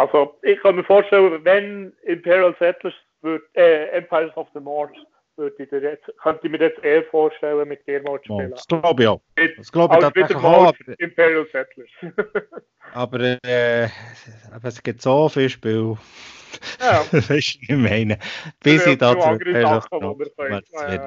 [0.03, 4.91] Also, ich kann mir vorstellen, wenn Imperial Settlers wird, äh, Empires of the North
[5.37, 8.51] würde ich dir jetzt, könnte ich mir jetzt eher vorstellen, mit dir mal zu spielen.
[8.51, 9.21] das glaube ich auch.
[9.57, 10.67] Das glaube ich tatsächlich auch.
[10.67, 11.89] Aber, Imperial Settlers.
[12.95, 13.89] aber äh,
[14.65, 15.97] es gibt so viele Spiele.
[16.81, 17.05] Ja.
[17.13, 18.19] weißt du, ich meine,
[18.61, 19.21] bis ich dazu.
[19.21, 19.55] Das wird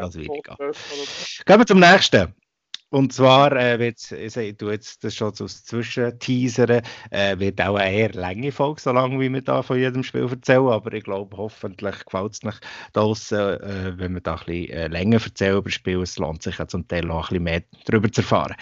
[0.01, 2.33] das wirklich Gehen wir zum nächsten.
[2.95, 7.93] Und zwar äh, wird ich tue jetzt das schon so Zwischenteasern, äh, wird auch eine
[7.93, 11.35] eher lange Folge, so lange wie wir da von jedem Spiel erzählen, aber ich glaube,
[11.35, 12.55] hoffentlich gefällt es euch
[12.93, 16.01] draussen, äh, wenn wir da ein bisschen äh, länger erzählen über das Spiel.
[16.03, 18.55] Es lohnt sich ja zum Teil auch ein bisschen mehr darüber zu erfahren.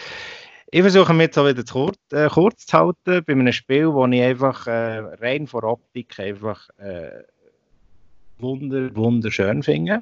[0.71, 3.93] Ich versuche mich jetzt auch wieder zu kurz, äh, kurz zu halten bei einem Spiel,
[3.93, 7.21] wo ich einfach äh, rein vor Optik einfach äh,
[8.39, 10.01] wunder, wunderschön finde.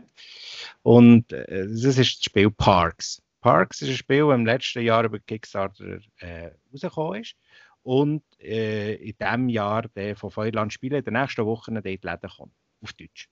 [0.83, 3.21] Und äh, das ist das Spiel Parks.
[3.41, 7.35] Parks ist ein Spiel, das im letzten Jahr über Kickstarter äh, rausgekommen ist.
[7.83, 12.29] Und äh, in diesem Jahr der von Feuerland Spiele in den nächsten Wochen die Läden
[12.29, 13.27] kommt, auf Deutsch.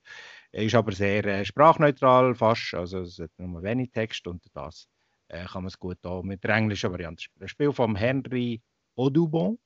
[0.50, 4.88] Er ist aber sehr äh, sprachneutral, fast, also es hat nur wenig Text und das
[5.28, 7.44] äh, kann man es gut auch mit der englischen Variante spielen.
[7.44, 8.60] Ein Spiel von Henry
[8.96, 9.58] Audubon,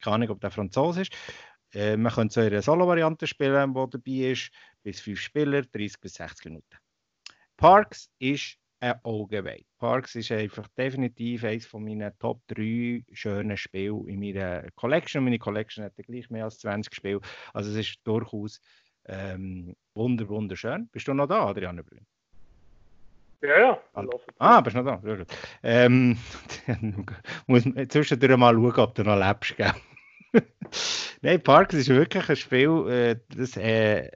[0.00, 1.12] keine Ahnung, ob der Franzose ist.
[1.72, 4.50] Äh, man könnte so in einer Solo-Variante spielen, die dabei ist,
[4.84, 6.76] bis fünf Spieler, 30 bis 60 Minuten.
[7.56, 9.64] Parks ist ein Augenweid.
[9.78, 15.24] Parks ist einfach definitiv eines von meinen Top 3 schönen Spielen in meiner Collection.
[15.24, 17.20] Meine Collection hat gleich mehr als 20 Spiele.
[17.52, 18.60] Also es ist durchaus
[19.06, 20.88] ähm, wunder, wunderschön.
[20.88, 22.06] Bist du noch da, Adrian Brünn?
[23.40, 23.82] Ja, ja.
[24.38, 25.24] Ah, bist du noch da?
[25.62, 26.18] Ähm,
[27.46, 29.72] muss zwischendurch mal schauen, ob du noch lebst, gell?
[31.22, 34.10] Nein, Parks ist wirklich ein Spiel, äh, das, äh,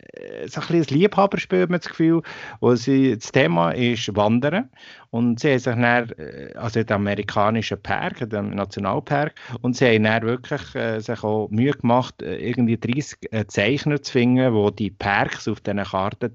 [0.47, 2.23] so ein, ein Liebhaberspiel, hat man das Gefühl.
[2.61, 4.71] Wo sie, das Thema ist Wandern.
[5.13, 10.05] Und sie haben sich dann, äh, also den amerikanischen Park, den Nationalpark, und sie haben
[10.05, 14.77] dann wirklich äh, sich auch Mühe gemacht, äh, irgendwie 30 äh, Zeichner zu finden, die
[14.77, 16.33] die Parks auf diesen Karten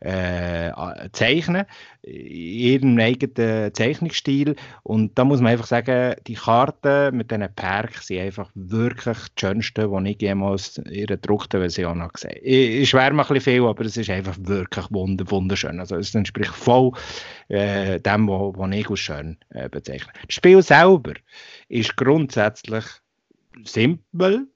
[0.00, 0.72] äh,
[1.12, 1.66] zeichnen,
[2.00, 4.56] in ihrem eigenen Zeichnungsstil.
[4.84, 9.40] Und da muss man einfach sagen, die Karten mit diesen Parks sind einfach wirklich die
[9.40, 12.40] schönsten, die ich jemals in ihrer gedruckten Version habe gesehen habe.
[12.40, 15.78] Ich schwärme ein bisschen viel, aber es ist einfach wirklich wunderschön.
[15.78, 16.92] Also es entspricht voll
[17.48, 20.12] äh, dem, was ich als schön äh, bezeichne.
[20.26, 21.14] Das Spiel selber
[21.68, 22.84] ist grundsätzlich
[23.64, 24.46] simpel,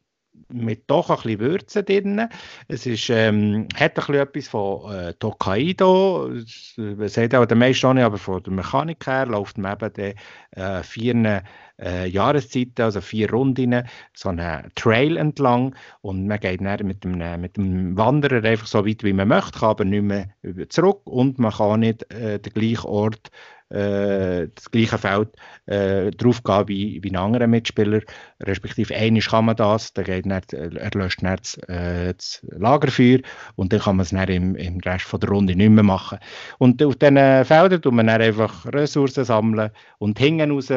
[0.49, 2.29] mit doch ein bisschen Würze drin.
[2.69, 6.31] Es ist, ähm, hat ein bisschen etwas von äh, Tokaido,
[6.77, 10.61] das sieht auch der meiste nicht, aber von der Mechanik her läuft man eben die
[10.61, 11.43] äh, vier
[11.83, 13.83] äh, Jahreszeiten, also vier Runden,
[14.15, 18.87] so einen Trail entlang und man geht dann mit dem, mit dem Wanderer einfach so
[18.87, 20.29] weit, wie man möchte, kann aber nicht mehr
[20.69, 23.31] zurück und man kann nicht äh, den gleichen Ort
[23.73, 25.31] äh, das gleiche Feld
[25.67, 28.03] äh, draufgehen wie, wie ein anderer Mitspieler.
[28.41, 33.21] Respektive einmal kann man das, dann geht nicht, er löscht dann das, äh, das Lagerfeuer
[33.57, 36.19] und dann kann man es dann im, im Rest von der Runde nicht mehr machen.
[36.59, 40.71] Und auf diesen Feldern tut man dann einfach Ressourcen sammeln und hinten raus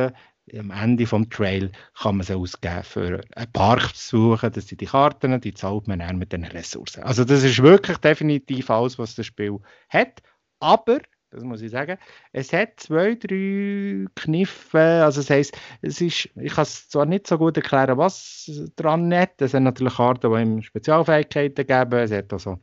[0.53, 4.51] am Ende vom Trail kann man sie ausgeben für einen Park zu suchen.
[4.51, 7.03] Das sind die Karten, die zahlt man dann mit den Ressourcen.
[7.03, 10.21] Also das ist wirklich definitiv alles, was das Spiel hat.
[10.59, 10.99] Aber
[11.31, 11.97] das muss ich sagen.
[12.31, 17.27] Es hat zwei, drei Kniffe, also das heisst, es ist, ich kann es zwar nicht
[17.27, 22.11] so gut erklären, was dran hat, es sind natürlich Karten, die ihm Spezialfähigkeiten geben, es
[22.11, 22.59] hat also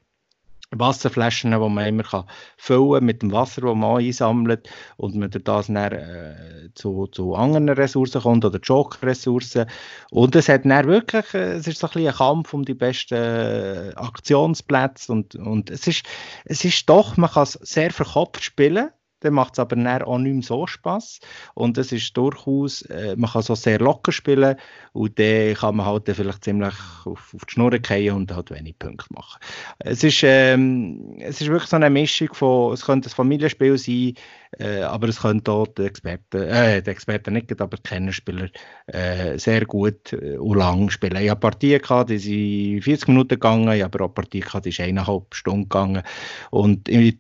[0.79, 2.25] Wasserflaschen, die man immer kann
[2.57, 7.35] füllen mit dem Wasser, das man einsammelt und man durch das dann, äh, zu, zu
[7.35, 9.67] anderen Ressourcen kommt oder Joker-Ressourcen.
[10.11, 13.15] Und es hat dann wirklich, äh, es ist so ein, ein Kampf um die besten
[13.15, 16.05] äh, Aktionsplätze und, und es, ist,
[16.45, 18.91] es ist doch, man kann es sehr verkopft spielen
[19.23, 21.21] dann macht es aber auch nicht mehr so Spass.
[21.55, 24.57] Und es ist durchaus, äh, man kann so sehr locker spielen
[24.93, 28.79] und dann kann man halt vielleicht ziemlich auf, auf die Schnur fallen und halt wenig
[28.79, 29.41] Punkte machen.
[29.79, 34.15] Es ist, ähm, es ist wirklich so eine Mischung von, es könnte ein Familienspiel sein,
[34.59, 38.49] äh, aber es könnte auch die Experten, äh, die Experten nicht, aber die Kennerspieler
[38.87, 41.17] äh, sehr gut äh, und lang spielen.
[41.23, 44.67] Ich habe Partien gehabt, die sind 40 Minuten gegangen, ich habe aber auch Partien gehabt,
[44.67, 46.03] die sind eineinhalb Stunden gegangen
[46.51, 47.19] und ich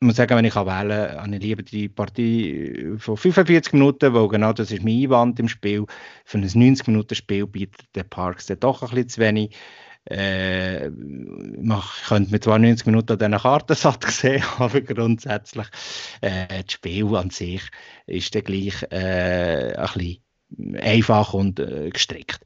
[0.00, 4.12] ich muss sagen, wenn ich wählen kann, habe ich lieber die Partie von 45 Minuten,
[4.12, 5.86] weil genau das ist mein Einwand im Spiel.
[6.26, 9.56] Für ein 90-Minuten-Spiel bietet der Parks dann doch ein bisschen zu wenig.
[10.04, 15.66] Äh, man könnte mir zwar 90 Minuten an diesen Kartensatz sehen, aber grundsätzlich
[16.20, 17.62] äh, das Spiel an sich
[18.06, 22.40] ist dann gleich äh, ein bisschen einfach und äh, gestrickt.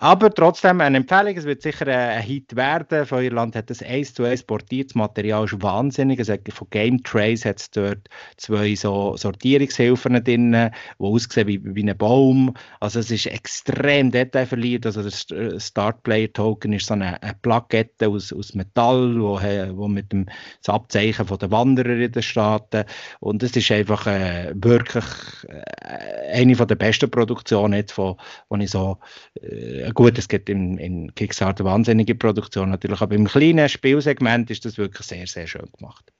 [0.00, 3.04] Aber trotzdem eine Empfehlung, es wird sicher ein Hit werden.
[3.04, 6.18] Von Irland hat das 1 zu 1 portiertes Material, ist wahnsinnig.
[6.18, 11.60] Es hat, von Game Trace hat es dort zwei so Sortierungshilfen drin, die aussehen wie,
[11.62, 12.54] wie ein Baum.
[12.80, 14.86] Also es ist extrem detailverliebt.
[14.86, 19.38] Also der Start Player Token ist so eine, eine Plakette aus, aus Metall, wo,
[19.76, 20.26] wo mit dem
[20.62, 22.84] das Abzeichen der Wanderer in den Staaten
[23.20, 25.04] und es ist einfach äh, wirklich
[25.48, 28.16] äh, eine von der besten Produktionen wo
[28.56, 28.98] ich so
[29.40, 34.64] äh, gut, es gibt in, in Kickstarter wahnsinnige Produktion natürlich, aber im kleinen Spielsegment ist
[34.64, 36.12] das wirklich sehr, sehr schön gemacht.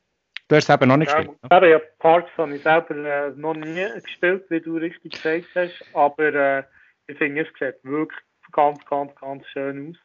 [0.49, 1.39] Du hast es eben noch nicht ja, gespielt.
[1.51, 1.71] Ne?
[1.71, 6.35] Ja, Parts habe ich selber äh, noch nie gespielt, wie du richtig gesagt hast, aber
[6.35, 6.63] äh,
[7.07, 8.21] ich finde, es sieht wirklich
[8.53, 9.97] ganz, ganz, ganz schön aus.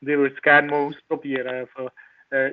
[0.00, 1.48] Und ich würde es gerne mal ausprobieren.
[1.48, 1.90] Also,
[2.30, 2.52] äh,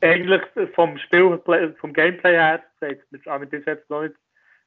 [0.00, 0.42] eigentlich
[0.74, 1.40] vom Spiel,
[1.78, 2.62] vom Gameplay her,
[3.26, 4.14] habe ich bis jetzt noch nicht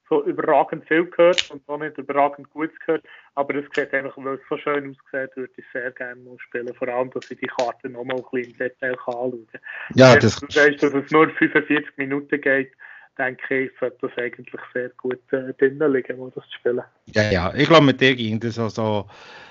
[0.09, 3.03] so überragend viel gehört und auch nicht überragend gut gehört.
[3.35, 6.73] Aber es sieht einfach, weil es so schön aussieht, würde ich sehr gerne mal spielen.
[6.73, 9.61] Vor allem, dass ich die Karte noch mal ein bisschen im Detail kann anschauen kann.
[9.95, 10.35] Ja, das...
[10.37, 12.71] Du weißt, dass es nur 45 Minuten geht,
[13.17, 16.81] denke ich, sollte das eigentlich sehr gut äh, drinnen liegen, um das zu spielen.
[17.07, 19.05] Ja, ja, ich glaube, mit dir ging das auch so,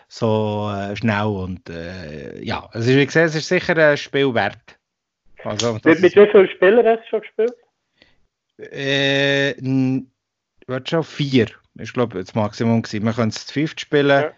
[0.08, 4.78] so äh, schnell und äh, ja, also wie gesagt, es ist sicher ein Spiel wert.
[5.44, 7.54] Also, mit, mit wie vielen Spielern hast du schon gespielt?
[8.58, 9.54] Äh,
[10.68, 11.48] Warte schon, vier.
[11.78, 13.04] Ich glaube, das Maximum gewesen.
[13.04, 14.08] Man könnte es zu fünft spielen.
[14.08, 14.32] Ja.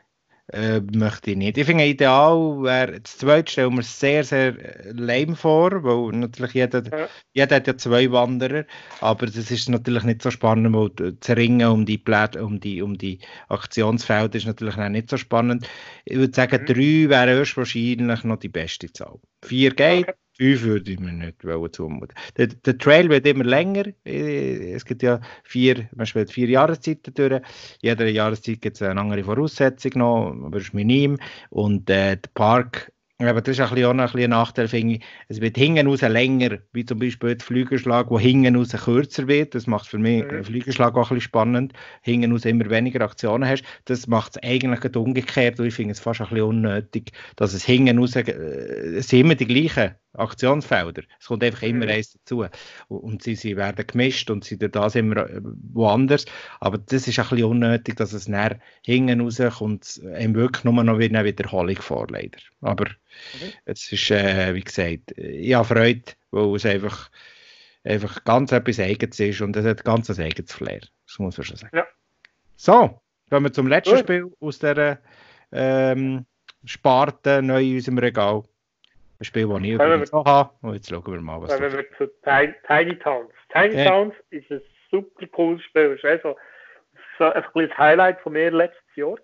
[0.52, 1.58] Äh, möchte ich nicht.
[1.58, 6.54] Ich finde ideal wäre, das zweite stellen wir sehr, sehr äh, lame vor, weil natürlich
[6.54, 7.08] jeder, ja.
[7.32, 8.64] jeder hat ja zwei Wanderer,
[9.00, 12.82] aber das ist natürlich nicht so spannend, weil das Ringen um die Plätze, um die,
[12.82, 15.68] um die Aktionsfelder ist natürlich auch nicht so spannend.
[16.04, 16.66] Ich würde sagen, mhm.
[16.66, 19.20] drei wäre erst wahrscheinlich noch die beste Zahl.
[19.44, 20.14] Vier geht, okay.
[20.40, 22.16] Fünf würde ich mir nicht zumuten.
[22.38, 23.84] Der, der Trail wird immer länger.
[24.06, 27.42] Äh, es gibt ja vier, man spielt vier Jahreszeiten durch.
[27.82, 31.18] Jede Jahreszeit gibt es eine andere Voraussetzung noch, aber es ist minim.
[31.50, 32.90] Und äh, der Park
[33.28, 35.02] aber das ist auch ein, bisschen ein Nachteil, finde ich.
[35.28, 39.54] Es wird hinten raus länger, wie zum Beispiel der Flügelschlag, wo hinten raus kürzer wird.
[39.54, 40.28] Das macht für mich mhm.
[40.28, 41.72] den Flügelschlag auch ein bisschen spannend.
[42.00, 43.62] Hinten raus immer weniger Aktionen hast.
[43.84, 45.60] Das macht es eigentlich umgekehrt.
[45.60, 49.20] Und ich finde es fast ein bisschen unnötig, dass es hinten raus, äh, es sind
[49.20, 51.02] immer die gleichen Aktionsfelder.
[51.18, 51.92] Es kommt einfach immer mhm.
[51.92, 52.44] eins dazu.
[52.88, 55.40] Und sie, sie werden gemischt und sie da sind wir äh,
[55.72, 56.24] woanders.
[56.58, 60.82] Aber das ist ein bisschen unnötig, dass es näher hinten rauskommt und einem wirklich nur
[60.82, 62.38] noch wieder eine Wiederholung vor, leider.
[62.60, 63.52] Aber mhm.
[63.66, 67.10] es ist, äh, wie gesagt, ich habe Freude, weil es einfach,
[67.84, 70.80] einfach ganz etwas Eigenes ist und es hat ganz ein eigenes Flair.
[71.06, 71.76] Das muss man schon sagen.
[71.76, 71.86] Ja.
[72.56, 73.00] So,
[73.30, 74.00] kommen wir zum letzten Gut.
[74.00, 74.98] Spiel aus dieser
[75.52, 76.26] ähm,
[76.64, 78.42] Sparte neu in unserem Regal.
[79.20, 80.50] Ein Spiel, das ich übrigens noch habe.
[80.62, 83.30] Und jetzt schauen wir mal, was Kommen wir zu Tiny Towns.
[83.52, 83.90] Tiny ja.
[83.90, 85.92] Towns ist ein super cooles Spiel.
[85.92, 86.36] Ist also
[87.18, 89.18] so ein kleines Highlight von mir letztes Jahr.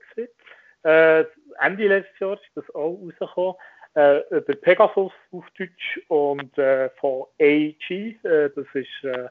[0.82, 1.24] Äh,
[1.62, 3.54] Ende letztes Jahr ist das auch rausgekommen.
[3.94, 7.90] Äh, über Pegasus auf Deutsch und äh, von AEG.
[7.90, 9.28] Äh, das ist äh,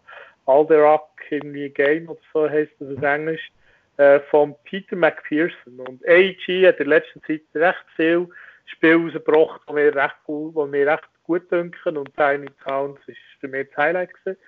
[0.47, 3.51] Alderac irgendwie Game oder so heißt das auf Englisch.
[3.97, 5.80] Äh, von Peter McPherson.
[5.82, 8.28] Und AEG hat in letzter Zeit recht viel
[8.66, 13.47] Spiel rausgebracht, die mir recht cool, mir recht gut dünken und Tiny Towns ist für
[13.47, 14.39] mich das Highlight gewesen.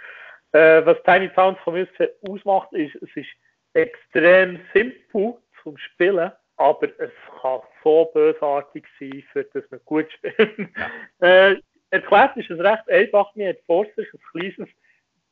[0.54, 1.88] Äh, was Tiny Towns von mir
[2.28, 3.30] ausmacht, ist, es ist
[3.74, 7.12] extrem simpel zum Spielen, aber es
[7.42, 10.70] kann so bösartig sein, für das man gut spielt.
[11.20, 11.56] äh,
[11.92, 13.36] erklärt ist es recht einfach.
[13.36, 14.70] Man hat vor sich ein kleines,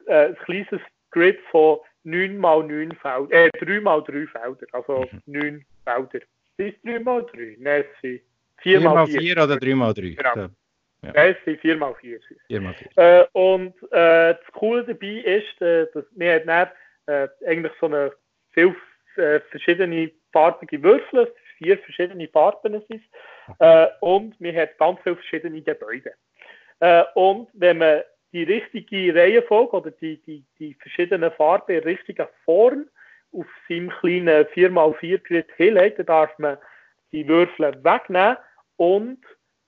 [0.06, 0.82] äh, ein kleines
[1.12, 5.66] Grid von 9 mal 9 Feldern, äh, 3 mal 3 Felder, also 9 mhm.
[5.84, 6.20] Felder.
[6.58, 7.86] Das ist 3 mal 3, nein,
[8.58, 10.02] 4 mal 4 oder 3 mal 3.
[10.02, 10.48] Genau.
[11.02, 11.12] Ja.
[11.14, 12.20] Nein, es sind 4 mal 4.
[12.48, 12.90] 4 mal 4.
[12.96, 16.68] Äh, und äh, das Coole dabei ist, äh, dass wir dann
[17.08, 18.12] äh, eigentlich so eine
[18.52, 18.76] viel
[19.18, 23.04] äh, verschiedene farbige Würfel, vier verschiedene Farben sind
[23.60, 26.14] äh, und wir haben ganz viele verschiedene Gebäude.
[27.14, 28.02] Und wenn man
[28.34, 32.90] die richtige Reihenfolge oder die, die, die verschiedenen Farben in richtiger Form
[33.32, 36.58] auf seinem kleinen 4x4 Grid hinlegt, dann darf man
[37.16, 38.38] die Würfel wegnehmen
[38.76, 39.20] und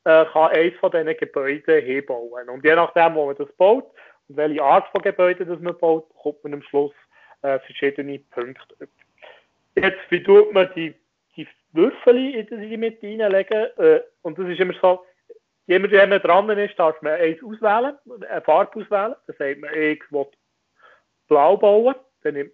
[0.03, 2.49] äh, kann eines von diesen Gebäuden hinbauen.
[2.49, 3.89] Und je nachdem, wo man das baut
[4.27, 6.93] und welche Art von Gebäuden das man baut, bekommt man am Schluss
[7.41, 8.89] äh, verschiedene Punkte.
[9.75, 10.93] Jetzt, wie tut man die,
[11.37, 13.67] die Würfel in die mit reinlegen?
[13.77, 15.05] Äh, und das ist immer so,
[15.67, 17.95] jemand, der dran ist, darf man eins auswählen,
[18.29, 19.15] eine Farbe auswählen.
[19.27, 20.27] Dann sagt man, ich will
[21.29, 21.95] blau bauen.
[22.23, 22.51] Dann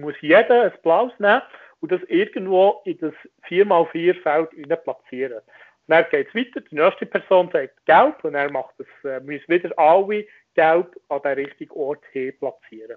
[0.00, 1.42] muss jeder ein blaues nehmen
[1.84, 3.12] und das irgendwo in das
[3.46, 5.42] 4x4 Feld platzieren.
[5.86, 9.48] dann geht es weiter, die nächste Person sagt gelb und er macht das, äh, müssen
[9.48, 10.24] wieder alle
[10.54, 12.96] gelb an den richtigen Ort hin platzieren.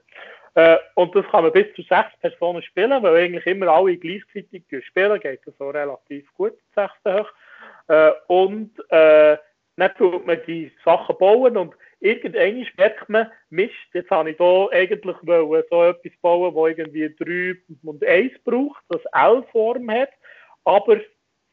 [0.55, 4.63] Äh, und das kann man bis zu sechs Personen spielen, weil eigentlich immer alle gleichzeitig
[4.85, 7.29] spielen, geht das so relativ gut, sechste hoch.
[7.89, 9.35] Äh, und äh,
[9.75, 14.69] dann tut man die Sachen bauen und irgendwann merkt man, Mist, jetzt habe ich hier
[14.71, 20.09] eigentlich so etwas bauen, das irgendwie 3 und 1 braucht, das L-Form hat,
[20.63, 20.97] aber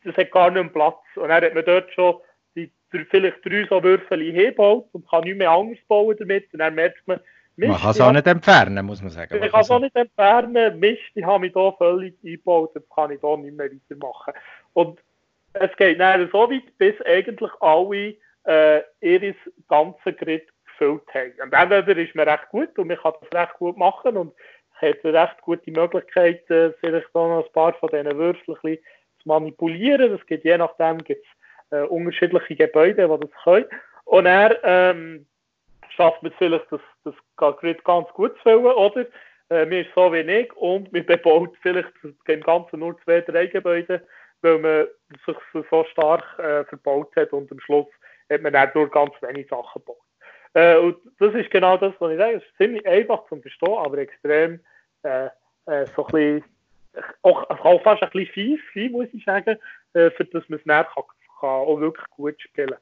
[0.04, 1.00] das hat gar nicht mehr Platz.
[1.16, 2.16] Und dann hat man dort schon
[2.54, 6.52] die, vielleicht drei so Würfel hingebaut und kann nicht mehr anders bauen damit.
[6.52, 7.20] Und dann merkt man,
[7.56, 9.42] Mist, man kann es auch nicht entfernen, muss man sagen.
[9.42, 10.78] Ich kann es auch nicht entfernen.
[10.80, 14.34] Mist, ich habe mich hier völlig eingebaut, jetzt kann ich hier nicht mehr weitermachen.
[14.72, 15.00] Und
[15.54, 19.34] es geht dann so weit, bis eigentlich alle äh, ihr
[19.68, 21.32] ganzes Grid gefüllt haben.
[21.42, 24.34] Und entweder ist man recht gut und man kann das recht gut machen und
[24.74, 28.78] hat recht gute Möglichkeit, äh, vielleicht auch noch ein paar von diesen Würfeln
[29.22, 30.10] zu manipulieren.
[30.10, 31.28] Das gibt je nachdem gibt's,
[31.70, 33.66] äh, unterschiedliche Gebäude, die das können.
[34.04, 35.26] Und er ähm,
[35.90, 39.06] schafft man vielleicht das, das Grid ganz gut zu füllen, oder?
[39.50, 41.92] Äh, mir ist so ich und man bebaut vielleicht
[42.26, 44.06] im Ganzen nur zwei, drei Gebäude,
[44.42, 44.86] weil man
[45.26, 45.36] sich
[45.70, 47.88] so stark äh, verbaut hat und am Schluss
[48.30, 49.98] hat man nur ganz wenige Sachen gebaut.
[50.54, 52.36] Äh, und das ist genau das, was ich sage.
[52.36, 54.60] Es ist ziemlich einfach zu verstehen, aber extrem
[55.02, 55.26] äh,
[55.66, 56.44] äh, so ein bisschen,
[57.22, 59.58] auch, auch fast ein bisschen fies, fies muss ich sagen,
[59.94, 61.04] äh, für das man es näher kann,
[61.40, 62.76] kann auch wirklich gut spielen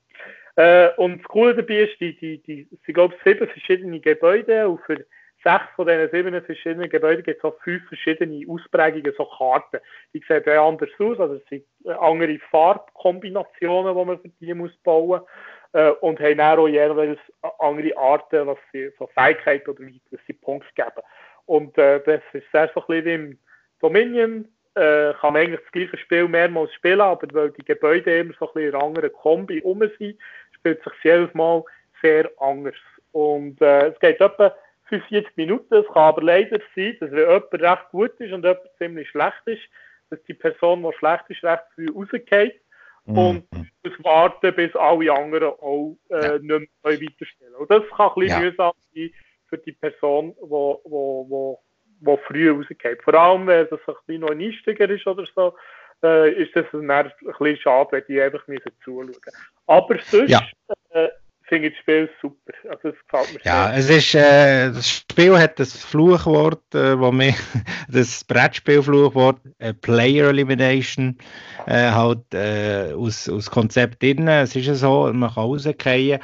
[0.56, 4.68] äh, Und das Coole dabei ist, die, die, die, es sind, glaube sieben verschiedene Gebäude
[4.68, 5.04] und für
[5.42, 9.80] sechs von diesen sieben verschiedenen Gebäuden gibt es auch fünf verschiedene Ausprägungen, so Karten.
[10.12, 14.54] Die sehen ja anders aus, also es sind äh, andere Farbkombinationen, die man für die
[14.54, 15.28] muss bauen muss.
[15.72, 17.18] Äh, und haben auch jeweils
[17.58, 21.02] andere Arten, was sie, so Fähigkeiten oder wie sie Punkte geben.
[21.46, 23.38] Und äh, das ist sehr so ein bisschen wie im
[23.80, 28.34] Dominion, äh, kann man eigentlich das gleiche Spiel mehrmals spielen, aber weil die Gebäude immer
[28.38, 30.18] so ein bisschen in einer anderen Kombi um sind,
[30.52, 31.64] spielt sich jedes Mal
[32.00, 32.76] sehr anders.
[33.12, 34.54] Und äh, es geht etwa
[34.88, 35.74] 45 Minuten.
[35.74, 39.42] Es kann aber leider sein, dass wenn jemand recht gut ist und jemand ziemlich schlecht
[39.46, 39.62] ist,
[40.10, 42.60] dass die Person, die schlecht ist, recht früh rausgeht.
[43.04, 43.18] Mhm.
[43.18, 46.38] Und muss warten, bis alle anderen auch äh, ja.
[46.38, 48.50] nicht mehr weiterstellen Und das kann ein bisschen ja.
[48.50, 49.10] mühsam sein
[49.48, 51.62] für die Person, die wo, wo,
[52.00, 53.02] wo früh rausgeht.
[53.02, 55.54] Vor allem, wenn das ein bisschen noch ein Einsteiger ist oder so,
[56.02, 58.44] äh, ist das ein, ein bisschen schade, wenn die einfach
[58.84, 59.22] zuschauen müssen.
[59.66, 60.42] Aber sonst ja.
[60.90, 61.08] äh,
[61.52, 62.52] finde das Spiel super.
[62.70, 63.76] Also es gefällt mir ja, sehr.
[63.76, 67.34] es ist, äh, das Spiel hat das Fluchwort, äh, wo mir
[67.88, 71.18] das Brettspiel-Fluchwort äh, Player Elimination
[71.66, 74.26] äh, halt äh, aus, aus Konzept drin.
[74.28, 76.20] Es ist ja so, man kann rausgehen.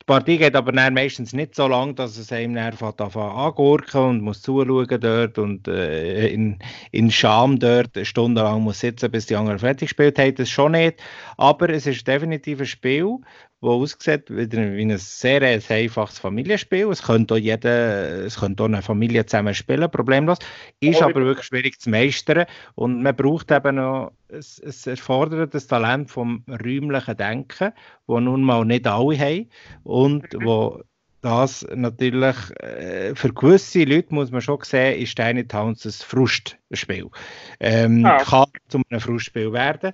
[0.00, 4.20] Die Partie geht aber dann meistens nicht so lang, dass es einem nervt angurken und
[4.22, 6.60] muss zuschauen dort und äh, in,
[6.92, 10.36] in Scham dort stundenlang muss sitzen, bis die anderen fertig gespielt haben.
[10.36, 11.02] Das schon nicht.
[11.36, 13.18] Aber es ist definitiv ein Spiel,
[13.60, 16.88] wo aussieht wie ein sehr einfaches Familienspiel.
[16.90, 20.38] Es könnte auch, jeder, es könnte auch eine Familie zusammen spielen, problemlos.
[20.80, 25.54] Ist oh, aber wirklich schwierig zu meistern und man braucht eben noch, es, es erfordert
[25.54, 27.72] das Talent vom räumlichen Denken,
[28.06, 29.48] wo nun mal nicht alle haben
[29.82, 30.44] und mhm.
[30.44, 30.82] wo
[31.20, 37.10] das natürlich äh, für gewisse Leute muss man schon sehen, ist Tiny Towns ein Frustspiel.
[37.58, 38.18] Ähm, ah.
[38.18, 39.92] Kann zu einem Frustspiel werden.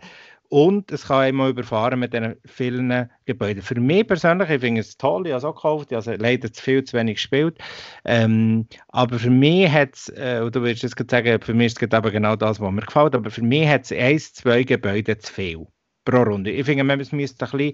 [0.48, 3.62] Und es kann immer überfahren mit diesen vielen Gebäuden.
[3.62, 6.52] Für mich persönlich, ich finde es toll, ich habe es auch gekauft, ich habe leider
[6.52, 7.58] zu viel, zu wenig gespielt.
[8.04, 11.82] Ähm, aber für mich hat es, äh, du würdest jetzt sagen, für mich ist es
[11.82, 15.32] eben genau das, was mir gefällt, aber für mich hat es eins, zwei Gebäude zu
[15.32, 15.66] viel
[16.04, 16.50] pro Runde.
[16.50, 17.72] Ich finde, man müsste ein bisschen,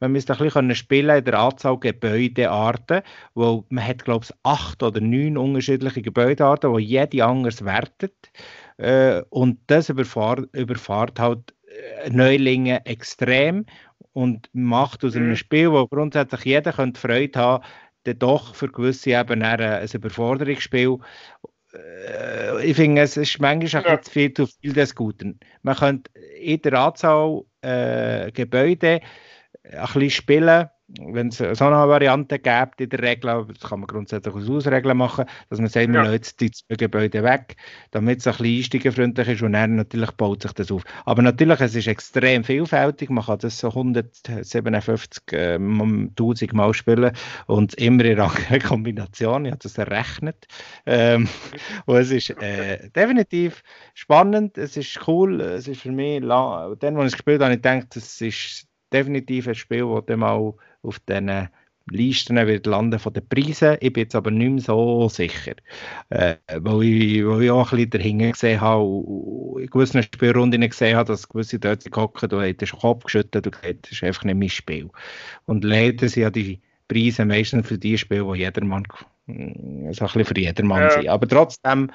[0.00, 3.02] man müsste ein bisschen spielen in der Anzahl Gebäudearten,
[3.34, 8.30] wo man hat, glaube ich, acht oder neun unterschiedliche Gebäudearten, die jede anders wertet.
[8.78, 11.54] Äh, und das überfahrt, überfahrt halt
[12.10, 13.66] Neulinge extrem
[14.12, 15.36] und macht aus einem mhm.
[15.36, 17.64] Spiel, wo grundsätzlich jeder könnte Freude haben,
[18.04, 20.98] dann doch für gewisse eben ein Überforderungsspiel.
[21.74, 23.90] Äh, ich finde, es ist manchmal ja.
[23.90, 25.38] ein viel zu viel des Guten.
[25.62, 26.10] Man könnte
[26.40, 29.00] in der Anzahl äh, Gebäude
[29.64, 30.68] ein bisschen spielen,
[31.00, 34.96] wenn es so eine Variante gibt in der Regel, das kann man grundsätzlich aus Ausregeln
[34.96, 36.10] machen, dass man sagt, man ja.
[36.10, 37.56] lässt die zwei Gebäude weg,
[37.90, 40.82] damit es ein bisschen einsteigerfreundlich ist und dann natürlich baut sich das auf.
[41.04, 47.12] Aber natürlich, es ist extrem vielfältig, man kann das so 157 äh, Mal spielen
[47.46, 50.46] und immer in einer Kombination, ich habe das errechnet.
[50.86, 51.28] Ähm,
[51.86, 53.62] und es ist äh, definitiv
[53.94, 57.62] spannend, es ist cool, es ist für mich, lang, dann, als ich gespielt habe, ich
[57.62, 61.48] gedacht, es ist definitiv ein Spiel, das dann mal auf diesen
[61.90, 63.76] Listen wird landen von den Preisen.
[63.80, 65.54] Ich bin jetzt aber nicht mehr so sicher.
[66.10, 70.60] Äh, weil, ich, weil ich auch ein bisschen dahinter gesehen habe und in gewissen Spielrunden
[70.60, 74.04] gesehen habe, dass gewisse dort hocken, du hast den Kopf geschüttet und gesagt, das ist
[74.04, 74.90] einfach nicht mein Spiel.
[75.46, 78.84] Und leider sind ja die Preise meistens für die Spiele, die jedermann,
[79.26, 80.90] so ein bisschen für jedermann ja.
[80.90, 81.08] sind.
[81.08, 81.90] Aber trotzdem,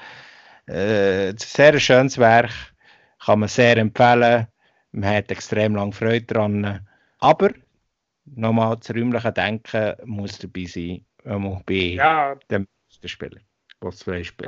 [0.68, 2.52] äh, ein sehr schönes Werk,
[3.24, 4.48] kann man sehr empfehlen.
[4.92, 6.88] Man hat extrem lange Freude daran.
[7.20, 7.52] Aber
[8.36, 12.36] nochmal das räumliche Denken muss dabei sein, ähm, bei ja.
[12.50, 13.42] dem Spieler.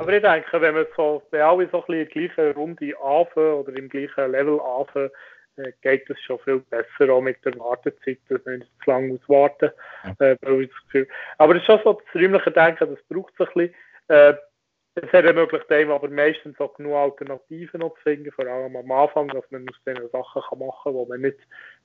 [0.02, 2.94] Aber ich denke, wenn wir so, wenn alle so ein bisschen in der gleichen Runde
[3.00, 5.10] anfangen oder im gleichen Level anfangen,
[5.56, 9.14] äh, geht es schon viel besser, auch mit der Wartezeit, dass man nicht zu lange
[9.14, 9.70] auswarten
[10.04, 10.30] ja.
[10.32, 11.06] äh,
[11.38, 13.74] Aber es ist schon so, das räumliche Denken, das braucht es ein bisschen.
[14.08, 14.34] Äh,
[14.94, 18.90] es hat ermöglicht einem aber meistens auch genug Alternativen noch zu finden, vor allem am
[18.90, 21.38] Anfang, dass man aus diesen Sachen kann machen kann, die man nicht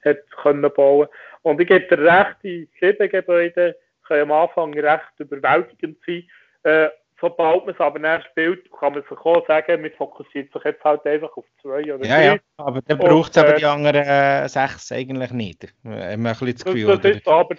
[0.04, 1.08] hat können bauen
[1.44, 3.78] Und ich gebe dir recht, die Gebäude
[4.08, 6.24] können am Anfang recht überwältigend sein.
[6.64, 6.90] Äh,
[7.22, 10.84] sobald man es aber näher spielt, kann man sich auch sagen, man fokussiert sich jetzt
[10.84, 12.26] halt einfach auf zwei oder ja, drei.
[12.26, 15.74] Ja, aber dann braucht es aber äh, die anderen äh, sechs eigentlich nicht.
[15.84, 16.98] Haben wir ein bisschen das Gefühl.
[16.98, 17.56] Das, ist, aber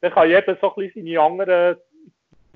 [0.00, 1.76] dann kann jeder so ein bisschen seine anderen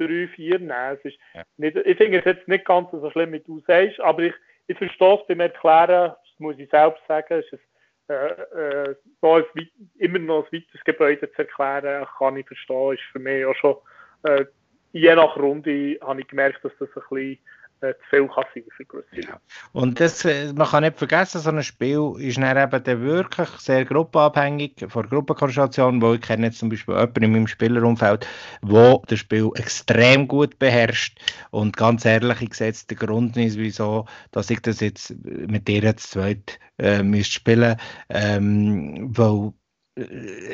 [0.00, 0.70] drei, vier nehmen.
[0.70, 1.42] Es ist ja.
[1.56, 4.34] nicht, ich finde es jetzt nicht ganz so schlimm, wie du sagst, aber ich,
[4.66, 7.60] ich verstehe es beim Erklären, das muss ich selbst sagen, ist es,
[8.08, 9.44] äh, äh, so ein,
[9.98, 13.76] immer noch ein weiteres Gebäude zu erklären, kann ich verstehen, ist für mich auch schon,
[14.24, 14.46] äh,
[14.92, 17.38] je nach Runde habe ich gemerkt, dass das ein bisschen
[17.82, 19.40] äh, zu viel kann sein für gewisse ja.
[19.72, 23.48] Und das, äh, man kann nicht vergessen, so ein Spiel ist dann eben dann wirklich
[23.58, 28.26] sehr gruppenabhängig von der Gruppenkonstellation, wo ich kenne jetzt zum Beispiel jemanden in meinem Spielerumfeld,
[28.62, 31.18] wo das Spiel extrem gut beherrscht
[31.50, 35.68] und ganz ehrlich, ich sehe jetzt den Grund nicht, wieso, dass ich das jetzt mit
[35.68, 37.76] dir jetzt zweit äh, müsste spielen,
[38.08, 39.52] ähm, weil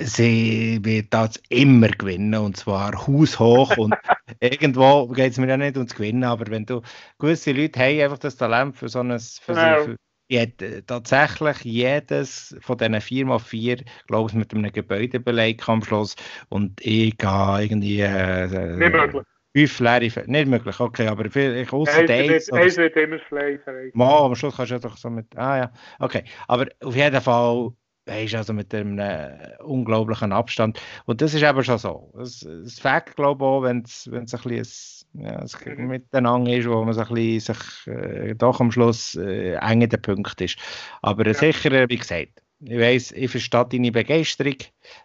[0.01, 3.95] sie wird das immer gewinnen und zwar haushoch und
[4.41, 6.83] irgendwo geht es mir ja nicht ums Gewinnen, aber wenn du
[7.19, 9.79] gewisse Leute haben einfach das Talent für so ein für, ja.
[9.83, 9.97] für,
[10.29, 16.17] jed, tatsächlich jedes von diesen 4x4 glaube ich mit einem Gebäudebeleg am Schluss
[16.49, 19.23] und ich gehe irgendwie äh, nicht möglich
[19.57, 22.53] fünf leere nicht möglich, okay, aber vielleicht außer Dates.
[22.53, 23.61] Eins wird immer Fleisch.
[23.95, 27.21] Mal, am Schluss kannst du ja doch so mit, ah ja, okay, aber auf jeden
[27.23, 27.73] Fall
[28.07, 30.81] weißt also mit einem äh, unglaublichen Abstand.
[31.05, 32.13] Und das ist eben schon so.
[32.21, 35.89] Es, es fängt, glaube ich, auch, wenn es ein bisschen ja, es mhm.
[35.89, 39.89] miteinander ist, wo man so ein bisschen sich äh, doch am Schluss äh, eng in
[39.89, 40.59] den Punkt ist.
[41.03, 41.35] Aber ja.
[41.35, 44.57] sicher, äh, wie gesagt, ich weiss, ich verstehe deine Begeisterung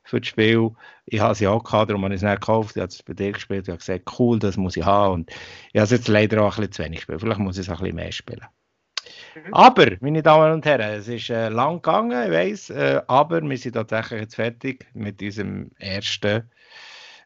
[0.04, 0.72] für das Spiel.
[1.06, 2.76] Ich habe sie auch gehabt, darum habe ich es nicht gekauft.
[2.76, 3.68] Ich habe es bei dir gespielt.
[3.68, 5.14] Ich habe gesagt, cool, das muss ich haben.
[5.14, 7.20] Und ich habe es jetzt leider auch ein bisschen zu wenig gespielt.
[7.20, 8.46] Vielleicht muss ich es ein bisschen mehr spielen.
[9.36, 9.54] Mhm.
[9.54, 13.58] Aber, meine Damen und Herren, es ist äh, lang gegangen, ich weiss, äh, aber wir
[13.58, 16.50] sind tatsächlich jetzt fertig mit diesem ersten,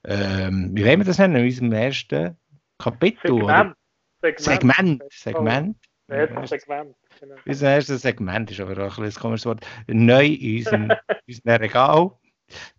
[0.04, 2.38] ähm, wie wollen wir das nennen, unserem ersten
[2.78, 3.40] Kapitel?
[3.40, 3.76] Segment.
[4.38, 5.04] Segment.
[5.12, 5.78] Segment.
[6.08, 6.50] Segment.
[6.50, 6.96] Segment.
[7.20, 7.36] Genau.
[7.46, 9.66] Unser erstes Segment ist aber auch ein bisschen komisches Wort.
[9.88, 10.92] Neu in unserem,
[11.28, 12.12] unserem Regal.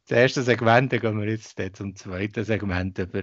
[0.08, 3.22] Das erste Segment, dann gehen wir jetzt zum zweiten Segment über.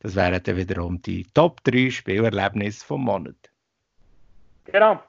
[0.00, 3.36] Das wären dann wiederum die Top 3 Spielerlebnisse vom Monat.
[4.64, 5.00] Genau.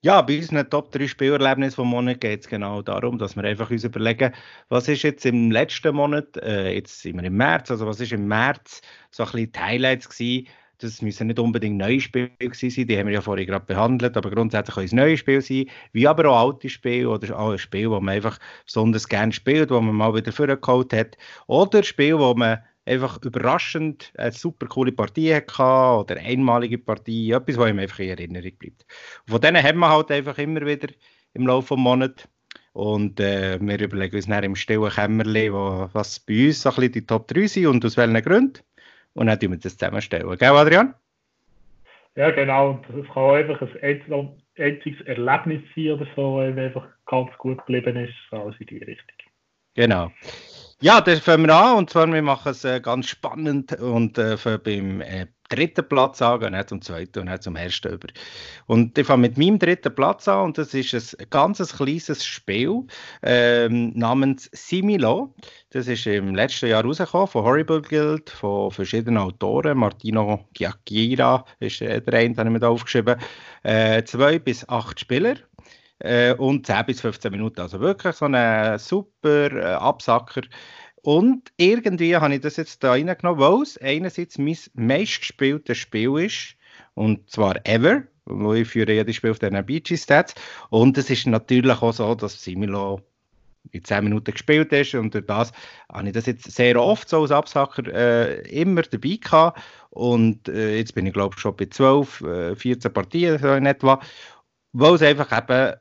[0.00, 3.70] Ja, bei unseren Top 3 Spielerlebnissen vom Monat geht es genau darum, dass wir einfach
[3.70, 4.32] uns überlegen,
[4.68, 8.12] was ist jetzt im letzten Monat, äh, jetzt sind wir im März, also was ist
[8.12, 8.80] im März
[9.10, 10.48] so ein bisschen die Highlights gewesen.
[10.78, 14.30] Das müssen nicht unbedingt neue Spiele sein, die haben wir ja vorhin gerade behandelt, aber
[14.30, 17.90] grundsätzlich können es neue Spiele sein, wie aber auch alte Spiele oder auch ein Spiel,
[17.90, 21.18] das man einfach besonders gerne spielt, wo man mal wieder vorgeholt hat,
[21.48, 27.32] oder ein Spiel, wo man einfach überraschend eine super coole Partie hatte oder einmalige Partie,
[27.32, 28.86] etwas, was ihm einfach in Erinnerung bleibt.
[29.26, 30.88] Und von denen haben wir halt einfach immer wieder
[31.34, 32.28] im Laufe des Monats.
[32.72, 36.76] Und äh, wir überlegen uns dann im stillen Kämmerchen, wo, was bei uns so ein
[36.76, 38.60] bisschen die Top 3 sind und aus welchen Gründen.
[39.14, 40.36] Und dann tun wir das zusammenstellen.
[40.38, 40.94] Gell, Adrian?
[42.14, 42.80] Ja, genau.
[42.88, 47.96] Das kann auch einfach ein einziges Erlebnis sein oder so, weil einfach ganz gut geblieben
[47.96, 48.14] ist.
[48.30, 49.16] Also in die Richtung.
[49.74, 50.10] Genau.
[50.80, 51.76] Ja, das fangen wir an.
[51.76, 56.38] Und zwar, wir machen es äh, ganz spannend und äh, beim äh, dritten Platz an,
[56.38, 58.06] gehen nicht zum zweiten und nicht zum ersten über.
[58.66, 62.84] Und ich fange mit meinem dritten Platz an und das ist ein ganz kleines Spiel
[63.24, 65.34] ähm, namens Similo.
[65.70, 69.78] Das ist im letzten Jahr rausgekommen von Horrible Guild, von verschiedenen Autoren.
[69.78, 73.16] Martino Giacchira ist der eine, den ich mir da aufgeschrieben.
[73.64, 75.34] Äh, zwei bis acht Spieler
[76.00, 77.60] äh, und 10 bis 15 Minuten.
[77.60, 80.42] Also wirklich so ein super äh, Absacker.
[81.02, 86.56] Und irgendwie habe ich das jetzt da reingenommen, weil es einerseits mein meistgespieltes Spiel ist
[86.94, 90.34] und zwar ever, wo ich führe jedes Spiel auf diesen BG-Stats.
[90.70, 93.00] Und es ist natürlich auch so, dass Similo
[93.72, 95.52] in 10 Minuten gespielt ist und durch das
[95.92, 100.76] habe ich das jetzt sehr oft so als Absacker äh, immer dabei gehabt und äh,
[100.76, 104.00] jetzt bin ich glaube ich schon bei 12, äh, 14 Partien so in etwa,
[104.72, 105.74] weil es einfach eben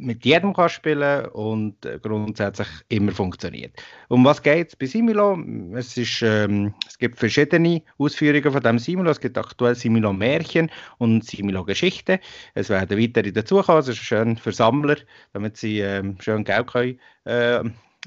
[0.00, 3.76] mit jedem kann spielen und äh, grundsätzlich immer funktioniert.
[4.08, 5.38] Um was geht es bei Similo?
[5.74, 9.10] Es, ist, ähm, es gibt verschiedene Ausführungen von dem Similo.
[9.10, 12.18] Es gibt aktuell Similo Märchen und Similo Geschichte.
[12.54, 13.80] Es werden weitere dazukommen.
[13.80, 14.96] Es ist schön für Sammler,
[15.32, 17.62] damit sie ähm, schön Geld können, äh,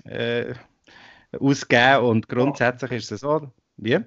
[0.06, 0.54] äh,
[1.40, 3.52] ausgeben und grundsätzlich ist es so.
[3.78, 4.00] Wie?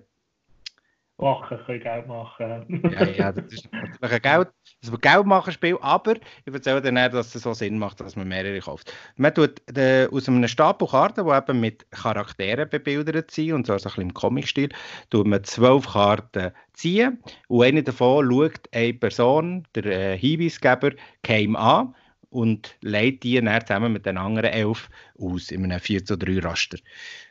[1.19, 2.83] Machen, können Geld machen.
[2.93, 3.69] ja, ja, das ist
[4.01, 4.49] natürlich ein Geld,
[4.81, 8.29] das ein Geldmacherspiel, aber ich erzähle dann eher, dass es so Sinn macht, dass man
[8.29, 8.93] mehrere kauft.
[9.17, 13.79] Man tut de, aus einem Stapel Karten, die eben mit Charakteren bebildert sind, und zwar
[13.79, 14.69] so ein bisschen im Comic-Stil,
[15.11, 20.93] tut man zwölf Karten ziehen und eine davon schaut eine Person, der äh, Hinweisgeber,
[21.23, 21.95] Game an
[22.29, 26.41] und leitet die dann zusammen mit den anderen elf aus in einem 4 zu 3
[26.41, 26.79] Raster.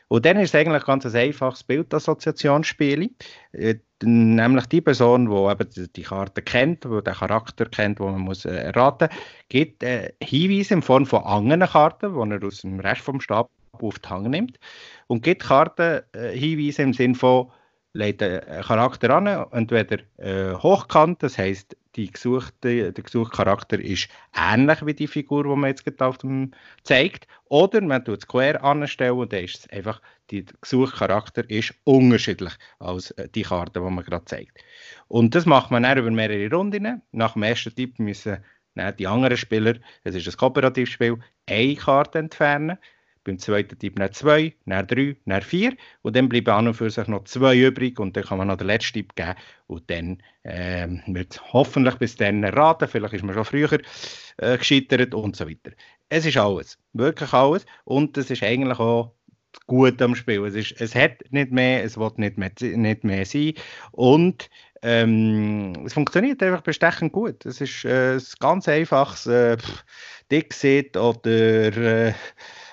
[0.08, 3.10] Und dann ist es eigentlich ganz ein einfaches Bildassoziationsspiel.
[3.52, 8.20] Äh, nämlich die Person, die eben die Karte kennt, die den Charakter kennt, den man
[8.20, 12.60] muss äh, erraten muss, gibt äh, Hinweise in Form von anderen Karten, die er aus
[12.60, 14.58] dem Rest vom Stab auf die Hand nimmt.
[15.08, 17.50] Und gibt Karten Hinweise im Sinne von,
[17.92, 19.98] legt einen Charakter an, entweder
[20.62, 25.70] hochkant, das heisst, die gesuchte, der gesuchte Charakter ist ähnlich wie die Figur, die man
[25.70, 29.70] jetzt gerade auf dem zeigt, oder man tut es quer anstellen und dann ist es
[29.70, 34.58] einfach, der gesuchte Charakter ist unterschiedlich als äh, die Karte, die man gerade zeigt.
[35.08, 37.02] Und das macht man dann über mehrere Runden.
[37.12, 38.44] Nach dem ersten Tipp müssen
[38.98, 42.76] die anderen Spieler, es ist ein Kooperativspiel, eine Karte entfernen
[43.26, 45.76] beim zweiten Typ dann zwei, dann drei, dann vier.
[46.02, 47.98] Und dann bleiben an und für sich noch zwei übrig.
[48.00, 49.34] Und dann kann man noch den letzten Typ geben.
[49.66, 53.78] Und dann ähm, wird hoffentlich bis dann erraten, vielleicht ist man schon früher
[54.38, 55.72] äh, gescheitert und so weiter.
[56.08, 57.66] Es ist alles, wirklich alles.
[57.84, 59.12] Und es ist eigentlich auch
[59.66, 60.44] gut am Spiel.
[60.44, 63.54] Es, ist, es hat nicht mehr, es wird nicht mehr, nicht mehr sein.
[63.92, 64.48] Und
[64.82, 67.44] ähm, es funktioniert einfach bestechend gut.
[67.44, 69.56] Es ist äh, ein ganz einfaches äh,
[70.30, 72.14] Dixit oder äh,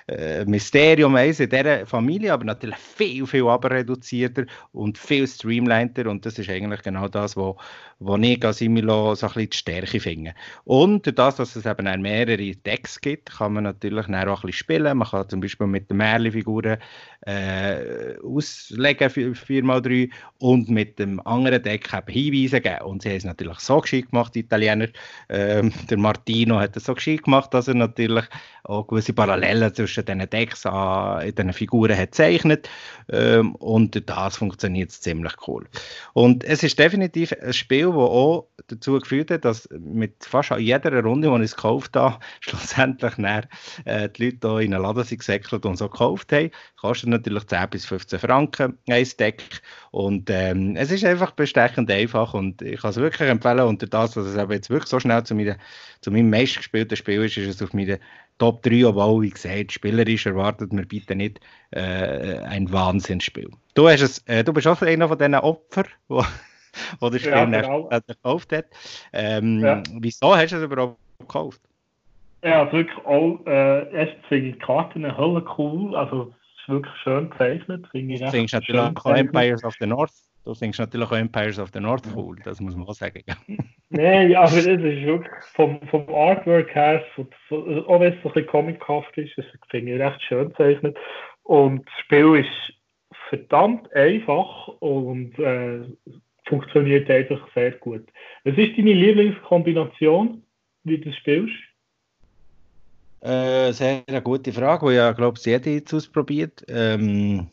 [0.07, 6.37] äh, Mysterium in dieser Familie, aber natürlich viel, viel abreduzierter und viel streamliner und das
[6.39, 7.57] ist eigentlich genau das, wo,
[7.99, 10.33] wo ich als Similo so ein bisschen die Stärke finde.
[10.65, 14.25] Und durch das, dass es eben auch mehrere Decks gibt, kann man natürlich auch ein
[14.25, 14.97] bisschen spielen.
[14.97, 16.77] Man kann zum Beispiel mit den Märli-Figuren
[17.25, 22.81] äh, auslegen, 4x3 und mit dem anderen Deck eben Hinweise geben.
[22.83, 24.87] Und sie haben es natürlich so geschickt gemacht, die Italiener.
[25.29, 28.25] Ähm, der Martino hat es so geschickt gemacht, dass er natürlich
[28.63, 32.69] auch gewisse Parallelen zwischen diesen Decks an, in diesen Figuren hat zeichnet.
[33.11, 35.65] Ähm, und das funktioniert ziemlich cool.
[36.13, 41.03] Und es ist definitiv ein Spiel, das auch dazu geführt hat, dass mit fast jeder
[41.03, 43.47] Runde, die ich es gekauft habe, schlussendlich dann,
[43.85, 46.51] äh, die Leute hier in einen Laden sind gesäckelt und so gekauft haben.
[46.79, 49.43] Kostet natürlich 10 bis 15 Franken ein Deck.
[49.91, 53.61] Und ähm, es ist einfach bestechend einfach und ich kann es wirklich empfehlen.
[53.61, 55.57] Unter das, dass es aber jetzt wirklich so schnell zu, meiner,
[56.01, 57.99] zu meinem meistgespielten Spiel ist, ist es auf meiner
[58.43, 61.39] Top 3, obwohl, wie gesagt, spielerisch erwartet man bitte nicht
[61.71, 63.49] äh, ein Wahnsinnsspiel.
[63.73, 66.25] Du, hast es, äh, du bist auch einer von diesen Opfern, wo,
[66.99, 67.87] wo das Spiel ja, genau.
[68.05, 68.65] gekauft hat.
[69.13, 69.81] Ähm, ja.
[69.93, 71.61] Wieso hast du es überhaupt gekauft?
[72.43, 76.93] Ja, wirklich auch, äh, erstens finde ich die Karten Hölle cool, also es ist wirklich
[77.01, 77.87] schön gezeichnet.
[77.91, 80.11] Finde ich du natürlich auch Empires of the North
[80.45, 83.23] Du findest natürlich auch Empires of the North cool, das muss man auch sagen.
[83.89, 88.23] Nein, aber das ist wirklich vom, vom Artwork her, von, von, auch wenn es ein
[88.23, 90.97] bisschen comichaft ist, das finde ich recht schön gezeichnet.
[91.43, 92.73] Und das Spiel ist
[93.29, 95.81] verdammt einfach und äh,
[96.45, 98.05] funktioniert einfach sehr gut.
[98.43, 100.43] Was ist deine Lieblingskombination,
[100.83, 101.55] wie du spielst?
[103.21, 106.65] Äh, sehr eine gute Frage, die ja, glaube ich, jeder jetzt ausprobiert.
[106.67, 107.47] Ähm,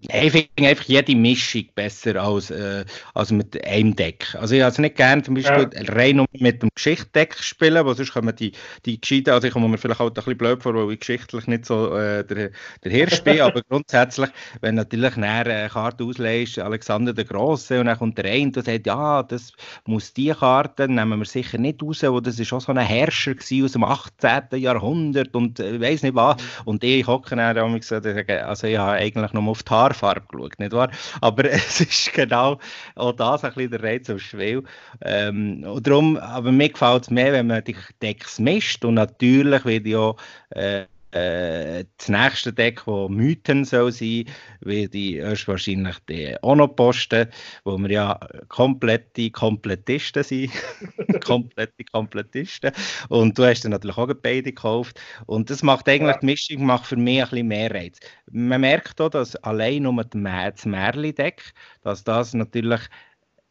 [0.00, 2.84] ich finde einfach jede Mischung besser als, äh,
[3.14, 4.34] als mit einem Deck.
[4.38, 5.92] Also ich habe es nicht gerne zum Beispiel ja.
[5.92, 8.52] rein mit dem Geschichtdeck spielen, weil sonst kommen die,
[8.84, 11.46] die Gescheiten, also ich komme mir vielleicht auch ein bisschen blöd vor, weil ich geschichtlich
[11.48, 12.50] nicht so äh, der,
[12.84, 14.30] der Hirsch bin, aber grundsätzlich,
[14.60, 18.64] wenn natürlich näher eine Karte auslegst, Alexander der Große und dann kommt der eine und
[18.64, 19.52] sagt, ja, das
[19.84, 23.34] muss die Karte, nehmen wir sicher nicht raus, wo das ist auch so ein Herrscher
[23.64, 24.60] aus dem 18.
[24.60, 26.36] Jahrhundert und äh, weiß nicht was.
[26.64, 30.26] Und ich hocke dann auch gesagt, also ich habe eigentlich noch auf die Haare Haarfarbe
[30.30, 30.90] geschaut, nicht wahr?
[31.20, 32.58] Aber es ist genau
[32.94, 34.62] auch das ein bisschen der Reiz am Spiel.
[35.02, 39.82] Ähm, und darum, aber mir gefällt es mehr, wenn man die Decks mischt und natürlich,
[39.82, 40.16] die auch
[40.50, 44.24] äh, äh, das nächste Deck, das Mythen soll sein,
[44.60, 47.28] wird die erst wahrscheinlich die Ono-Posten,
[47.64, 50.52] wo wir ja komplette Komplettisten sind.
[51.24, 52.72] komplette Komplettisten.
[53.08, 55.00] Und du hast dann natürlich auch beide gekauft.
[55.26, 56.20] Und das macht eigentlich, ja.
[56.20, 57.98] die Mischung macht für mich ein bisschen mehr Reiz.
[58.30, 62.80] Man merkt auch, dass allein nur das Märli-Deck, dass das natürlich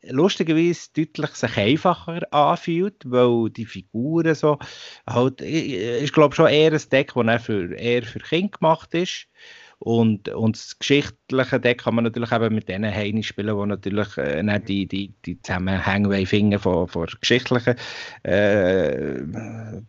[0.04, 4.58] lustigerweise deutlich sich einfacher anfühlt, weil die Figuren so
[5.08, 9.28] halt, ich glaube schon eher ein Deck, das für, eher für Kinder gemacht ist.
[9.80, 14.18] Und, und das geschichtliche Deck kann man natürlich eben mit denen Heini spielen, die natürlich
[14.18, 17.76] äh, die, die, die Zusammenhänge finden von, von geschichtlichen
[18.24, 19.22] äh,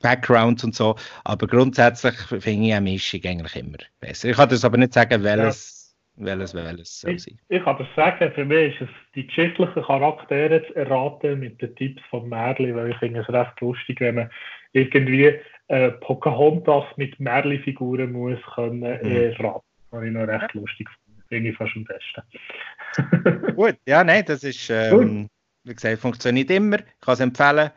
[0.02, 0.96] Backgrounds und so.
[1.24, 4.28] Aber grundsätzlich finde ich eine Mischung eigentlich immer besser.
[4.28, 5.72] Ich kann das aber nicht sagen, welches.
[5.72, 5.77] Ja
[6.18, 7.38] welches, welches soll sein.
[7.48, 11.60] Ich, ich kann das sagen, für mich ist es die geschichtlichen Charaktere zu erraten mit
[11.60, 14.30] den Tipps von Merli, weil ich finde es recht lustig, wenn man
[14.72, 15.38] irgendwie
[15.68, 19.16] äh, Pocahontas mit Merli-Figuren muss können mhm.
[19.16, 19.62] erraten.
[19.90, 20.88] Das ich noch recht lustig
[21.28, 23.54] Finde ich fast am besten.
[23.54, 25.28] Gut, ja, nein, das ist, ähm,
[25.64, 26.78] wie gesagt, funktioniert immer.
[26.78, 27.70] Ich kann es empfehlen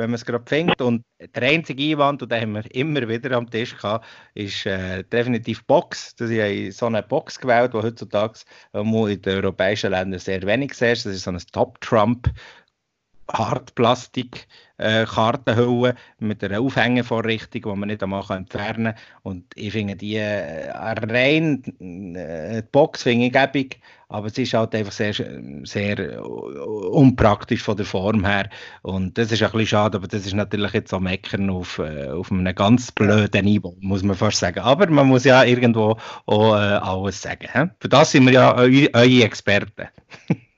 [0.00, 0.80] wenn man es gerade findet.
[0.80, 1.04] Und
[1.34, 5.64] der einzige Einwand, und den haben wir immer wieder am Tisch gehabt, ist äh, definitiv
[5.66, 6.14] Box.
[6.16, 8.40] Das ist so eine Box gewählt, die heutzutage
[8.72, 11.06] in den europäischen Ländern sehr wenig siehst.
[11.06, 12.28] Das ist so ein Top-Trump.
[13.32, 14.46] Hartplastik
[14.80, 19.02] äh, Kartenhülle mit einer Aufhängevorrichtung, die man nicht einmal entfernen kann.
[19.22, 21.62] Und ich finde die äh, rein,
[22.16, 25.12] äh, die Box finde ich gäbig, aber es ist halt einfach sehr,
[25.64, 28.48] sehr unpraktisch von der Form her.
[28.82, 32.32] Und das ist ein bisschen schade, aber das ist natürlich jetzt auch Meckern auf, auf
[32.32, 34.60] einem ganz blöden Niveau, muss man fast sagen.
[34.60, 35.96] Aber man muss ja irgendwo
[36.26, 37.70] auch alles sagen.
[37.78, 39.88] Für das sind wir ja eu eure Experten.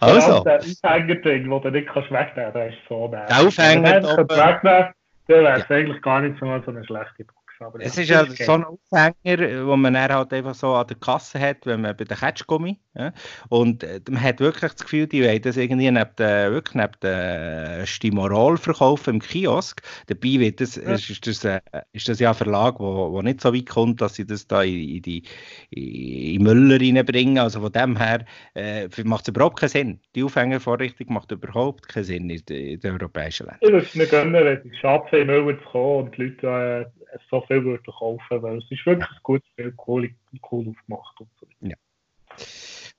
[0.00, 0.44] Also.
[0.44, 3.26] Der Aufhänger-Ding, den du nicht kannst wegnehmen kannst, der ist so der.
[3.26, 3.90] Der Aufhänger.
[3.90, 4.94] Wenn du wegnehmen
[5.30, 5.76] dann wäre es ja.
[5.76, 7.36] eigentlich gar nicht so, eine schlechte Box.
[7.80, 11.38] Es ist ja so ein Aufhänger, wo man dann halt einfach so an der Kasse
[11.38, 12.80] hat, wenn man bei der Ketschgummi.
[12.94, 13.12] Ja?
[13.48, 16.92] Und äh, man hat wirklich das Gefühl, die wollen das irgendwie neben der, wirklich neben
[17.02, 19.82] der Stimorol verkaufen im Kiosk.
[20.08, 20.92] Dabei wird das, ja.
[20.92, 21.60] ist, das, äh,
[21.92, 24.62] ist das ja ein Verlag, wo, wo nicht so weit kommt, dass sie das da
[24.62, 25.22] in, in die
[25.70, 27.38] in Müller reinbringen.
[27.38, 30.00] Also von dem her äh, macht es überhaupt keinen Sinn.
[30.16, 33.60] Die Aufhängervorrichtung macht überhaupt keinen Sinn in, in den europäischen Ländern.
[33.60, 36.90] Ich würde es nicht gönnen, wenn es schafft, in Müller zu kommen und die Leute
[37.12, 40.10] äh, so viel würde kaufen, weil es ist wirklich ein gutes Spiel, cool,
[40.50, 41.46] cool aufgemacht und so.
[41.60, 41.76] Ja.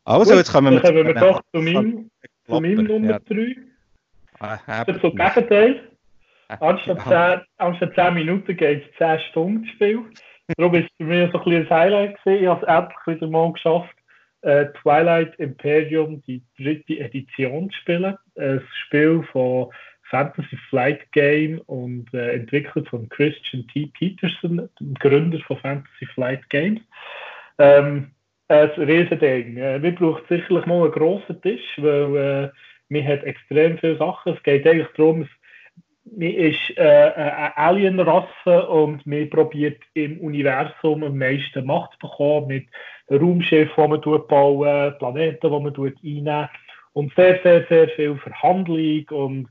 [0.04, 2.10] Also, Gut, jetzt kommen wir, kommen wir doch zu meinem,
[2.46, 3.36] zu meinem Nummer 3.
[3.36, 4.60] Ja.
[4.66, 5.92] Ah, das ist so Gegenteil.
[6.60, 10.00] Anstatt 10, anstatt 10 Minuten geht es 10 Stunden Spiel.
[10.58, 12.44] Darum ist es für mich so ein ein Highlight gewesen.
[12.44, 13.96] Ich habe es endlich wieder mal geschafft,
[14.42, 18.18] äh, Twilight Imperium, die dritte Edition zu spielen.
[18.38, 19.70] Ein Spiel von
[20.10, 23.92] Fantasy Flight Game und äh, entwickelt von Christian T.
[23.98, 26.82] Peterson, dem Gründer von Fantasy Flight Games.
[27.60, 28.12] Ähm,
[28.52, 29.56] ein Riesending.
[29.56, 32.50] Man braucht sicherlich mal einen grossen Tisch, weil äh,
[32.90, 34.34] man hat extrem viele Sachen.
[34.34, 35.28] Es geht eigentlich darum,
[36.04, 42.48] man ist äh, eine Alien-Rasse und man probiert im Universum am meisten Macht zu bekommen
[42.48, 42.68] mit
[43.10, 46.50] Raumschiffen, die man bauen, Planeten, die man einnehmen
[46.94, 49.48] und sehr, sehr, sehr viel Verhandlung und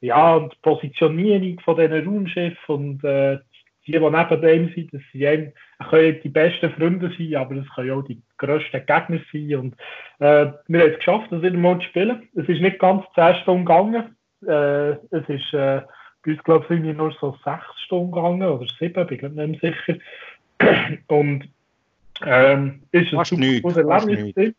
[0.00, 3.38] ja, und Positionierung von diesen Raumschiffen und äh,
[3.86, 8.02] die, die neben dem sind, das sind die besten Freunde sein, aber das können auch
[8.02, 9.56] die grössten Gegner sein.
[9.56, 9.74] Und
[10.18, 12.28] äh, wir haben es geschafft, das wieder mal zu spielen.
[12.34, 14.16] Es ist nicht ganz 10 Stunden gegangen.
[14.46, 15.82] Äh, es ist äh,
[16.24, 19.72] bei uns, glaube ich, nur so 6 Stunden gegangen oder 7, bin ich nicht mehr
[19.72, 19.98] sicher.
[21.08, 21.48] Und
[22.24, 24.54] ähm, ist ein super Erlebnis.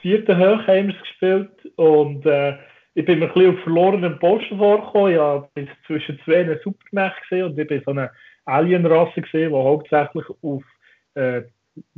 [0.00, 2.58] Vierte Hoch haben wir es gespielt und äh,
[2.94, 5.12] ich bin mir ein bisschen auf verlorenen Posten vorgekommen.
[5.12, 5.48] Ich habe
[5.86, 8.10] zwischen zwei Supermächten gesehen und ich bin so eine
[8.44, 10.62] Alienrasse die hauptsächlich auf
[11.14, 11.42] äh,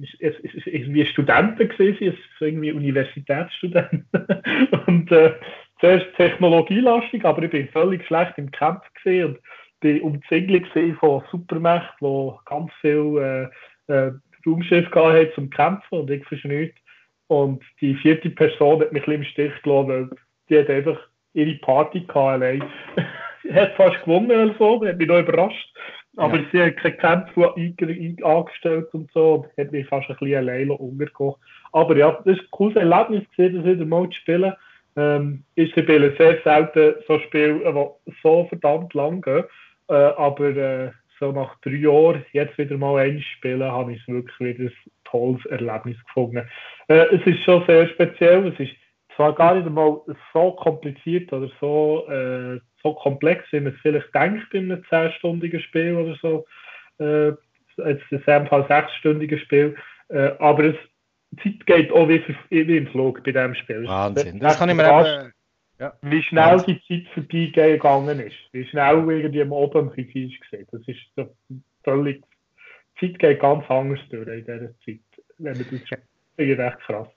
[0.00, 4.06] es, es, es, wie Studenten gesehen sind, irgendwie Universitätsstudenten.
[4.86, 5.34] und äh,
[5.80, 9.38] zuerst technologielastig, aber ich bin völlig schlecht im Kampf gesehen und
[9.80, 10.66] bin umzingelt
[10.98, 13.50] von Supermächten, die ganz viel
[13.88, 14.12] äh, äh,
[14.46, 16.74] Raumschiff hatten zum Kämpfen und ich verschnürt.
[17.28, 20.10] Und die vierte Person hat mich ein bisschen im Stich gelassen, weil
[20.48, 20.98] die hat einfach
[21.34, 22.62] ihre Party gehabt allein.
[23.42, 25.74] sie hat fast gewonnen oder so, hat mich noch überrascht.
[26.16, 26.44] Aber ja.
[26.50, 27.54] sie hat keine Kämpfe
[28.24, 31.36] angestellt und so, und hat mich fast ein bisschen alleine untergekommen.
[31.72, 34.52] Aber ja, das ist ein cooles Erlebnis das wieder mal zu spielen.
[34.96, 39.44] Ähm, ich spiele sehr selten so Spiele, die so verdammt lang gehen.
[39.88, 44.08] Äh, aber äh, so nach drei Jahren jetzt wieder mal eins spielen, habe ich es
[44.08, 46.48] wirklich wieder ein tolles Erlebnis gefunden.
[46.88, 48.48] Äh, es ist schon sehr speziell.
[48.48, 48.72] Es ist
[49.14, 50.00] zwar gar nicht einmal
[50.32, 55.60] so kompliziert oder so, äh, so komplex, wie man es vielleicht denkt bei einem 10-stündigen
[55.60, 56.46] Spiel oder so.
[56.98, 57.30] Äh,
[57.76, 59.76] ist in diesem Fall sechsstündiges Spiel.
[60.08, 60.76] Äh, aber es,
[61.32, 63.86] die Zeit geht auch wie, wie im Flug bei diesem Spiel.
[63.86, 64.38] Wahnsinn.
[64.38, 65.32] Das, das kann ich mir eben,
[65.78, 65.92] ja.
[66.00, 68.36] Wie schnell die Zeit vorbeigegangen ist.
[68.52, 70.66] Wie schnell irgendwie am Oben ein bisschen gesehen.
[70.72, 71.28] Das ist so
[71.84, 72.24] völlig.
[73.00, 75.00] Die Zeit geht ganz anders durch in dieser Zeit.
[75.38, 75.92] Wenn man das ist
[76.38, 77.08] echt krass.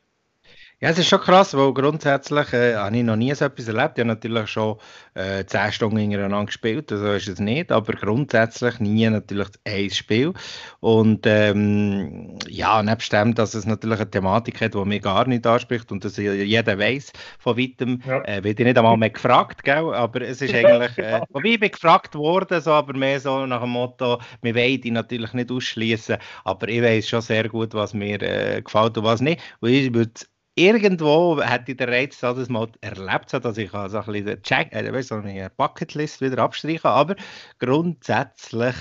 [0.81, 3.97] Ja, es ist schon krass, weil grundsätzlich äh, habe ich noch nie so etwas erlebt.
[3.97, 4.77] Ich habe natürlich schon
[5.13, 10.31] äh, 10 Stunden hintereinander gespielt, so ist es nicht, aber grundsätzlich nie natürlich ein Spiel.
[10.79, 15.45] Und ähm, ja, nebst dem, dass es natürlich eine Thematik hat, die mich gar nicht
[15.45, 18.23] anspricht und dass jeder weiß von weitem, ja.
[18.23, 19.93] äh, wird ich nicht einmal mehr gefragt, gell?
[19.93, 23.63] aber es ist eigentlich, äh, wobei ich bin gefragt worden, so, aber mehr so nach
[23.63, 26.15] dem Motto, wir wollen die natürlich nicht ausschließen,
[26.45, 29.41] aber ich weiß schon sehr gut, was mir äh, gefällt und was nicht.
[29.59, 30.13] Und ich würde
[30.59, 35.01] irgendwo hätte ich den Reiz das mal erlebt, dass ich also ein bisschen Check, äh,
[35.01, 37.15] so eine Bucketlist wieder abstreichen aber
[37.59, 38.75] grundsätzlich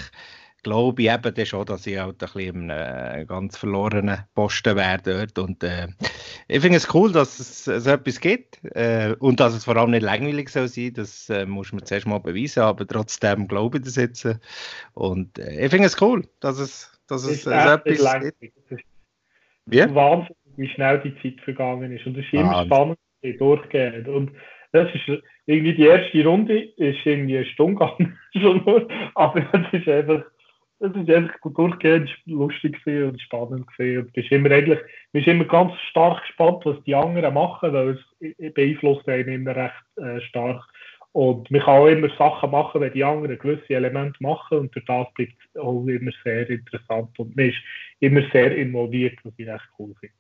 [0.65, 5.39] glaube ich eben schon, dass ich halt ein bisschen einem ganz verlorenen Posten wäre dort
[5.39, 5.87] und äh,
[6.49, 9.93] ich finde es cool, dass es so etwas gibt äh, und dass es vor allem
[9.93, 13.85] nicht langweilig soll sein, das äh, muss man zuerst mal beweisen, aber trotzdem glaube ich
[13.85, 14.27] das jetzt
[14.95, 18.83] und äh, ich finde es cool, dass es, dass es so etwas gibt.
[19.67, 19.95] Wie?
[19.95, 22.07] Wahnsinn wie schnell die Zeit vergangen ist.
[22.07, 22.99] Und es ist immer ah, spannend
[23.39, 24.09] durchgehend.
[24.09, 24.33] Und
[24.73, 27.91] das ist irgendwie die erste Runde ist irgendwie eine Stunde
[28.33, 28.87] gegangen.
[29.15, 30.25] aber es ist einfach,
[30.81, 34.11] es ist einfach durchgehend lustig und spannend gewesen.
[34.15, 34.81] Und immer eigentlich,
[35.13, 39.85] bist immer ganz stark gespannt, was die anderen machen, weil es beeinflusst einen immer recht
[39.97, 40.63] äh, stark.
[41.13, 44.85] Und man kann auch immer Sachen machen, wenn die anderen gewisse Elemente machen und durch
[44.85, 47.59] das bleibt es auch immer sehr interessant und man ist
[48.01, 50.15] immer sehr involviert, was ich echt cool finde.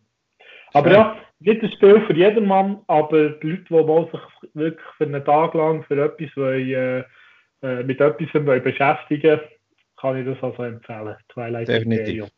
[0.72, 5.24] Aber ja, nicht ein Spiel für jedermann, aber die Leute, die sich wirklich für einen
[5.24, 7.04] Tag lang für etwas wollen,
[7.62, 9.40] äh, mit etwas wollen beschäftigen
[10.00, 11.16] kann ich das also empfehlen.
[11.28, 12.00] Twilight Definitiv.
[12.00, 12.28] Imperium.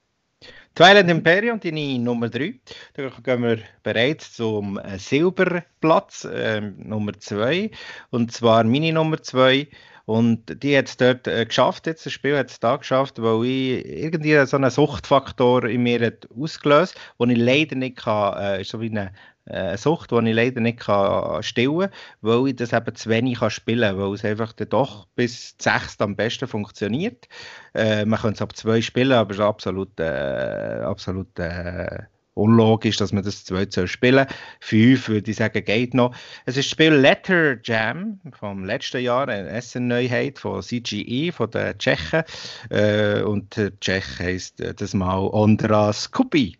[0.74, 2.54] Twilight Imperium, deine Nummer 3.
[2.94, 7.70] Da gehen wir bereits zum äh, Silberplatz, äh, Nummer 2.
[8.10, 9.68] Und zwar meine Nummer 2
[10.10, 13.44] und die hat es dort äh, geschafft, jetzt das Spiel hat es da geschafft, weil
[13.44, 18.64] ich irgendwie so einen Suchtfaktor in mir hat ausgelöst, den ich leider nicht kann, äh,
[18.64, 19.12] so wie eine
[19.44, 21.90] äh, Sucht, die ich leider nicht kann stillen kann,
[22.22, 25.54] weil ich das eben zu wenig kann spielen kann, weil es einfach dann doch bis
[25.60, 27.28] 6 am besten funktioniert.
[27.72, 32.00] Äh, man könnte es ab 2 spielen, aber es ist absolut, äh, absolut äh,
[32.34, 34.26] unlogisch, dass man das zwei spielen soll.
[34.60, 36.14] Fünf würde ich sagen, geht noch.
[36.46, 41.76] Es ist das Spiel Letter Jam vom letzten Jahr, eine Essen-Neuheit von CGE, von den
[41.78, 42.22] Tschechen.
[42.70, 46.56] Äh, und der Tschech heisst äh, das mal Ondra Skupi.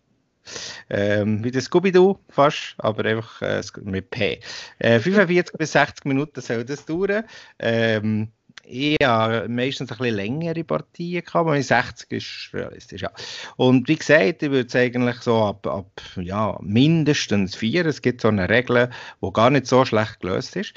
[0.89, 4.39] Ähm, wie das Scooby-Doo fast, aber einfach äh, mit P.
[4.79, 7.23] Äh, 45 bis 60 Minuten soll das dauern.
[7.59, 8.29] Ähm,
[8.71, 13.11] eher meistens ein bisschen längere Partien gehabt, aber 60 ist realistisch, ja.
[13.57, 18.21] Und wie gesagt, ich würde es eigentlich so ab, ab ja, mindestens vier, es gibt
[18.21, 18.89] so eine Regel,
[19.21, 20.73] die gar nicht so schlecht gelöst ist.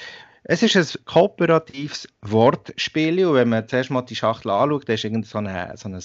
[0.46, 5.04] Es ist ein kooperatives Wortspiel und wenn man zuerst mal die Schachtel anschaut, da ist
[5.04, 5.98] irgend so, eine, so ein,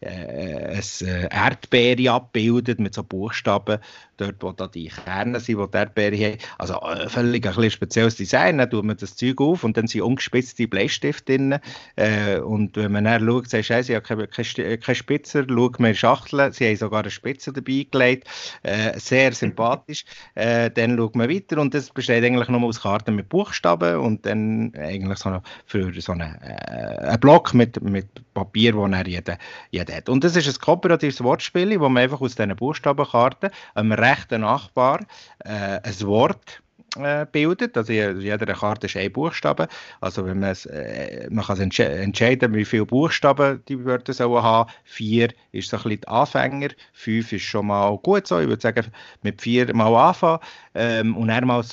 [0.00, 3.78] äh, ein äh, Erdbeere abgebildet mit so Buchstaben,
[4.16, 6.38] dort wo da die Kerne sind, wo die Erdbeere haben.
[6.58, 9.86] Also äh, völlig ein bisschen spezielles Design, dann tut man das Zeug auf und dann
[9.86, 11.58] sind ungespitzte Bleistifte drin.
[11.96, 15.90] Äh, und wenn man dann schaut, sagt, scheiße, ich habe keine, keine Spitzer, schaut man
[15.90, 18.28] in Schachteln, sie haben sogar eine Spitze dabei gelegt,
[18.62, 20.04] äh, sehr sympathisch,
[20.34, 24.24] äh, dann schaut man weiter und das besteht eigentlich nur aus Karten mit Buchstaben und
[24.26, 29.38] dann eigentlich so für so einen, äh, einen Block mit, mit Papier, den er jeder,
[29.70, 30.08] jeder hat.
[30.08, 35.00] Und das ist ein kooperatives Wortspiel, wo man einfach aus diesen Buchstabenkarten einem rechten Nachbar
[35.44, 36.62] äh, ein Wort
[36.96, 37.76] äh, bildet.
[37.76, 39.68] Also jeder Karte ist ein Buchstabe.
[40.00, 44.70] Also wenn man, äh, man kann entsch entscheiden, wie viele Buchstaben die Wörter sollen haben.
[44.84, 48.38] Vier ist so ein bisschen die Anfänger, fünf ist schon mal gut so.
[48.40, 48.86] Ich würde sagen,
[49.22, 50.40] mit vier mal anfangen
[50.74, 51.64] ähm, und dann ein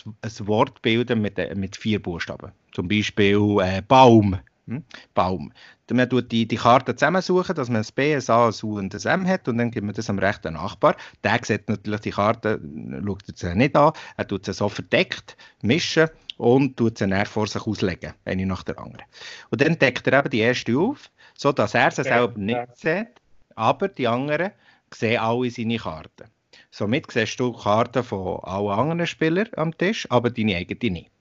[0.48, 2.52] Wort bilden mit, äh, mit vier Buchstaben.
[2.72, 4.40] Zum Beispiel äh, Baum.
[4.72, 4.84] Hm?
[5.14, 5.52] Baum.
[5.92, 8.96] Man tut die, die Karte zusammensuchen, dass man ein B, ein A, ein U und
[8.96, 10.96] ein M hat und dann gibt man das am rechten Nachbar.
[11.26, 12.62] Der sieht natürlich die Karte,
[13.06, 16.08] schaut sie nicht an, er tut sie so verdeckt, mischen
[16.38, 19.04] und tut sie dann vor sich auslegen, eine nach der anderen.
[19.50, 23.10] Und dann deckt er eben die erste auf, sodass er sie selber nicht sieht,
[23.56, 24.52] aber die anderen
[24.94, 26.30] sehen alle seine Karten.
[26.70, 31.12] Somit siehst du Karten von allen anderen Spielern am Tisch, aber deine eigene nicht.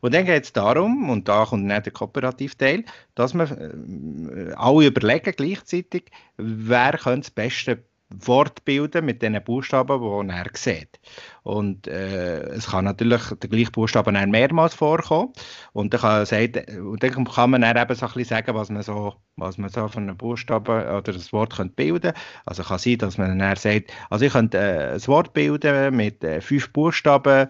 [0.00, 2.84] Und dann geht es darum, und da kommt dann der Kooperativteil,
[3.14, 7.84] dass wir äh, alle überlegen gleichzeitig, wer könnte das beste
[8.20, 11.00] Wort bilden mit den Buchstaben, die er sieht.
[11.44, 15.32] Und äh, es kann natürlich der gleiche Buchstaben mehrmals vorkommen.
[15.74, 18.70] Und dann kann, sagt, und dann kann man dann eben so ein bisschen sagen, was
[18.70, 22.12] man so, was man so von einem Buchstaben oder das Wort könnte bilden
[22.46, 26.24] Also kann sein, dass man dann sagt, also ich könnte äh, ein Wort bilden mit
[26.24, 27.48] äh, fünf Buchstaben.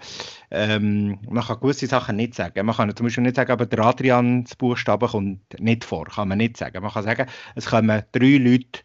[0.50, 2.66] Ähm, man kann gewisse Sachen nicht sagen.
[2.66, 6.06] Man kann zum Beispiel nicht sagen, aber der Adrians Buchstaben kommt nicht vor.
[6.06, 6.82] Kann man nicht sagen.
[6.82, 8.80] Man kann sagen, es kommen drei Leute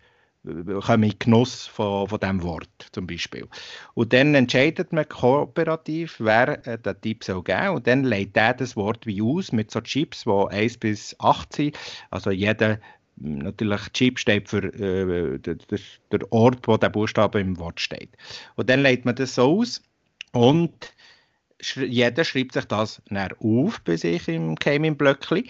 [0.82, 3.48] kommen in Genuss von, von diesem Wort zum Beispiel.
[3.94, 8.54] Und dann entscheidet man kooperativ, wer äh, den Tipp soll geben und dann legt der
[8.54, 11.80] das Wort wie aus mit so Chips, die 1 bis 8 sind.
[12.10, 12.80] Also jeder
[13.18, 18.10] natürlich Chip steht für äh, der Ort, wo der Buchstabe im Wort steht.
[18.56, 19.82] Und dann legt man das so aus
[20.32, 20.94] und
[21.76, 25.50] jeder schreibt sich das dann auf bei sich im Gaming-Blöckchen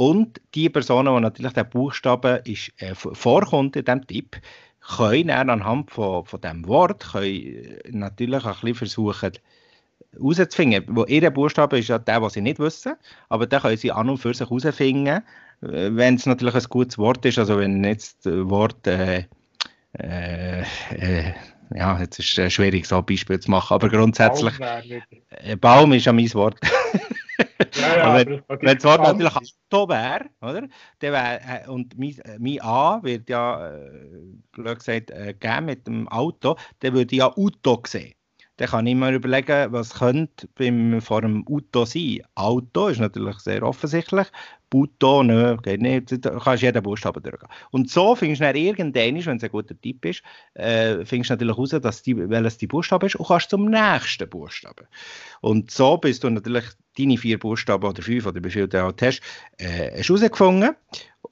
[0.00, 4.40] und die Personen, die natürlich der Buchstabe ist, äh, vorkommt in diesem Tipp,
[4.80, 9.32] können dann anhand von, von diesem Wort können äh, natürlich ein bisschen versuchen,
[10.12, 10.84] herauszufinden.
[10.88, 12.94] Wo ihr Buchstabe ist ja der, was sie nicht wissen,
[13.28, 15.22] aber den können sie an und für sich herausfinden,
[15.60, 19.26] äh, wenn es natürlich ein gutes Wort ist, also wenn jetzt das Wort äh,
[19.98, 20.62] äh,
[20.96, 21.34] äh,
[21.74, 26.06] ja, jetzt ist es schwierig, so ein Beispiel zu machen, aber grundsätzlich, Baum, Baum ist
[26.06, 26.58] ja mein Wort.
[27.74, 30.68] Ja, ja, wenn, wenn das Wort natürlich Auto wäre, oder?
[30.98, 36.08] Dann wär, äh, und mein, mein A wird ja, äh, gesagt, äh, geben mit dem
[36.08, 38.14] Auto, dann würde ich ja Auto sehen.
[38.56, 42.20] Dann kann ich mir überlegen, was könnte beim, vor dem Auto sein.
[42.34, 44.26] Auto ist natürlich sehr offensichtlich.
[44.70, 47.48] Button, nö, geht nicht, da kannst jeden Buchstaben durchgehen.
[47.72, 50.22] Und so findest du dann irgendwann, wenn es ein guter Tipp ist,
[50.54, 54.28] äh, findest du natürlich heraus, dass die, welches die Buchstabe ist und kannst zum nächsten
[54.28, 54.86] Buchstaben.
[55.40, 56.64] Und so bist du natürlich
[56.96, 59.20] deine vier Buchstaben oder fünf oder wie viele du auch hast,
[59.58, 60.76] äh, hast herausgefunden.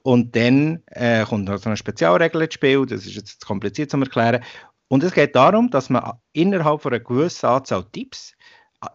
[0.03, 3.97] Und dann äh, kommt noch so eine Spezialregel ins Spiel, das ist jetzt kompliziert zu
[3.97, 4.43] erklären.
[4.87, 8.35] Und es geht darum, dass man innerhalb von einer gewissen Anzahl Tipps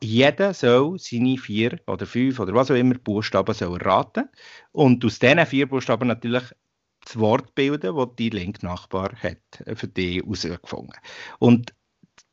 [0.00, 4.28] jeder soll seine vier oder fünf oder was auch immer Buchstaben soll raten
[4.72, 6.44] und aus diesen vier Buchstaben natürlich
[7.04, 10.94] das Wort bilden, das die linke Nachbar hat äh, für die herausgefunden.
[11.38, 11.74] Und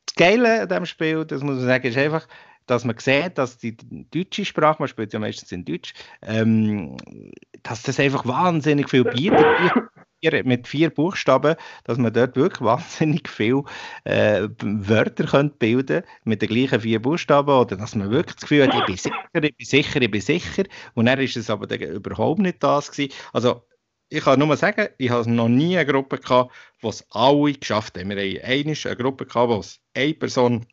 [0.06, 2.28] das Geile an diesem Spiel, das muss man sagen, ist einfach,
[2.68, 3.76] dass man sieht, dass die
[4.12, 6.96] deutsche Sprache, man spielt ja meistens in Deutsch, ähm,
[7.64, 9.46] dass das einfach wahnsinnig viel bietet
[10.22, 13.64] vier, mit vier Buchstaben, dass man dort wirklich wahnsinnig viel
[14.04, 18.68] äh, Wörter könnte bilden mit den gleichen vier Buchstaben oder dass man wirklich das Gefühl
[18.68, 21.70] hat, ich bin sicher, ich bin sicher, ich bin sicher und dann ist es aber
[21.80, 23.14] überhaupt nicht das gewesen.
[23.34, 23.64] Also
[24.10, 26.54] ich kann nur sagen, ich habe noch nie eine Gruppe gehabt,
[26.84, 28.10] die es alle geschafft haben.
[28.10, 30.66] Wir haben eine Gruppe gehabt, wo es eine Person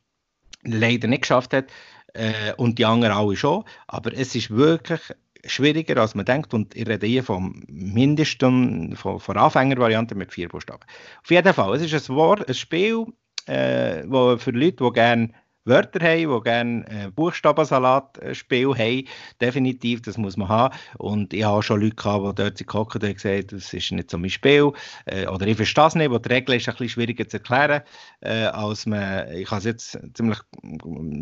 [0.65, 1.67] leider nicht geschafft hat
[2.15, 3.65] äh, und die anderen alle schon.
[3.87, 5.01] Aber es ist wirklich
[5.49, 6.55] schwieriger, als man denkt.
[6.55, 10.85] Und ich rede hier vom Mindesten, von, von Anfängervariante mit vier Buchstaben.
[11.23, 13.07] Auf jeden Fall, es ist ein, Wort, ein Spiel,
[13.47, 15.31] äh, wo für Leute, die gerne
[15.69, 19.09] Wörter haben, die gerne äh, Buchstabensalat-Spiel haben.
[19.41, 20.75] Definitiv, das muss man haben.
[20.99, 24.19] Und ich habe schon Leute gehabt, die dort geguckt und gesagt das ist nicht so
[24.19, 24.73] mein Spiel.
[25.07, 27.83] Äh, oder ich verstehe es nicht, weil die Regel ist ein bisschen schwieriger zu erklären,
[28.21, 30.39] äh, als man, ich kann es jetzt ziemlich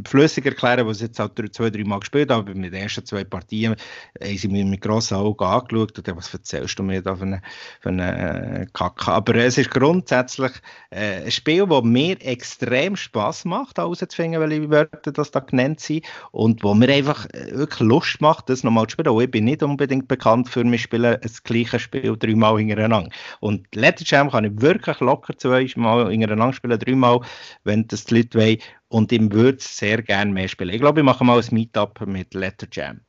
[0.06, 3.04] flüssig erklären, weil ich jetzt auch zwei, drei Mal gespielt habe, aber mit den ersten
[3.04, 3.76] zwei Partien
[4.22, 7.42] haben sie mir mit grossen Augen angeschaut und was erzählst du mir da für eine,
[7.80, 9.12] für eine äh, Kacke.
[9.12, 10.52] Aber es ist grundsätzlich
[10.90, 15.80] äh, ein Spiel, das mir extrem Spass macht, herauszufinden, bringen, welche Wörter das da genannt
[15.80, 19.08] sind und wo mir einfach äh, wirklich Lust macht, das nochmal zu spielen.
[19.08, 23.10] Und ich bin nicht unbedingt bekannt für mich spielen das gleiche Spiel dreimal hintereinander.
[23.40, 27.20] Und Letter Jam kann ich wirklich locker zweimal hintereinander spielen, dreimal,
[27.64, 28.58] wenn das die Leute wollen.
[28.88, 30.70] Und ich würde es sehr gerne mehr spielen.
[30.70, 33.00] Ich glaube, ich mache mal ein Meetup mit Letter Jam.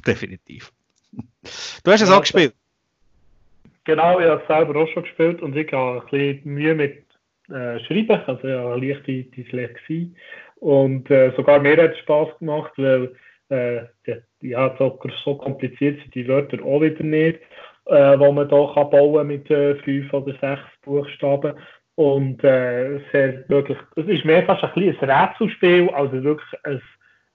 [0.06, 0.72] Definitiv.
[1.84, 2.54] Du hast es auch gespielt.
[3.84, 7.04] Genau, ich habe es selber auch schon gespielt und ich habe ein bisschen Mühe mit
[7.48, 10.14] äh, Schreiben, also ja, leichte Dyslexie.
[10.60, 13.14] Und äh, sogar mir hat es Spaß gemacht, weil
[13.48, 13.82] äh,
[14.42, 17.40] ja, so, so kompliziert sind die Wörter auch wieder nicht,
[17.86, 21.54] äh, wo man da kann bauen mit äh, fünf oder sechs Buchstaben.
[21.96, 26.80] Und äh, es, wirklich, es ist mehr fast ein, ein Rätselspiel als wirklich ein,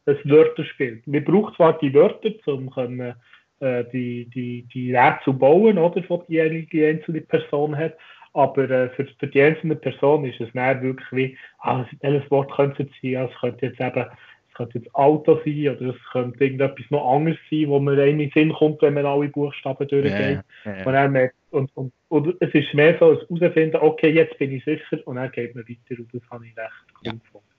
[0.05, 1.01] ein Wörterspiel.
[1.05, 3.15] Man braucht zwar die Wörter, um können,
[3.59, 7.95] äh, die, die, die Rätsel bauen, oder, die die einzelne Person hat,
[8.35, 12.51] aber äh, für, für die einzelne Person ist es mehr wirklich wie, ah, welches Wort
[12.51, 13.15] könnte es sein?
[13.15, 14.05] Also, es könnte jetzt eben,
[14.49, 18.19] es könnte jetzt Auto sein oder es könnte irgendetwas noch anderes sein, wo man einem
[18.19, 20.13] in den Sinn kommt, wenn man alle Buchstaben durchgeht.
[20.13, 20.85] Yeah, yeah.
[20.85, 24.51] Und, dann merkt, und, und, und, es ist mehr so ein herausfinden, okay, jetzt bin
[24.51, 26.71] ich sicher und dann geht man weiter und das habe ich recht
[27.03, 27.13] ja.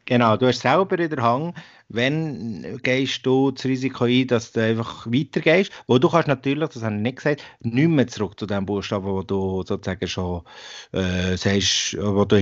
[0.09, 1.53] Genau, du hast selber in der Hang,
[1.89, 6.83] wenn gehst du das Risiko ein, dass du einfach weitergehst, wo du kannst natürlich, das
[6.85, 10.43] habe ich nicht gesagt, nicht mehr zurück zu dem Buchstaben, wo du sozusagen schon
[10.93, 12.37] äh, sagst, wo du,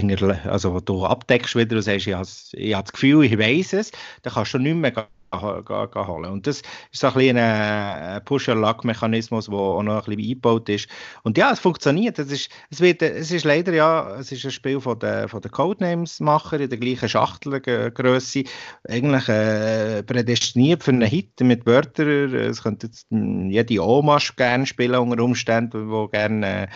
[0.51, 3.73] also wo du abdeckst wieder und sagst, ich habe, ich habe das Gefühl, ich weiß
[3.75, 3.93] es,
[4.23, 4.93] dann kannst du nicht mehr
[5.41, 6.31] holen.
[6.31, 6.63] Und das
[6.93, 10.89] ist ein bisschen ein Push-and-Luck-Mechanismus, der auch noch ein bisschen eingebaut ist.
[11.23, 12.19] Und ja, es funktioniert.
[12.19, 15.41] Es ist, es wird, es ist leider ja, es ist ein Spiel von den, von
[15.41, 18.45] den Codenames-Macher in der gleichen Schachtelgröße.
[18.89, 22.35] Eigentlich äh, prädestiniert für einen Hit mit Wörtern.
[22.35, 26.69] Es könnte jetzt jede Oma gerne spielen unter Umständen, die gerne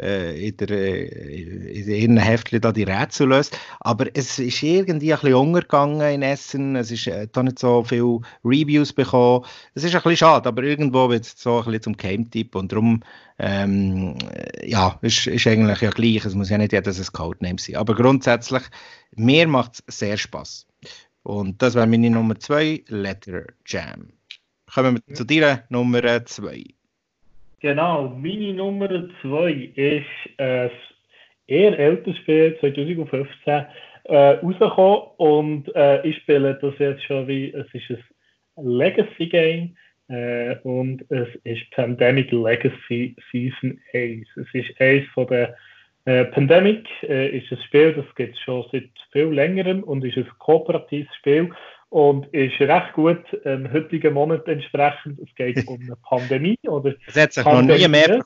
[0.00, 3.58] äh, in, der, in ihren Heftchen da die Rätsel löst.
[3.80, 6.76] Aber es ist irgendwie ein bisschen untergegangen in Essen.
[6.76, 9.44] Es ist äh, da nicht so viel viele Reviews bekommen.
[9.74, 12.72] Das ist ein bisschen schade, aber irgendwo wird es so ein bisschen zum Game-Tipp und
[12.72, 13.02] darum,
[13.38, 14.16] ähm,
[14.64, 16.24] ja, ist, ist eigentlich ja gleich.
[16.24, 17.76] Es muss ja nicht jedes ein Codename sein.
[17.76, 18.62] Aber grundsätzlich,
[19.16, 20.66] mir macht es sehr Spaß.
[21.22, 24.12] Und das wäre meine Nummer 2, Letter Jam.
[24.72, 26.64] Kommen wir zu dir, Nummer 2.
[27.60, 28.88] Genau, meine Nummer
[29.22, 30.70] 2 ist ein
[31.46, 33.66] eher älteres Spiel, 2015
[34.04, 37.90] äh, rausgekommen und äh, ich spiele das jetzt schon wie, es ist
[38.56, 39.76] ein Legacy Game
[40.08, 44.26] äh, und es ist Pandemic Legacy Season 1.
[44.36, 45.56] Es ist eins von der
[46.04, 50.16] äh, Pandemic, äh, ist ein Spiel, das gibt es schon seit viel längerem und ist
[50.16, 51.50] ein kooperatives Spiel
[51.90, 55.20] und ist recht gut im ähm, heutigen Monat entsprechend.
[55.20, 58.20] Es geht um eine Pandemie oder Es hat sich noch nie mehr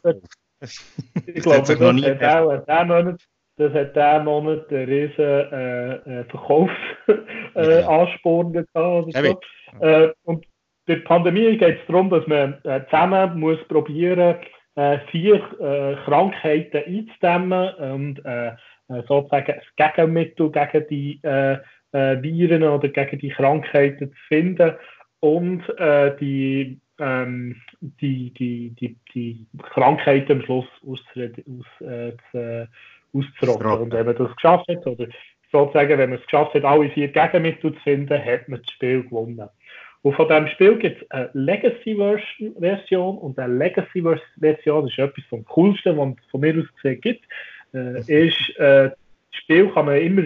[1.27, 3.21] Ich glaube, das hat auch diesen Monat
[3.57, 8.77] das hat diesen Monat einen riesen äh, äh, Verkaufsansporn äh, gehabt.
[8.77, 9.41] Oder so.
[9.81, 10.45] Äh, und
[10.87, 14.37] bei der Pandemie geht es darum, dass man äh, zusammen muss probieren
[14.77, 18.55] äh, vier äh, Krankheiten einzudämmen und äh, äh
[19.09, 21.59] sozusagen ein Gegenmittel gegen die äh,
[21.93, 24.75] Viren oder gegen die Krankheiten zu finden
[25.21, 25.63] und
[26.21, 31.67] die, ähm, die, die, die, die Krankheiten am Schluss auszureden, aus,
[33.19, 33.83] auszurotten.
[33.83, 35.07] Und wenn man das geschafft hat, oder
[35.53, 39.03] sozusagen, wenn man es geschafft hat, alle vier Gegenmittel zu finden, hat man das Spiel
[39.03, 39.49] gewonnen.
[40.03, 45.97] Und von diesem Spiel gibt es eine Legacy-Version und eine Legacy-Version ist etwas vom Coolsten,
[45.97, 47.25] was es von mir aus gesehen gibt.
[47.75, 48.97] Äh, ist, äh, das
[49.33, 50.23] Spiel kann man immer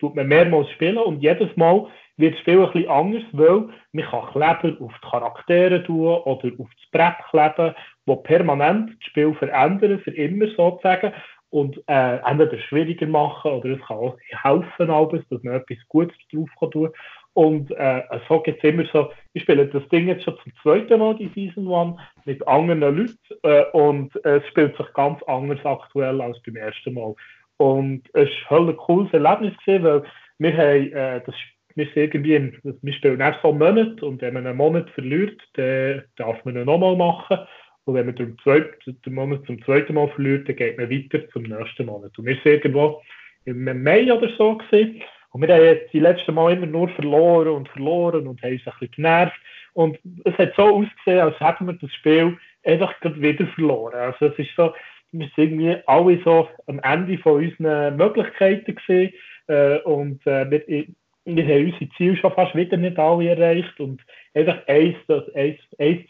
[0.00, 1.86] tut man mehrmals spielen und jedes Mal
[2.16, 6.50] wird das Spiel ein bisschen anders, weil man kann Kleber auf die Charaktere tun oder
[6.58, 7.74] auf das Brett kleben,
[8.06, 11.12] die permanent das Spiel verändern, für immer sozusagen
[11.50, 16.16] und äh, entweder schwieriger machen oder es kann auch helfen, alles, dass man etwas Gutes
[16.32, 16.90] drauf kann tun
[17.34, 20.98] Und äh, so geht es immer so, ich spiele das Ding jetzt schon zum zweiten
[20.98, 26.20] Mal, die Season 1, mit anderen Leuten äh, und es spielt sich ganz anders aktuell
[26.20, 27.14] als beim ersten Mal.
[27.56, 30.02] Und es war ein cooles Erlebnis, gewesen, weil
[30.38, 31.34] wir haben äh, das
[31.76, 35.40] wir sind irgendwie, wir spielen erst so einen Monat und wenn man einen Monat verliert,
[35.54, 37.38] dann darf man ihn nochmal machen.
[37.84, 41.42] Und wenn man den, zweiten Monat zum zweiten Mal verliert, dann geht man weiter zum
[41.44, 42.16] nächsten Monat.
[42.18, 43.02] Und wir sind irgendwo
[43.44, 45.02] im Mai oder so gewesen.
[45.32, 48.66] Und wir haben jetzt die letzten Mal immer nur verloren und verloren und haben uns
[48.66, 49.40] ein bisschen genervt.
[49.72, 53.94] Und es hat so ausgesehen, als hätten wir das Spiel einfach wieder verloren.
[53.94, 54.74] Also es ist so,
[55.12, 59.12] wir sind irgendwie alle so am Ende von unseren Möglichkeiten gesehen.
[59.46, 60.86] Äh, und äh, wir,
[61.24, 63.78] wir haben unsere Ziele schon fast wieder nicht alle erreicht.
[63.78, 64.02] Und
[64.34, 64.96] einfach eins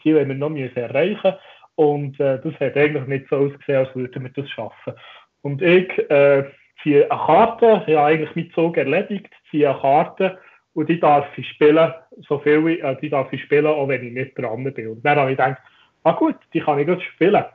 [0.01, 1.33] Ziel haben wir noch müssen erreichen
[1.81, 4.93] und äh, das hat eigentlich nicht so ausgesehen, als würden wir das schaffen.
[5.41, 6.43] Und ich äh,
[6.83, 10.37] ziehe eine Karte, ich habe eigentlich mit Zug erledigt, ziehe eine Karte
[10.75, 11.91] und die darf ich spielen,
[12.27, 14.89] so viel wie, äh, die darf ich spielen, auch wenn ich nicht dran bin.
[14.89, 15.59] Und dann habe ich gedacht,
[16.03, 17.45] ah gut, die kann ich gut spielen.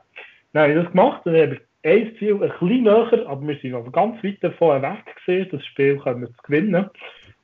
[0.51, 3.71] Dann habe ich das gemacht und habe ein Ziel ein bisschen näher, aber wir sind
[3.71, 6.89] noch ganz weit davon weg gesehen, das Spiel können wir gewinnen.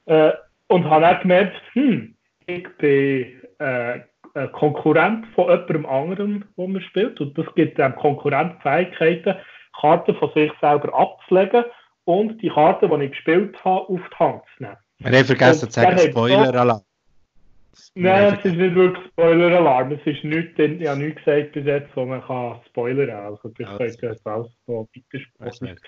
[0.08, 0.34] Äh,
[0.68, 2.14] und habe dann gemerkt, hm,
[2.46, 4.02] ich bin äh,
[4.34, 7.20] ein Konkurrent von jemandem anderen, wo man spielt.
[7.22, 9.36] Und das gibt dem Konkurrent Fähigkeiten,
[9.80, 11.66] Karten von sich selber abzulegen
[12.06, 14.78] und die Karten, die ich gespielt habe, auf die Hand zu nehmen.
[15.00, 16.82] Wir haben vergessen zu sagen, Spoiler-Alarm.
[17.96, 19.92] Nein, es ist nicht wirklich Spoiler-Alarm.
[19.94, 23.26] Es ist nichts, ich habe nichts gesagt bis jetzt, wo man kann spoilern kann.
[23.26, 25.80] Also, ich ja, könnte jetzt auch so weitersprechen.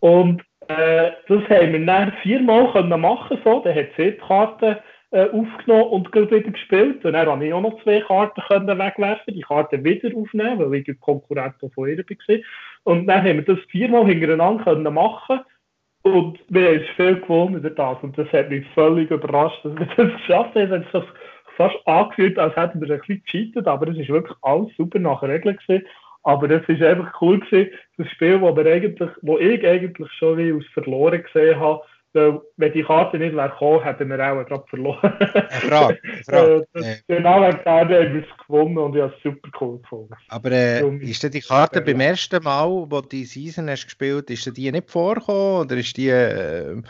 [0.00, 3.60] Und äh, das haben wir dann viermal können machen so.
[3.60, 4.82] Dann hat sie die Karte
[5.16, 7.02] äh, aufgenommen und wieder gespielt.
[7.04, 10.74] Und dann konnte ich auch noch zwei Karten können wegwerfen, die Karten wieder aufnehmen, weil
[10.74, 12.36] ich Konkurrent von ihr war.
[12.84, 15.40] Und dann haben wir das viermal hintereinander können machen
[16.02, 17.96] und wir haben viel gewonnen durch das.
[18.02, 20.72] Und das hat mich völlig überrascht, dass wir das geschafft haben.
[20.72, 21.10] Es hat sich
[21.56, 25.22] fast angefühlt, als hätten wir ein bisschen gecheatet, aber es ist wirklich alles super nach
[25.22, 25.86] Regeln gewesen.
[26.24, 30.66] Aber das ist einfach cool gewesen, das Spiel, wo, wo ich eigentlich schon wie aus
[30.74, 31.80] verloren gesehen habe,
[32.16, 34.98] Wenn die Karte nicht wäre gekommen, hätten wir auch gerade verloren.
[35.02, 35.98] Eine Frage.
[36.02, 36.66] Eine Frage.
[36.74, 40.14] äh, genau wegen der haben wir es gewonnen und ich habe es super cool gefunden.
[40.28, 44.30] Aber äh, ist denn die Karte beim ersten Mal, wo du die Season hast gespielt,
[44.30, 46.82] ist die nicht vorgekommen oder ist die äh,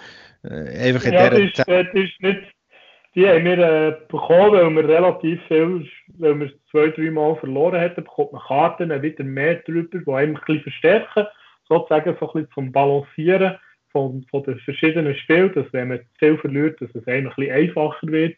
[0.42, 1.68] einfach in ja, der Zeit?
[1.68, 2.42] Das ist nicht,
[3.16, 5.88] die haben wir äh, bekommen, weil wir relativ viel,
[6.18, 10.36] weil wir zwei, drei Mal verloren hätten, bekommt man Karten wieder mehr drüber, die einem
[10.36, 11.26] ein bisschen verstärken,
[11.68, 13.56] sozusagen so ein bisschen zum Balancieren
[13.96, 17.54] von, von den verschiedenen Spielen, dass wenn man viel verliert, dass es einem ein bisschen
[17.54, 18.36] einfacher wird.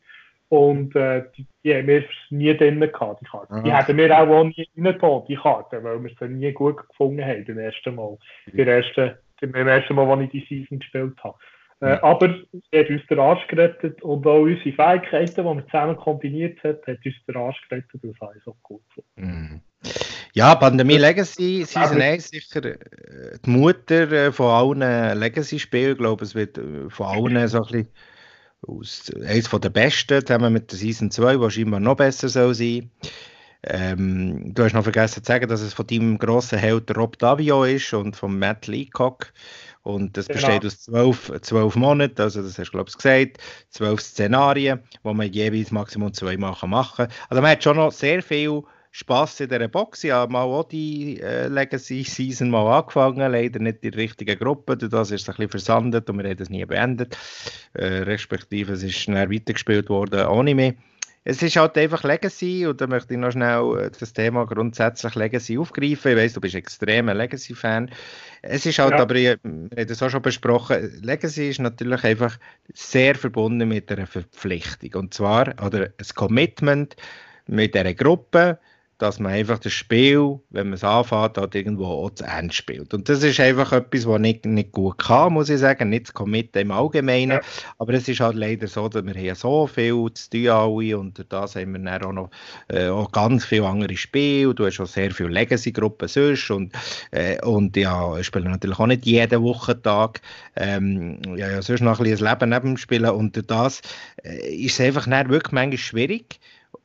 [0.51, 3.55] Und äh, die, die haben wir nie drin gehabt, die Karten.
[3.55, 3.63] Aha.
[3.63, 7.25] Die hätten wir auch, auch nie rein die Karten, weil wir sie nie gut gefunden
[7.25, 8.17] haben beim ersten Mal.
[8.53, 11.39] Beim ersten, beim ersten Mal, als ich die Season gespielt habe.
[11.81, 12.37] Äh, aber
[12.71, 16.79] er hat uns den Arsch gerettet und auch unsere Fähigkeiten, die wir zusammen kombiniert haben,
[16.87, 18.01] hat uns den Arsch gerettet.
[18.03, 19.61] Das habe ich so gut gefunden.
[20.35, 22.79] Ja, Pandemie Legacy Season 1 sicher äh,
[23.45, 25.93] die Mutter äh, von allen Legacy-Spielen.
[25.93, 27.89] Ich glaube, es wird äh, von allen so ein bisschen
[28.67, 32.55] aus, eines von der besten, zusammen mit der Season 2, die scheinbar noch besser soll
[32.55, 32.91] sein.
[33.65, 37.65] Ähm, du hast noch vergessen zu sagen, dass es von deinem grossen Held Rob Davio
[37.65, 39.33] ist und von Matt Leacock.
[39.83, 40.41] Und das genau.
[40.41, 43.39] besteht aus zwölf, zwölf Monaten, also das hast du, glaube ich, gesagt,
[43.71, 47.09] zwölf Szenarien, wo man jeweils maximal zweimal machen kann.
[47.29, 50.05] Also man hat schon noch sehr viel Spass in dieser Box.
[50.05, 54.39] Ich habe mal auch die äh, Legacy Season mal angefangen, leider nicht in der richtigen
[54.39, 57.16] Gruppe, das ist ein bisschen versandet und wir haben das nie beendet.
[57.74, 60.74] Äh, respektive es ist schnell weitergespielt worden ohne mich
[61.31, 65.15] es ist halt einfach Legacy und da möchte ich noch schnell äh, das Thema grundsätzlich
[65.15, 66.12] Legacy aufgreifen.
[66.12, 67.90] Ich weiß, du bist extremer Legacy-Fan.
[68.40, 69.01] Es ist halt, ja.
[69.01, 72.39] aber wir haben das auch schon besprochen, Legacy ist natürlich einfach
[72.73, 76.97] sehr verbunden mit einer Verpflichtung und zwar oder ein Commitment
[77.47, 78.59] mit einer Gruppe,
[78.99, 82.93] dass man einfach das Spiel, wenn man es anfängt, halt irgendwo auch zu Ende spielt.
[82.93, 86.15] Und das ist einfach etwas, was nicht, nicht gut kann, muss ich sagen, nicht das
[86.15, 87.41] Committen im Allgemeinen, ja.
[87.79, 91.25] aber es ist halt leider so, dass wir hier so viel zu tun alle und
[91.29, 92.31] das haben wir dann auch noch
[92.69, 96.73] äh, auch ganz viele andere Spiele, du hast auch sehr viele Legacy-Gruppen sonst und,
[97.12, 100.20] äh, und ja, ich spiele natürlich auch nicht jeden Wochentag,
[100.57, 103.81] ähm, ja, ja, sonst noch ein bisschen Leben neben dem Spielen und das
[104.25, 106.41] äh, ist einfach dann wirklich manchmal schwierig.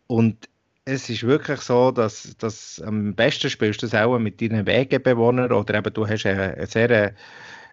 [0.08, 0.50] Und
[0.86, 5.52] es ist wirklich so, dass, dass am besten spielst du es auch mit deinen Wegebewohnern
[5.52, 7.14] oder eben du hast eine, eine sehr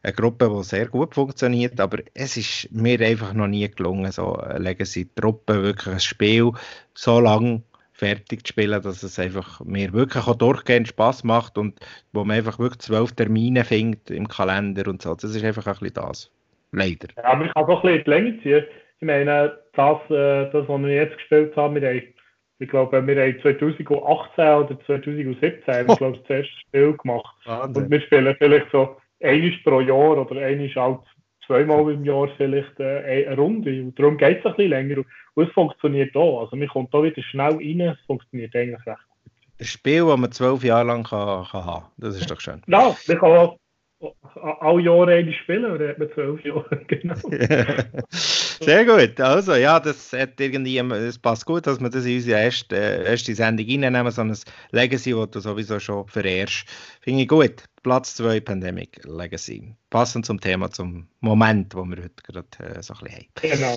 [0.03, 4.35] eine Gruppe, die sehr gut funktioniert, aber es ist mir einfach noch nie gelungen, so
[4.35, 6.53] eine Legacy-Truppe, wirklich ein Spiel
[6.95, 7.63] so lange
[7.93, 11.79] fertig zu spielen, dass es einfach mir wirklich auch durchgehend Spaß macht und
[12.13, 15.15] wo man einfach wirklich zwölf Termine findet im Kalender und so.
[15.15, 16.33] Das ist einfach ein bisschen das.
[16.73, 17.09] Leider.
[17.17, 18.65] Ja, aber ich kann auch ein bisschen die Länge ziehen.
[19.01, 22.03] Ich meine, das, äh, das was wir jetzt gespielt haben, wir haben
[22.61, 25.97] ich glaube, wir haben 2018 oder 2017 oh.
[25.97, 27.35] glaube, das erste Spiel gemacht.
[27.47, 27.85] Wahnsinn.
[27.85, 31.01] Und wir spielen vielleicht so einmal pro Jahr oder einmal halt
[31.47, 33.83] zweimal im Jahr vielleicht äh, eine Runde.
[33.83, 34.99] Und darum geht es ein bisschen länger.
[35.35, 36.43] Und es funktioniert auch.
[36.43, 37.81] Also man kommt da wieder schnell rein.
[37.81, 39.33] Es funktioniert eigentlich recht gut.
[39.59, 42.61] Ein Spiel, das man zwölf Jahre lang kann, kann haben Das ist doch schön.
[42.67, 43.57] Ja, man kann
[44.01, 46.85] alle Jahre eine spielen oder hat man zwölf Jahre?
[46.87, 47.15] genau.
[48.11, 49.21] Sehr gut.
[49.21, 53.35] Also, ja, das hat irgendwie, es passt gut, dass wir das in unsere erste, erste
[53.35, 54.37] Sendung reinnehmen, so ein
[54.71, 56.65] Legacy, das du sowieso schon verehrst.
[57.01, 57.65] Finde ich gut.
[57.83, 59.75] Platz 2 Pandemic Legacy.
[59.89, 63.59] Passend zum Thema, zum Moment, wo wir heute gerade äh, so ein bisschen haben.
[63.59, 63.77] Genau.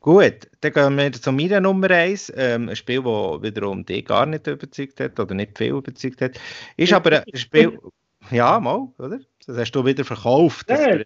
[0.00, 2.32] Gut, dann gehen wir zu meiner Nummer 1.
[2.36, 6.40] Ähm, ein Spiel, das wiederum dich gar nicht überzeugt hat oder nicht viel überzeugt hat.
[6.76, 7.78] Ist aber ein Spiel,
[8.30, 9.20] ja, mal, oder?
[9.46, 10.68] Das hast du wieder verkauft.
[10.70, 10.98] Ja,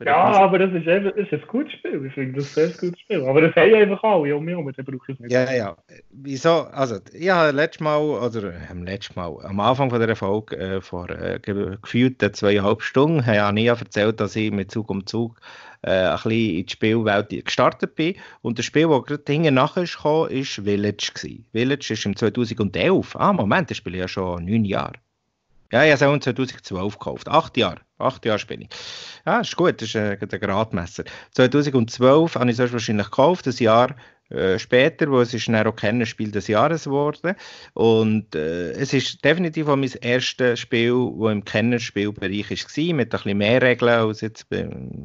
[0.00, 2.06] ja aber das ist, eben, das ist ein gutes Spiel.
[2.06, 3.24] Ich finde das ein sehr gutes Spiel.
[3.24, 5.32] Aber das haben einfach alle um mich herum, dann brauche ich nicht.
[5.32, 5.76] Ja, ja.
[6.10, 6.64] Wieso?
[6.72, 10.80] Also, ich habe letztes Mal, oder am letzten Mal, am Anfang von dieser Folge, äh,
[10.80, 15.40] vor äh, gefühlten zweieinhalb Stunden, habe ich erzählt, dass ich mit Zug um Zug
[15.82, 18.16] äh, ein bisschen in die Spielwelt gestartet bin.
[18.42, 21.12] Und das Spiel, das gerade hinten nachher kam, war Village.
[21.14, 21.46] Gewesen.
[21.52, 23.16] Village ist im 2011.
[23.16, 24.94] Ah, Moment, das spiele ich ja schon neun Jahre.
[25.74, 27.28] Ja, ich habe es 2012 gekauft.
[27.28, 27.80] Acht Jahre.
[27.98, 28.68] Acht Jahre spiele ich.
[29.26, 31.02] Ja, ist gut, das ist äh, ein Gradmesser.
[31.32, 33.96] 2012 habe ich es wahrscheinlich gekauft, ein Jahr
[34.28, 35.74] äh, später, wo es ist dann auch
[36.30, 37.34] des Jahres geworden.
[37.72, 43.08] Und äh, es ist definitiv auch mein erstes Spiel, das im Kennerspielbereich war, mit ein
[43.08, 44.46] bisschen mehr Regeln als jetzt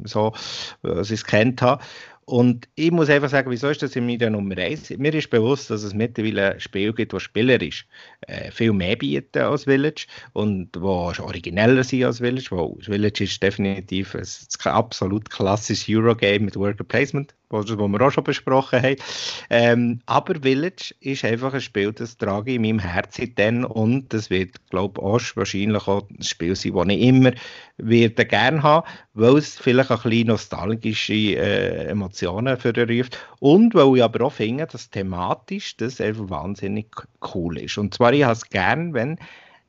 [0.04, 0.32] so,
[0.84, 1.82] als ich es kennt habe.
[2.30, 4.90] Und ich muss einfach sagen, wieso ist das in meiner Nummer 1?
[4.98, 7.88] Mir ist bewusst, dass es mittlerweile ein Spiel gibt, das spielerisch
[8.20, 12.46] äh, viel mehr bieten als Village und wo origineller sind als Village.
[12.52, 17.34] Wo Village ist definitiv ein absolut klassisches Eurogame mit Worker Placement.
[17.50, 18.96] Was wir auch schon besprochen haben.
[19.50, 24.12] Ähm, aber Village ist einfach ein Spiel, das trage ich in meinem Herzen dann und
[24.12, 27.32] das wird, glaube ich, wahrscheinlich auch ein Spiel sein, das ich immer
[27.76, 34.04] werde gerne haben, weil es vielleicht ein bisschen nostalgische äh, Emotionen verruft und weil ich
[34.04, 36.86] aber auch finde, dass thematisch das einfach wahnsinnig
[37.34, 37.78] cool ist.
[37.78, 39.18] Und zwar, ich habe es gerne, wenn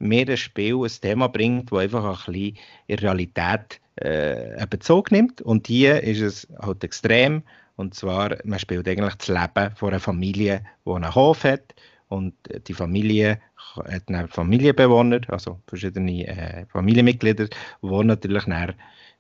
[0.02, 5.12] mir ein Spiel ein Thema bringt, das einfach ein bisschen in Realität äh, einen Bezug
[5.12, 5.42] nimmt.
[5.42, 7.44] Und hier ist es halt extrem.
[7.82, 11.74] Und zwar, man spielt eigentlich das Leben von einer Familie, die einen Hof hat.
[12.10, 12.36] Und
[12.68, 13.42] die Familie
[13.76, 18.76] hat einen Familienbewohner, also verschiedene äh, Familienmitglieder, die natürlich dann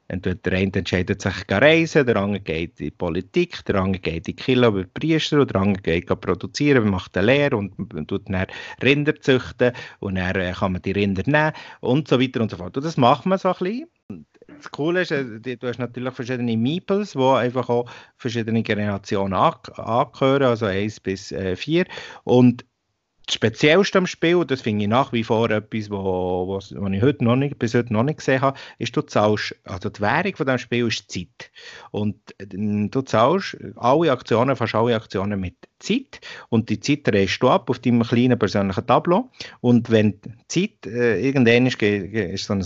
[0.09, 4.01] Entweder der eine entscheidet sich zu reisen, der andere geht in die Politik, der andere
[4.01, 7.73] geht in die Kilo über Priester und der andere geht produzieren, macht eine Lehre und
[8.09, 8.45] tut dann
[8.83, 12.57] Rinder züchten und dann äh, kann man die Rinder nehmen und so weiter und so
[12.57, 12.75] fort.
[12.75, 14.25] Und das macht man so ein bisschen.
[14.57, 20.43] Das Coole ist, äh, du hast natürlich verschiedene Meeples, die einfach auch verschiedene Generationen angehören,
[20.43, 21.81] also 1 bis 4.
[21.81, 21.89] Äh,
[22.23, 22.65] und
[23.25, 27.35] das Speziellste am Spiel, das finde ich nach wie vor etwas, was ich heute noch
[27.35, 30.59] nicht, bis heute noch nicht gesehen habe, ist, du zahlst, also die Währung von diesem
[30.59, 31.51] Spiel ist Zeit.
[31.91, 37.41] Und äh, du zahlst alle Aktionen, fast alle Aktionen mit Zeit und die Zeit drehst
[37.41, 39.29] du ab auf deinem kleinen persönlichen Tableau
[39.61, 42.61] und wenn die Zeit äh, irgendwann ist, ist so ein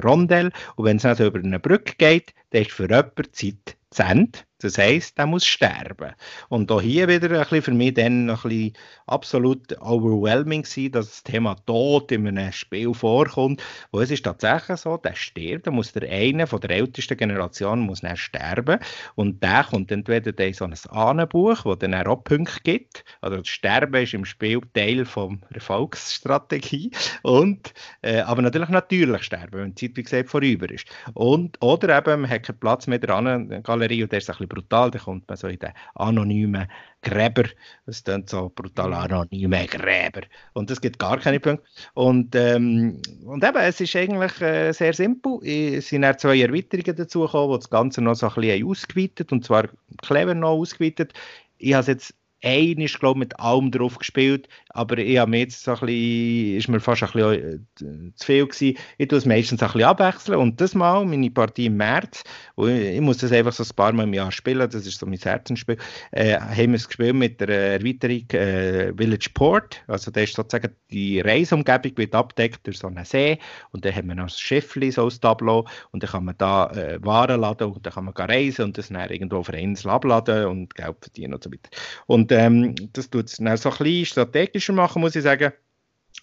[0.00, 4.02] Rondell und wenn es nicht über eine Brücke geht, dann ist für jemanden Zeit zu
[4.02, 4.38] Ende.
[4.62, 6.12] Das heisst, der muss sterben.
[6.48, 8.72] Und auch hier wieder ein bisschen für mich dann ein bisschen
[9.06, 13.62] absolut overwhelming sein, dass das Thema Tod in einem Spiel vorkommt.
[13.92, 17.80] Wo es ist tatsächlich so, der stirbt, da muss der eine von der ältesten Generation
[17.80, 18.78] muss dann sterben.
[19.14, 23.04] Und der kommt entweder in so ein Ahnenbuch, wo dann auch Punkte gibt.
[23.20, 26.90] Also das Sterben ist im Spiel Teil der Erfolgsstrategie.
[27.22, 27.72] Und,
[28.02, 30.86] äh, aber natürlich natürlich sterben, wenn die Zeit, wie gesagt, vorüber ist.
[31.14, 34.34] Und, oder eben, man hat keinen Platz mehr in der Galerie und der ist ein
[34.34, 36.68] bisschen brutal, da kommt man so in den anonymen
[37.02, 37.44] Gräber,
[37.86, 38.94] es klingt so brutal mhm.
[38.94, 40.22] anonyme Gräber.
[40.52, 41.64] Und es gibt gar keine Punkte.
[41.94, 46.96] Und, ähm, und eben, es ist eigentlich äh, sehr simpel, es sind auch zwei Erweiterungen
[46.96, 49.68] dazu gekommen, die das Ganze noch so ein bisschen ausgeweitet und zwar
[50.02, 51.14] clever noch ausgeweitet.
[51.56, 55.40] Ich habe es jetzt ein ist, glaube mit allem drauf gespielt, aber ich habe mir
[55.40, 58.76] jetzt so ein bisschen, ist mir fast ein bisschen äh, zu viel gewesen.
[58.98, 60.38] Ich tue es meistens ein bisschen abwechseln.
[60.38, 62.22] Und das Mal, meine Partie im März,
[62.56, 65.18] ich muss das einfach so ein paar Mal im Jahr spielen, das ist so mein
[65.18, 65.76] Herzensspiel,
[66.12, 70.74] äh, haben wir es gespielt mit der Erweiterung äh, Village Port, also da ist sozusagen
[70.90, 73.38] die Reiseumgebung wird abdeckt durch so einen See.
[73.72, 76.70] Und dann haben wir noch ein Schiffli, so ein Tableau und dann kann man da
[76.70, 79.90] äh, Waren laden und dann kann man reisen und das dann irgendwo auf einer Insel
[79.90, 81.70] abladen und Geld verdienen und so weiter.
[82.06, 84.30] Und ähm, das tut es dann so ein bisschen
[84.60, 85.52] strategischer machen, muss ich sagen.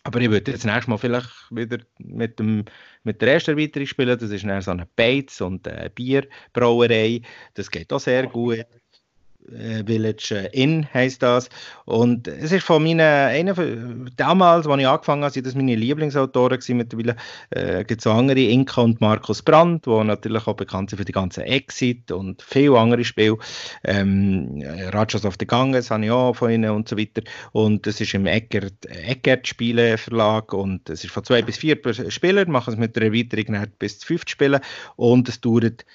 [0.04, 2.66] Aber ich würde jetzt nächstes Mal vielleicht wieder mit, dem,
[3.04, 4.18] mit der ersten Erweiterung spielen.
[4.18, 7.22] Das ist dann so eine Beiz und eine Bierbrauerei.
[7.56, 8.66] Das geht auch sehr gut.
[9.52, 11.50] Äh, Village äh, Inn heißt das.
[11.86, 13.56] Und es ist von meinen, einer,
[14.16, 16.78] damals, als ich angefangen habe, sind das meine Lieblingsautoren gewesen.
[16.78, 17.16] Mittlerweile
[17.52, 21.12] äh, gibt es andere, Inka und Markus Brandt, die natürlich auch bekannt sind für die
[21.12, 23.38] ganzen Exit und viele andere Spiele.
[23.84, 27.22] Ähm, Rajas of the Ganges habe ich auch von ihnen und so weiter.
[27.54, 31.78] Und es ist im Eckert, Eckert Spiele Verlag und es ist von zwei bis vier
[32.10, 34.60] Spielern, machen es mit der Erweiterung bis zu fünf Spielen
[34.96, 35.86] und es dauert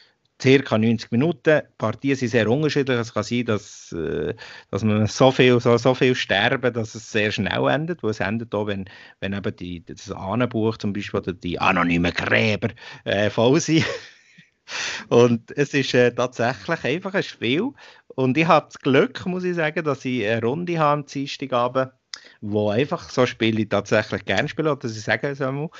[0.42, 1.62] circa 90 Minuten.
[1.62, 2.98] Die Partien sind sehr unterschiedlich.
[2.98, 4.34] Es kann sein, dass, äh,
[4.70, 8.02] dass man so viel, so, so viel sterben, dass es sehr schnell endet.
[8.02, 8.86] Wo es endet auch, wenn,
[9.20, 12.68] wenn eben die, das Ahnenbuch zum Beispiel oder die anonymen Gräber
[13.04, 13.84] äh, voll sind.
[15.08, 17.70] Und es ist äh, tatsächlich einfach ein Spiel.
[18.08, 21.92] Und ich habe das Glück, muss ich sagen, dass ich eine Runde habe am Dienstagabend,
[22.40, 25.70] wo einfach so Spiele tatsächlich gerne spielen, oder ich sagen soll,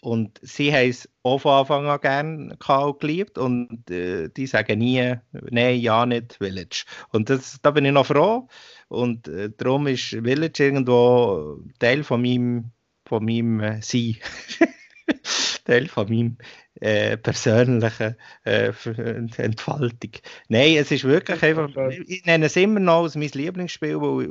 [0.00, 2.56] und sie haben es auch von Anfang an gerne
[2.98, 6.84] geliebt und äh, die sagen nie, nein, ja nicht Village.
[7.10, 8.48] Und das, da bin ich noch froh.
[8.88, 12.70] Und äh, darum ist Village irgendwo Teil von meinem,
[13.04, 14.16] von meinem äh, Sein.
[15.64, 16.38] Teil von meinem
[16.80, 18.72] äh, persönlichen äh,
[19.36, 20.12] Entfaltung.
[20.48, 21.70] Nein, es ist wirklich einfach,
[22.06, 24.28] ich nenne es immer noch als mein Lieblingsspiel, weil,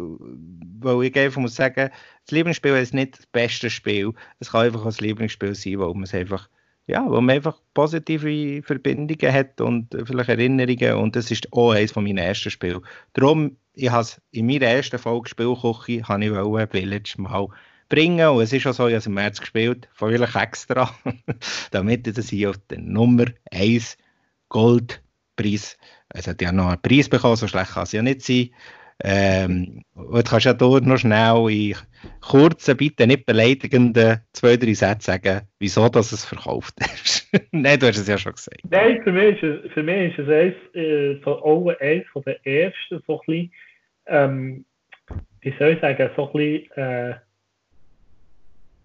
[0.80, 1.90] weil ich einfach muss sagen,
[2.26, 4.14] das Lieblingsspiel ist nicht das beste Spiel.
[4.40, 6.50] Es kann einfach ein Lieblingsspiel sein, weil man es einfach
[6.90, 11.92] ja, wo man einfach positive Verbindungen hat und vielleicht Erinnerungen und das ist auch eines
[11.92, 12.82] von meinen ersten Spielen.
[13.14, 17.48] Darum, ich habe in meiner ersten Folge Spielküche, habe ich Village mal
[17.90, 18.28] bringen.
[18.30, 20.96] Und es ist auch so, ich habe im März gespielt, vielleicht extra,
[21.72, 23.98] damit ich das hier auf den Nummer 1
[24.50, 25.78] Goldpreis,
[26.10, 28.50] es hat ja noch einen Preis bekommen, so schlecht kann es ja nicht sein,
[29.02, 31.76] Ähm, du kannst ja dort noch schnell in
[32.20, 37.30] kurzen, bitte nicht beleidigenden zwei, drei Sätzen sagen, wieso dass es verkauft ist.
[37.52, 38.60] Nein, du hast es ja schon gesagt.
[38.70, 42.36] Nein, für mich ist es, für mich ist es eins, äh, so eins von den
[42.44, 43.52] ersten, so ein bisschen,
[44.08, 44.66] ähm,
[45.42, 47.16] wie soll ich sagen, so ein bisschen, äh,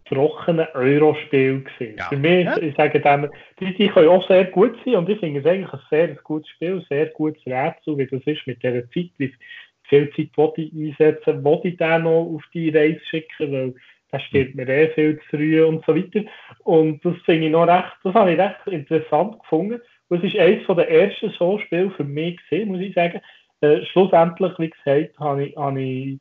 [0.06, 1.97] trockenen Eurospiel gesehen.
[1.98, 2.09] Ja.
[2.09, 2.59] Für mich, ja.
[2.59, 3.28] ich sage dem,
[3.60, 6.48] die, die können auch sehr gut sein und ich finde es eigentlich ein sehr gutes
[6.51, 9.35] Spiel, ein sehr gutes Rätsel, wie das ist mit dieser Zeit, wie
[9.85, 13.74] viel Zeit will ich einsetzen, will ich den noch auf die Reise schicken, weil
[14.10, 16.24] da steht mir eh viel zu früh und so weiter.
[16.62, 19.81] Und das finde ich noch recht, das habe ich recht interessant gefunden.
[20.09, 23.20] Und es ist eines der ersten so Spiele für mich gesehen, muss ich sagen.
[23.60, 26.20] Äh, schlussendlich, wie gesagt, habe ich, habe ich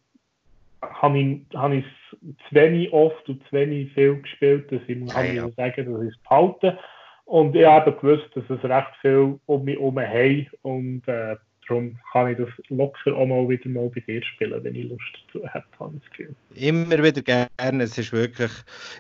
[0.92, 1.86] habe ich, habe ich
[2.20, 5.50] zu wenig oft und zu wenig viel gespielt, dass ich ja, ja.
[5.52, 6.78] sagen dass ich es behalte.
[7.26, 11.38] Und ich habe gewusst, dass es recht viel um mich herum habe und äh,
[11.68, 15.02] darum kann ich das locker auch mal wieder mal bei dir spielen, wenn ich Lust
[15.28, 16.36] dazu habe, habe ich das Gefühl.
[16.56, 18.52] Immer wieder gerne, es ist wirklich,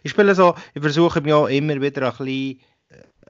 [0.03, 2.59] ich spiele so, ich versuche mich auch immer wieder ein bisschen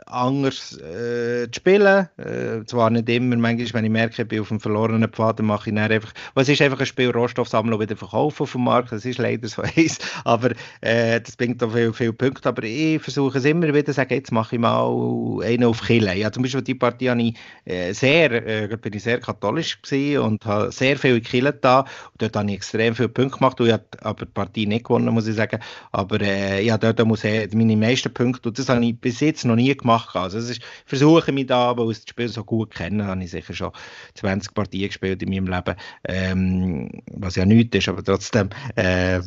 [0.05, 2.07] anders äh, zu spielen.
[2.17, 5.45] Äh, zwar nicht immer, manchmal, wenn ich merke, ich bin auf einem verlorenen Pfad, dann
[5.45, 7.11] mache ich dann einfach, was ist einfach ein Spiel?
[7.11, 10.51] Rohstoff sammeln und wieder verkaufen auf dem Markt, das ist leider so eins, aber
[10.81, 14.13] äh, das bringt auch viele, viele Punkte, aber ich versuche es immer wieder zu sagen,
[14.13, 16.17] jetzt mache ich mal einen auf Killen.
[16.17, 20.19] Ja, zum Beispiel die Partie habe ich äh, sehr, äh, bin ich sehr katholisch gewesen
[20.19, 21.81] und habe sehr viel Killen da.
[21.81, 23.59] Und dort habe ich extrem viele Punkte gemacht.
[23.59, 25.59] Und ich habe aber die Partie nicht gewonnen, muss ich sagen,
[25.91, 29.45] aber äh, ja, dort muss ich meine meisten Punkte und das habe ich bis jetzt
[29.45, 30.15] noch nie gemacht.
[30.15, 33.53] Also ich versuche mich da, weil ich das Spiel so gut kenne, habe ich sicher
[33.53, 33.71] schon
[34.15, 39.21] 20 Partien gespielt in meinem Leben, ähm, was ja nichts ist, aber trotzdem, äh,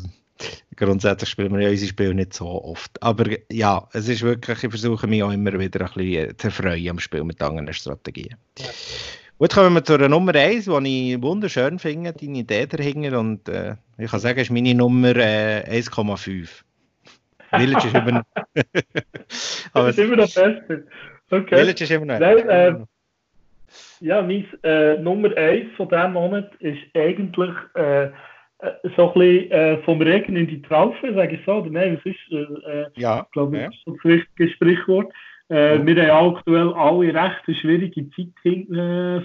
[0.76, 3.02] grundsätzlich spielen wir ja unsere Spiele nicht so oft.
[3.02, 6.90] Aber ja, es ist wirklich, ich versuche mich auch immer wieder ein bisschen zu erfreuen
[6.90, 8.36] am Spiel mit anderen Strategien.
[8.58, 8.66] Ja.
[9.38, 13.20] Gut, kommen wir zu der Nummer 1, die ich wunderschön finde, deine Idee dahinter.
[13.20, 16.48] Und äh, ich kann sagen, ist meine Nummer äh, 1,5.
[17.58, 18.24] Village ist immer
[19.72, 20.86] Aber ist immer noch Beste.
[21.30, 21.94] Okay.
[21.94, 22.18] Immer noch.
[22.20, 22.74] Nein, äh,
[24.00, 28.10] ja, mein äh, Nummer 1 von diesem Monat ist eigentlich äh,
[28.58, 31.54] äh, so ein bisschen äh, vom Regen in die Traufe, sage ich so.
[31.54, 33.70] Oder nein, was ist, äh, ja, glaube ich, ja.
[33.84, 35.12] so ein richtiges Sprichwort.
[35.48, 35.86] Äh, oh.
[35.86, 39.20] Wir haben aktuell alle recht eine schwierige Zeit hin, äh,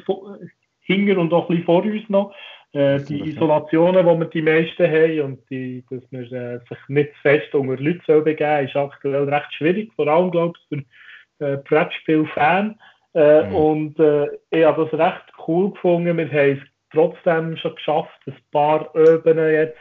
[0.81, 2.33] hinter und auch ein bisschen vor uns noch.
[2.73, 7.11] Äh, die Isolationen, die wir die meisten haben und die, dass man äh, sich nicht
[7.21, 10.85] fest unter Leute soll begeben ist aktuell recht schwierig, vor allem, glaube ich,
[11.39, 12.79] für äh, Brettspiel-Fan.
[13.13, 13.55] Äh, mhm.
[13.55, 16.17] Und äh, ich habe das recht cool gefunden.
[16.17, 19.77] Wir haben es trotzdem schon geschafft, ein paar Ebenen jetzt,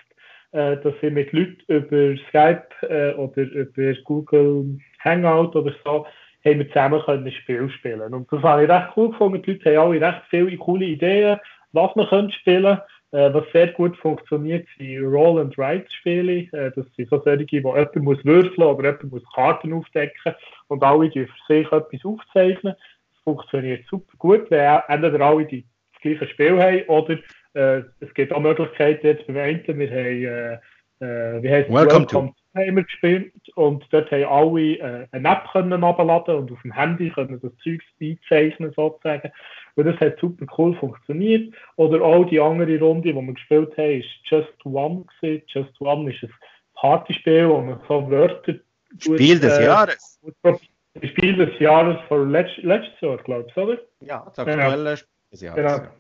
[0.51, 6.07] äh, dass wir mit Leuten über Skype äh, oder über Google Hangout oder so
[6.45, 9.43] haben wir zusammen ein Spiel spielen Und das habe ich recht cool gefunden.
[9.43, 11.39] Die Leute haben alle recht viele coole Ideen
[11.73, 12.79] was man könnte spielen
[13.13, 16.49] äh, was sehr gut funktioniert, sind Roll and Write Spiele.
[16.53, 20.35] Äh, das sind so solche, wo jemand muss würfeln oder jemand muss Karten aufdecken
[20.69, 22.75] und alle die für sich etwas aufzeichnen.
[22.75, 27.19] Das funktioniert super gut, weil entweder alle die das gleiche Spiel haben oder
[27.55, 29.65] äh, es gibt auch Möglichkeiten jetzt beim einen.
[29.67, 30.61] Wir haben,
[31.01, 35.07] äh, äh, wie heißt Welcome, Welcome to haben wir gespielt und dort haben alle äh,
[35.13, 39.31] eine App können abladen und auf dem Handy können das Zeug einzeichnen sozusagen.
[39.77, 41.55] Und das hat super cool funktioniert.
[41.77, 45.45] Oder auch die andere Runde, die wir gespielt haben, ist Just One gewesen.
[45.47, 46.33] Just One ist ein
[46.75, 48.55] Partyspiel, wo man so Wörter
[48.99, 50.21] Spiel des äh, Jahres.
[51.03, 53.79] Spiel des Jahres von letzt, letztes Jahr, glaube ich, oder?
[54.01, 54.97] Ja, das aktuelle genau.
[54.97, 55.77] Spiel des Jahres.
[55.77, 55.91] Genau.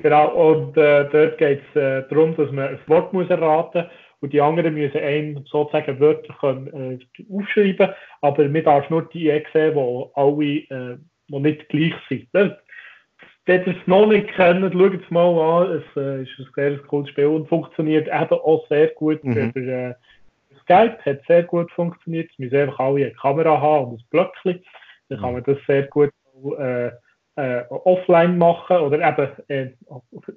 [0.00, 3.92] Genau, und äh, dort geht es äh, darum, dass man ein Wort muss erraten muss
[4.20, 7.90] und die anderen müssen einem sozusagen Wörter können, äh, aufschreiben,
[8.20, 10.44] aber man darf nur die sehen, die alle
[10.92, 12.56] äh, die nicht gleich sind.
[13.48, 15.78] Wenn ihr es noch nicht kennt, schaut es mal an.
[15.78, 19.52] Es äh, ist ein sehr cooles Spiel und funktioniert eben auch sehr gut mhm.
[19.54, 19.94] über äh,
[20.62, 20.98] Skype.
[21.04, 22.30] Hat sehr gut funktioniert.
[22.30, 24.62] Es müssen einfach alle eine Kamera haben und ein Blöckchen.
[25.08, 26.10] Dann kann man das sehr gut
[26.58, 26.90] äh,
[27.36, 29.70] äh, offline machen oder eben äh,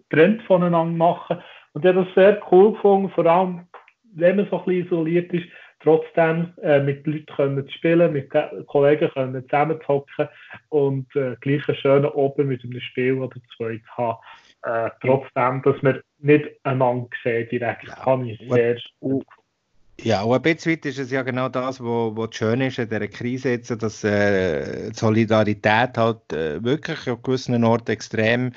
[0.10, 1.42] getrennt voneinander machen.
[1.74, 3.68] Und ich habe das sehr cool gefunden, vor allem
[4.14, 5.46] wenn man so ein bisschen isoliert ist,
[5.82, 8.30] trotzdem äh, mit Leuten können zu spielen, mit
[8.68, 10.28] Kollegen können zusammenzuhocken
[10.70, 14.20] und äh, gleich einen schönen Oben mit einem Spiel oder zwei zu haben.
[14.64, 17.96] Äh, trotzdem, dass man nicht einander sehen direkt, ja.
[17.96, 19.26] kann ich sehr gut
[20.04, 23.08] ja, und ein bisschen ist es ja genau das, was, was schön ist in dieser
[23.08, 28.52] Krise jetzt, dass äh, die Solidarität halt äh, wirklich an gewissen Orten extrem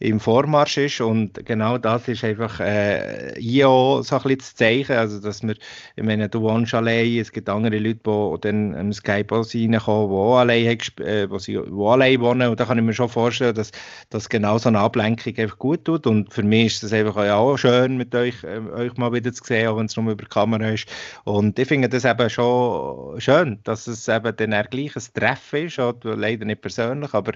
[0.00, 1.00] im Vormarsch ist.
[1.00, 5.42] Und genau das ist einfach äh, hier auch so ein bisschen zu zeigen, also dass
[5.42, 5.54] wir,
[5.96, 9.76] ich meine, du wohnst allein, es gibt andere Leute, die dann im Skype reinkommen, die
[9.78, 12.48] auch allein, äh, wo allein wohnen.
[12.48, 13.72] Und da kann ich mir schon vorstellen, dass,
[14.10, 16.06] dass genau so eine Ablenkung einfach gut tut.
[16.06, 19.42] Und für mich ist es einfach auch schön, mit euch, äh, euch mal wieder zu
[19.44, 20.88] sehen, auch wenn es nur über die Kamera ist.
[21.24, 25.78] Und ich finde das eben schon schön, dass es eben dann gleich ein Treffen ist,
[26.04, 27.32] leider nicht persönlich, aber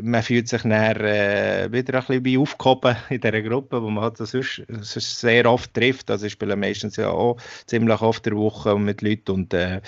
[0.00, 4.16] man fühlt sich dann äh, wieder ein bisschen aufgehoben in dieser Gruppe, wo man halt
[4.16, 6.10] sonst, sonst sehr oft trifft.
[6.10, 7.36] Also ich spiele meistens ja auch
[7.66, 9.80] ziemlich oft der Woche mit Leuten und, äh,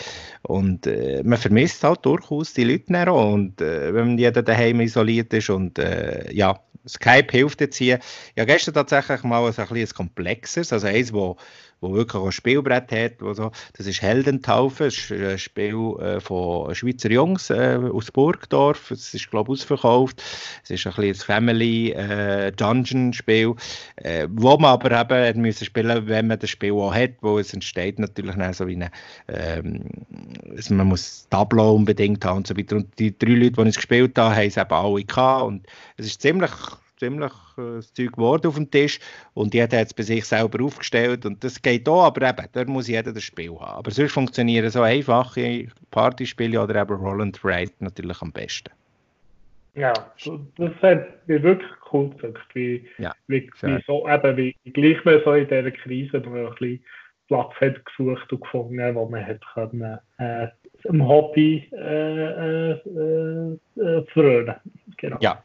[0.43, 3.33] und äh, man vermisst halt durchaus die Leute auch.
[3.33, 7.99] Und äh, wenn jeder daheim isoliert ist und äh, ja, Skype hilft jetzt hier.
[8.37, 11.37] Ja, gestern tatsächlich mal ein, ein komplexes, also eins, wo
[11.85, 13.13] wo wirklich ein Spielbrett hat.
[13.21, 18.91] So, das ist Heldentaufe, das ist ein Spiel äh, von Schweizer Jungs äh, aus Burgdorf.
[18.91, 20.23] Es ist, glaube ich, ausverkauft.
[20.63, 23.55] Es ist ein ein Family-Dungeon-Spiel,
[23.97, 27.39] äh, äh, wo man aber eben müssen spielen wenn man das Spiel auch hat, wo
[27.39, 28.91] es entsteht natürlich so wie eine,
[29.29, 29.85] ähm,
[30.71, 32.77] man muss Tableau unbedingt haben und so weiter.
[32.77, 35.67] Und die drei Leute, die es gespielt haben, haben es eben alle gehabt und
[35.97, 36.51] es ist ziemlich
[36.99, 38.99] ziemlich äh, das Zeug geworden auf dem Tisch
[39.35, 42.65] und jeder hat es bei sich selber aufgestellt und das geht auch, aber eben, da
[42.65, 43.79] muss jeder das Spiel haben.
[43.79, 48.71] Aber sonst funktionieren so einfache Partyspiele oder eben Roll and Write natürlich am besten.
[49.75, 49.93] Ja,
[50.57, 55.21] das hat mir wirklich cool gedacht, wie, ja, wie, wie, so, eben, wie gleich man
[55.25, 56.85] so in dieser Krise noch ein bisschen
[57.27, 60.49] Platz hat gesucht und gefunden, wo man hat können, äh,
[60.85, 64.55] im Hobby äh, äh, äh, frönen.
[64.99, 65.17] Genau.
[65.21, 65.43] Ja,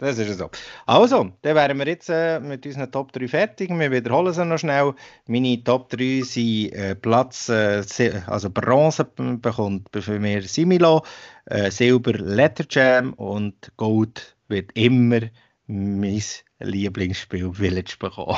[0.00, 0.50] das ist so.
[0.86, 3.70] Also, dann wären wir jetzt äh, mit unseren Top 3 fertig.
[3.70, 4.94] Wir wiederholen sie noch schnell.
[5.26, 7.82] Meine Top 3 sind äh, Platz, äh,
[8.26, 11.02] also Bronze bekommt für mich Similo,
[11.46, 15.20] äh, Silber Letter Jam und Gold wird immer
[15.66, 16.22] mein
[16.60, 18.36] Lieblingsspiel Village bekommen.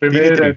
[0.00, 0.56] bei mir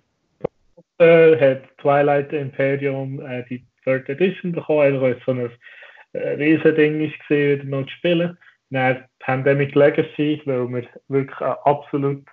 [0.99, 5.49] äh, hat Twilight Imperium äh, die Third Edition bekommen, es so ein
[6.13, 8.37] Riesending ist, wieder noch zu spielen.
[8.73, 12.25] Dann Pandemic Legacy, weil wir wirklich ein absolut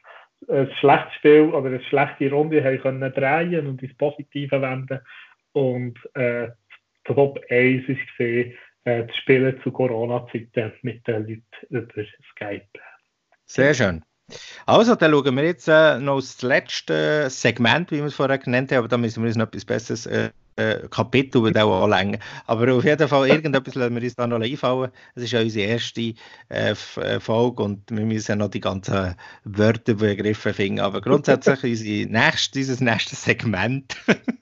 [0.48, 5.00] ein schlechtes Spiel oder eine schlechte Runde haben können drehen und ins Positive wenden.
[5.52, 6.48] Und äh,
[7.04, 8.54] Top 1 ist gesehen,
[8.84, 12.68] äh, das Spielen zu Corona-Zeiten mit den Leuten über Skype.
[13.46, 14.02] Sehr schön.
[14.64, 18.70] Also, dann schauen wir jetzt äh, noch das letzte Segment, wie wir es vorher genannt
[18.70, 20.30] haben, aber da müssen wir uns noch etwas Besseres äh,
[20.60, 22.20] äh, Kapitel wird auch anlängen.
[22.46, 24.90] Aber auf jeden Fall, irgendetwas lassen wir uns da noch einfallen.
[25.14, 26.14] Es ist ja unsere erste
[26.48, 29.14] äh, äh, Folge und wir müssen noch die ganzen
[29.44, 30.80] Wörter, Begriffe finden.
[30.80, 33.96] Aber grundsätzlich unsere nächste, dieses nächste Segment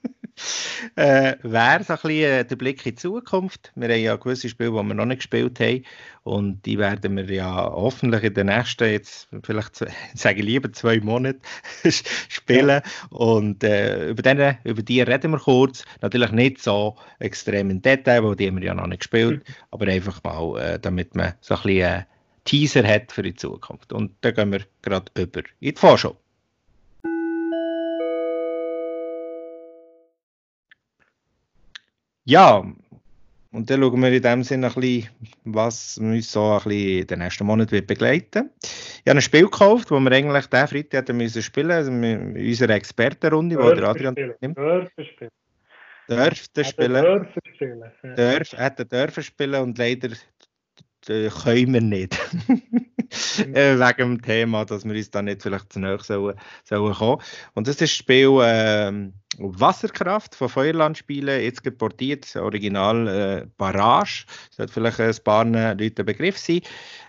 [0.95, 3.71] äh, wäre so ein bisschen äh, der Blick in die Zukunft.
[3.75, 5.83] Wir haben ja gewisse Spiele, die wir noch nicht gespielt haben.
[6.23, 9.75] Und die werden wir ja hoffentlich in den nächsten, jetzt vielleicht
[10.13, 11.41] sage ich lieber zwei Monaten
[12.29, 12.81] spielen.
[13.09, 15.85] Und äh, über, denen, über die reden wir kurz.
[16.01, 19.47] Natürlich nicht so extrem in Detail, weil die haben wir ja noch nicht gespielt.
[19.47, 19.53] Mhm.
[19.71, 22.05] Aber einfach mal, äh, damit man so ein bisschen einen
[22.45, 23.93] Teaser hat für die Zukunft.
[23.93, 26.17] Und da gehen wir gerade über in die Vorschau.
[32.29, 32.63] Ja,
[33.51, 35.09] und dann schauen wir in dem Sinne ein bisschen,
[35.45, 38.51] was uns so ein bisschen den nächsten Monat wird begleiten.
[38.61, 42.37] Ich habe ein Spiel gekauft, das wir eigentlich diesen Freitag hätten müssen spielen, also in
[42.37, 44.55] unserer Expertenrunde, wo der Adrian nimmt.
[44.55, 45.31] Dürfen spielen.
[46.07, 47.03] Dürfen spielen.
[47.03, 47.83] Dürfen spielen.
[48.03, 48.13] Ja.
[48.13, 50.09] Dürf, hätten dürfen spielen und leider
[51.07, 52.13] können wir nicht.
[53.55, 57.23] äh, wegen dem Thema, dass wir uns da nicht vielleicht zu nahe sollen, sollen kommen.
[57.55, 64.25] Und das ist das Spiel äh, Wasserkraft von Feuerland spielen, jetzt geportiert, Original äh, Barrage.
[64.49, 66.61] Sollte vielleicht ein paar Leute ein Begriff sein.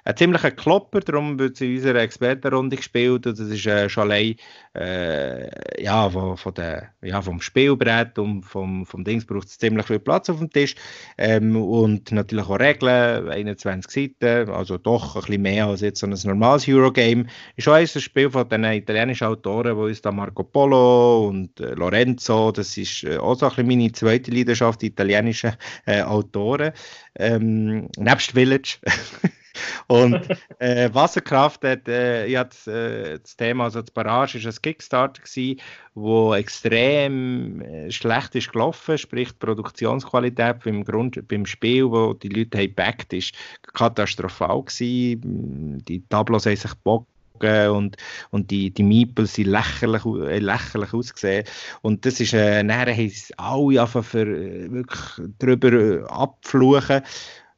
[0.04, 3.26] Ein ziemlicher Klopper, darum wird es in unserer Expertenrunde gespielt.
[3.26, 4.36] Und das ist äh, schon allein
[4.74, 9.86] äh, ja, von, von der, ja, vom Spielbrett und vom, vom Dings braucht es ziemlich
[9.86, 10.74] viel Platz auf dem Tisch.
[11.18, 13.90] Ähm, und natürlich auch Regeln, 21
[14.20, 17.26] Seiten, also doch ein bisschen mehr als jetzt so ein normales Eurogame.
[17.56, 21.74] Ist schon ein Spiel von den italienischen Autoren, wo ist da Marco Polo und äh,
[21.74, 25.52] Lorenzo, das ist äh, auch so ein bisschen meine zweite Leidenschaft, die italienischen
[25.86, 26.72] äh, Autoren.
[27.16, 28.78] Ähm, nebst Village.
[29.88, 30.28] Und
[30.58, 35.22] äh, Wasserkraft hat, äh, ja, das, äh, das Thema, also das Barrage ist ein Kickstarter
[35.22, 35.60] gewesen,
[35.94, 42.28] wo extrem äh, schlecht ist gelaufen, sprich die Produktionsqualität beim, Grund, beim Spiel, wo die
[42.28, 43.34] Leute haben backt, ist
[43.74, 45.84] katastrophal gewesen.
[45.86, 47.08] Die Tableaus haben sich gebockt
[47.42, 47.96] und,
[48.30, 51.44] und die, die Meeples sind lächerlich, äh, lächerlich ausgesehen.
[51.82, 57.02] Und das ist, äh, nachher haben alle einfach für, äh, wirklich drüber äh, abfluchen.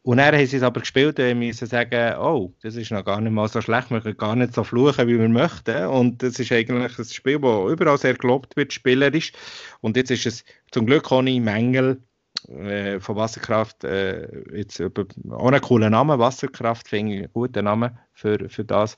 [0.03, 3.21] und dann haben sie es aber gespielt und müssen sagen, oh, das ist noch gar
[3.21, 5.87] nicht mal so schlecht, wir können gar nicht so fluchen, wie wir möchten.
[5.87, 9.33] Und das ist eigentlich ein Spiel, das überall sehr gelobt wird, spielerisch.
[9.81, 12.01] Und jetzt ist es zum Glück ohne Mängel
[12.49, 18.65] von Wasserkraft, äh, jetzt ohne coolen Namen, Wasserkraft finde ich einen guten Namen für, für
[18.65, 18.97] das.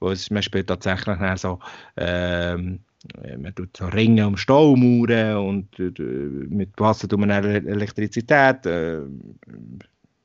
[0.00, 1.58] Wo es, man spielt tatsächlich so,
[1.96, 2.80] ähm,
[3.38, 9.00] man tut so Ringe um Staumauern und äh, mit Wasser tut man Elektrizität äh,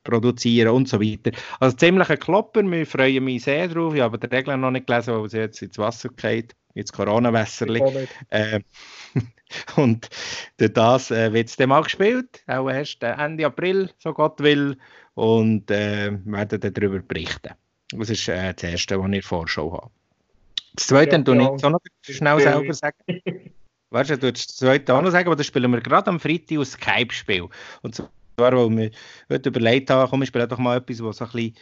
[0.04, 1.30] produzieren und so weiter.
[1.60, 3.94] Also ziemlich ein Klopper, wir freuen mich sehr drauf.
[3.94, 8.08] Ich habe die Regeln noch nicht gelesen, weil sie jetzt ins Wasser geht, ins Corona-Wässerli.
[8.30, 8.60] Äh,
[9.76, 10.08] und
[10.56, 14.76] durch das äh, wird es dann mal gespielt, auch erst Ende April, so Gott will,
[15.14, 17.54] und äh, werden darüber berichten.
[17.92, 19.90] Das ist äh, das Erste, was ich Vorschau habe.
[20.74, 21.50] Das Zweite, ja, du ja.
[21.50, 22.96] nicht so noch schnell selber sagen.
[23.90, 26.58] Weißt du, du das Zweite auch noch sagen, aber das spielen wir gerade am Freitag
[26.58, 27.48] aus Skype-Spiel.
[27.82, 28.90] Und zwar, weil wir
[29.30, 31.54] heute überlegt haben, komm, wir spielen doch mal etwas, was ein bisschen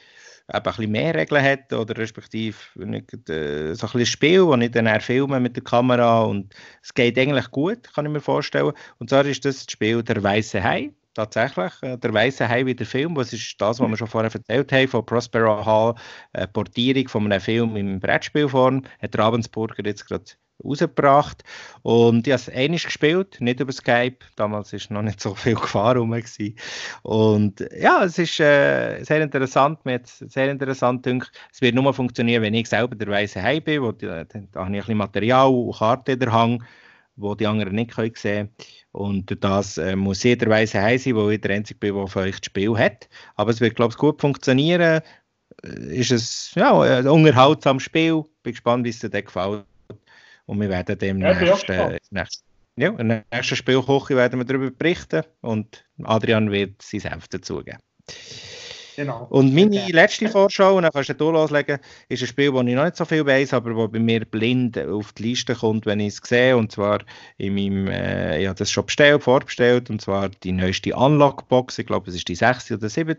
[0.53, 4.71] ein bisschen mehr Regeln hat oder respektive nicht, äh, so ein bisschen Spiel, wo ich
[4.71, 8.73] dann eher filme mit der Kamera und es geht eigentlich gut, kann ich mir vorstellen.
[8.99, 11.73] Und zwar ist das, das Spiel «Der Weiße Hai», tatsächlich.
[11.83, 14.73] Äh, «Der Weiße Hai» wie der Film, was ist das, was wir schon vorher erzählt
[14.73, 15.95] haben, von Prospero Hall,
[16.33, 20.25] eine Portierung von einem Film in Brettspielform, hat Ravensburger jetzt gerade
[20.65, 21.43] rausgebracht.
[21.83, 24.19] Und ich habe es einmal gespielt, nicht über Skype.
[24.37, 26.15] Damals war noch nicht so viel Gefahr rum.
[27.03, 29.85] Und ja, es ist äh, sehr interessant.
[29.85, 31.33] Mir sehr interessant gedacht.
[31.53, 33.83] Es wird nur funktionieren, wenn ich selber der weiße Hai bin.
[33.83, 36.63] Wo die, da, da habe ich ein bisschen Material und Karte in der Hang,
[37.17, 38.51] wo die anderen nicht können sehen
[38.93, 42.21] Und das äh, muss jeder weiße Hai sein, wo ich der Einzige bin, der für
[42.21, 43.09] euch das Spiel hat.
[43.37, 45.03] Aber es wird, glaube ich, gut funktionieren.
[45.63, 48.25] Äh, ist es ja, ein unterhaltsames Spiel.
[48.43, 49.65] Bin gespannt, wie es dir gefällt.
[50.47, 52.45] Und wir werden dem ja, nächsten, nächsten,
[52.77, 57.79] ja, im nächsten Spielkoche werden wir darüber berichten und Adrian wird sein Senf dazugeben.
[59.01, 59.27] Genau.
[59.31, 59.93] Und meine okay.
[59.93, 61.79] letzte Vorschau, und dann kannst du loslegen,
[62.11, 64.77] ist ein Spiel, das ich noch nicht so viel weiß, aber das bei mir blind
[64.79, 66.55] auf die Liste kommt, wenn ich es sehe.
[66.55, 66.99] Und zwar
[67.39, 71.79] in meinem, äh, ich habe das schon bestellt, vorbestellt, und zwar die neueste Unlock-Box.
[71.79, 72.73] Ich glaube, es ist die 6.
[72.73, 73.17] oder 7.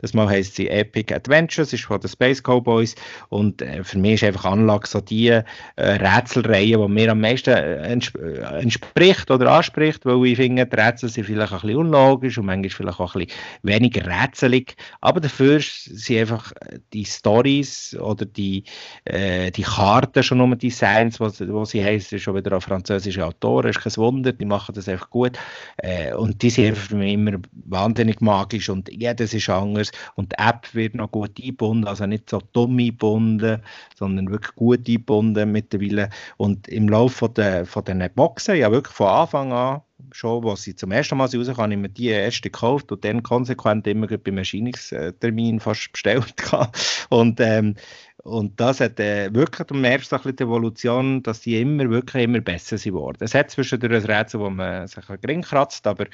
[0.00, 2.94] Das mal heisst sie Epic Adventures, ist von den Space Cowboys.
[3.28, 5.42] Und äh, für mich ist einfach Unlock so die äh,
[5.76, 10.76] Rätselreihe, die mir am meisten äh, entsp äh, entspricht oder anspricht, weil ich finde, die
[10.76, 14.76] Rätsel sind vielleicht ein bisschen unlogisch und manchmal vielleicht auch ein bisschen weniger rätselig.
[15.00, 16.52] Aber aber dafür sind einfach
[16.92, 18.64] die Stories oder die,
[19.06, 23.70] äh, die Karten schon nur Designs, wo, wo sie heißen, schon wieder auch französische Autoren,
[23.70, 25.38] ist kein Wunder, die machen das einfach gut.
[25.78, 29.90] Äh, und die sind einfach immer wahnsinnig magisch und jedes ist anders.
[30.16, 33.62] Und die App wird noch gut eingebunden, also nicht so dumm eingebunden,
[33.94, 36.10] sondern wirklich gut eingebunden mittlerweile.
[36.36, 39.80] Und im Laufe von, der, von diesen Boxen, ja wirklich von Anfang an,
[40.12, 43.22] schon, als sie zum ersten Mal rauskam, habe ich mir die erste gekauft und dann
[43.22, 46.34] konsequent immer beim Erscheinungstermin fast bestellt.
[47.10, 47.74] und, ähm,
[48.22, 52.24] und das hat äh, wirklich, du merkst ein bisschen die Evolution, dass die immer wirklich
[52.24, 53.18] immer besser sind worden.
[53.20, 56.06] Es hat zwischendurch ein Rätsel, wo man sich gering kratzt, aber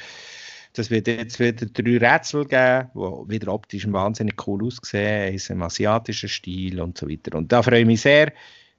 [0.75, 5.63] das wird jetzt wieder drei Rätsel geben, die wieder optisch wahnsinnig cool aussehen, in einem
[5.63, 7.37] asiatischen Stil und so weiter.
[7.37, 8.33] Und da freue ich mich sehr.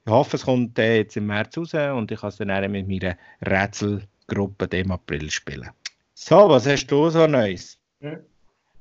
[0.05, 2.87] Ich hoffe, es kommt äh, jetzt im März raus und ich kann es dann mit
[2.87, 5.69] meiner Rätsel Gruppe im April spielen.
[6.13, 7.79] So, was hast du so Neues?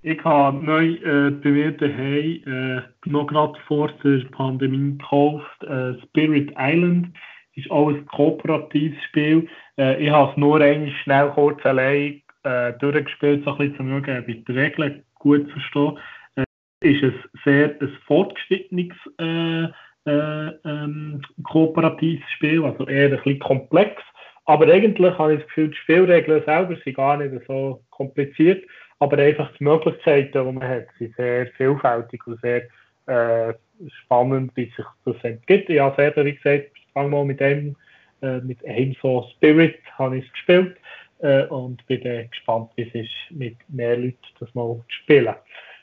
[0.04, 5.94] Ich habe neu äh, bei mir daheim äh, noch gerade vor der Pandemie gekauft, äh,
[6.02, 7.14] Spirit Island.
[7.54, 9.48] Das ist auch ein kooperatives Spiel.
[9.78, 14.04] Äh, ich habe es nur eigentlich schnell kurz allein äh, durchgespielt, so ein bisschen zu
[14.04, 15.94] schauen, ob ich die Regeln gut verstehe.
[16.34, 16.44] Äh,
[16.80, 17.14] ist ein
[17.44, 19.68] sehr ein fortgeschrittenes äh,
[20.04, 24.02] äh, ähm, kooperatives Spiel, also eher ein bisschen komplex.
[24.44, 28.64] Aber eigentlich habe ich das Gefühl, die Spielregeln selber sind gar nicht so kompliziert,
[28.98, 32.62] aber einfach die Möglichkeiten, die man hat, sind sehr vielfältig und sehr
[33.06, 33.54] äh,
[34.04, 35.70] spannend, wie sich das entgibt.
[35.70, 37.76] Ich habe selber, wie gesagt, mal mit einem,
[38.20, 40.76] äh, mit einem so Spirit habe ich es gespielt
[41.20, 45.34] äh, und bin dann gespannt, wie es ist, mit mehr Leuten das mal zu spielen.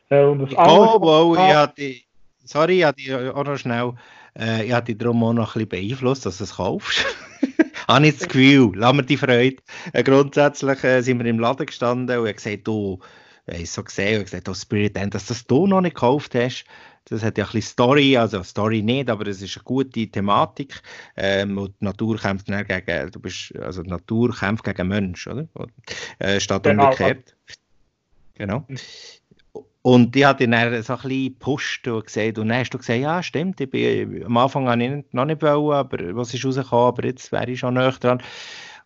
[0.09, 1.95] Äh, und das oh, wow, ich hatte,
[2.43, 3.93] sorry, ich hatte auch noch schnell,
[4.37, 7.05] äh, ich hatte darum auch noch ein bisschen beeinflusst, dass du es kaufst.
[7.89, 9.57] habe ich das Gefühl, lass mir die Freude.
[9.93, 12.99] Äh, grundsätzlich äh, sind wir im Laden gestanden und ich gesagt, du,
[13.47, 16.65] ich so gesehen und gesagt, oh Spirit End, dass das du noch nicht gekauft hast.
[17.05, 20.81] Das hat ja ein bisschen Story, also Story nicht, aber es ist eine gute Thematik.
[21.17, 25.25] Ähm, und die Natur kämpft dann gegen, du bist, also die Natur kämpft gegen Mensch,
[25.25, 25.47] oder?
[26.19, 26.85] Äh, statt genau.
[26.85, 27.35] umgekehrt.
[28.35, 28.65] Genau.
[29.81, 32.99] Und ich habe dann so ein bisschen gepusht und gesagt, und dann hast du gesagt,
[32.99, 36.87] ja stimmt, ich bin, am Anfang habe ich noch nicht wollen, aber was ist rausgekommen,
[36.87, 38.21] aber jetzt wäre ich schon näher dran.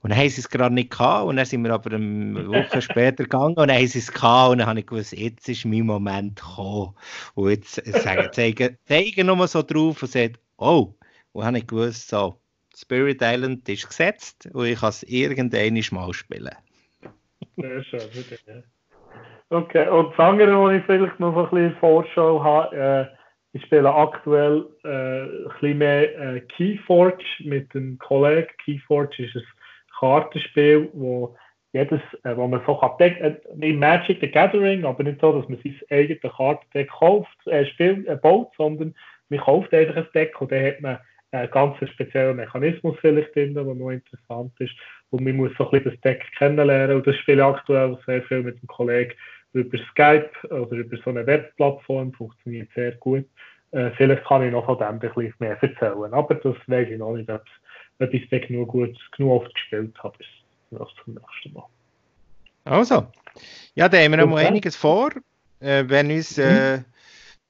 [0.03, 1.27] Und dann haben sie es gerade nicht gehabt.
[1.27, 4.51] Und dann sind wir aber eine Woche später gegangen und dann haben sie es gehabt.
[4.51, 6.93] Und dann habe ich gewusst, jetzt ist mein Moment gekommen.
[7.35, 10.93] Und jetzt sagen, zeigen, zeigen nur so drauf und sagen, oh.
[11.31, 12.41] Und dann habe ich gewusst, so,
[12.75, 16.55] Spirit Island ist gesetzt und ich kann es irgendwann mal spielen.
[17.55, 18.63] Sehr schön, bitte.
[19.49, 23.17] Okay, und das andere, was ich vielleicht noch ein bisschen Vorschau habe, äh,
[23.55, 28.49] ich spiele aktuell äh, ein bisschen mehr äh, Keyforge mit einem Kollegen.
[28.65, 29.43] Keyforge ist ein
[29.99, 31.35] Kartenspiel, wo
[31.71, 35.47] jedes, äh, wo man so kann decken, äh, Magic the Gathering, aber nicht so, dass
[35.49, 38.95] man sein eigenes Kartendeck kauft, äh, spielt, äh, baut, sondern
[39.29, 40.99] man kauft einfach ein Deck und dann hat man
[41.31, 44.73] einen ganz speziellen Mechanismus vielleicht drin, der noch interessant ist.
[45.13, 46.97] Und man muss so ein bisschen das Deck kennenlernen.
[46.97, 49.13] Und das spiele ich aktuell sehr viel mit einem Kollegen
[49.53, 52.11] über Skype oder über so eine Webplattform.
[52.13, 53.25] Funktioniert sehr gut.
[53.71, 56.13] Äh, vielleicht kann ich noch von dem ein bisschen mehr erzählen.
[56.13, 57.43] Aber das weiß ich noch nicht, ob
[57.99, 60.17] ich das Deck nur gut, genug oft gespielt habe.
[60.17, 61.67] Bis zum nächsten Mal.
[62.65, 63.05] Also,
[63.75, 65.11] ja, da haben wir noch mal einiges vor.
[65.59, 66.85] Äh, wenn uns äh, mhm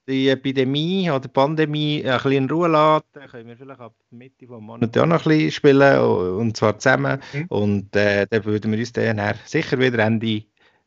[0.07, 4.49] die Epidemie oder Pandemie ein bisschen in Ruhe dann können wir vielleicht ab Mitte des
[4.49, 7.19] Monats auch noch ein bisschen spielen, und zwar zusammen.
[7.33, 7.45] Mhm.
[7.49, 10.43] Und äh, dann würden wir uns dann sicher wieder Ende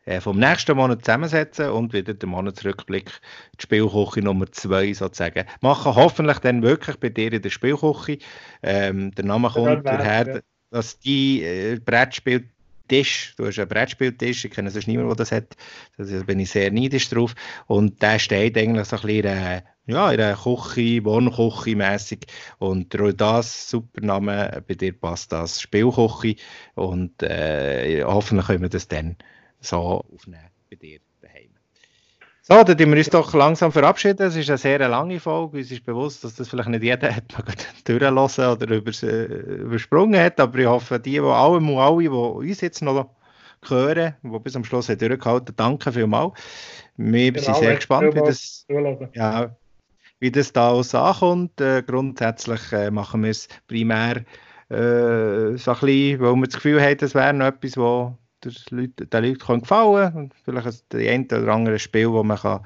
[0.06, 3.10] äh, vom nächsten Monat zusammensetzen und wieder den Monatsrückblick,
[3.58, 5.94] die Spielküche Nummer 2 sozusagen machen.
[5.94, 8.18] Hoffentlich dann wirklich bei dir in der Spielküche.
[8.62, 10.40] Ähm, der Name kommt daher, ja.
[10.70, 12.48] dass die äh, Brettspiel
[12.86, 13.34] Tisch.
[13.36, 15.56] Du hast einen Brettspieltisch, ich kenne sonst niemanden, der das hat.
[15.96, 17.34] Da bin ich sehr neidisch drauf.
[17.66, 22.26] Und der steht eigentlich so ein bisschen in ja, in einer Küche, Wohnküche mässig.
[22.58, 26.36] Und das super Name, bei dir passt das Spielküche.
[26.74, 29.16] Und äh, hoffentlich können wir das dann
[29.60, 30.98] so aufnehmen bei dir.
[32.48, 34.24] So, dann tun wir uns doch langsam verabschieden.
[34.24, 35.56] Es ist eine sehr lange Folge.
[35.58, 37.24] Uns ist bewusst, dass das vielleicht nicht jeder hat
[37.84, 40.38] durchlassen oder übers, äh, übersprungen hat.
[40.38, 43.10] Aber ich hoffe, die, die alle, alle, die uns jetzt noch
[43.66, 46.34] hören, die bis am Schluss haben durchgehalten danke vielmals.
[46.96, 48.64] Wir genau, sind sehr gespannt, wie das,
[49.12, 49.50] ja,
[50.20, 51.60] wie das da aus ankommt.
[51.60, 54.18] Äh, grundsätzlich äh, machen wir es primär
[54.68, 58.12] äh, so ein bisschen, weil wir das Gefühl haben, das wäre noch etwas, was
[58.50, 60.30] den Leuten, den Leuten gefallen kann.
[60.44, 62.60] Vielleicht ein oder andere Spiel, das man kann,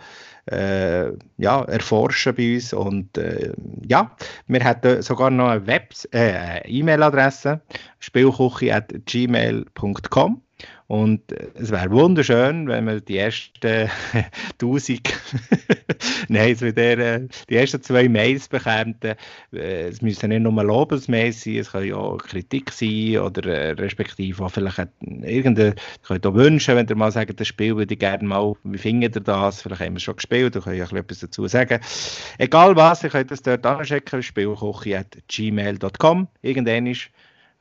[0.47, 2.73] äh, ja, erforschen bei uns.
[2.73, 3.53] Und äh,
[3.87, 4.17] ja,
[4.47, 5.67] wir hätten sogar noch eine
[6.13, 7.61] äh, E-Mail-Adresse,
[7.99, 10.43] spielküche.gmail.com.
[10.91, 13.89] Und äh, es wäre wunderschön, wenn wir die ersten
[14.61, 15.01] 1000,
[16.29, 18.97] nein, so der, äh, die ersten zwei Mails bekämen.
[19.05, 19.15] Äh,
[19.53, 24.51] es müssen nicht nur Lobesmails sein, es kann ja auch Kritik sein oder respektive auch
[24.51, 28.27] vielleicht irgendeine, ihr könnt auch wünschen, wenn ihr mal sagt, das Spiel würde ich gerne
[28.27, 29.63] mal, wie findet ihr das?
[29.63, 31.79] Vielleicht haben wir es schon gespielt, da könnt ihr etwas dazu sagen.
[32.39, 36.27] Egal was, ihr könnt es dort anschicken, spielkoche.gmail.com.
[36.43, 37.11] Irgendwann ist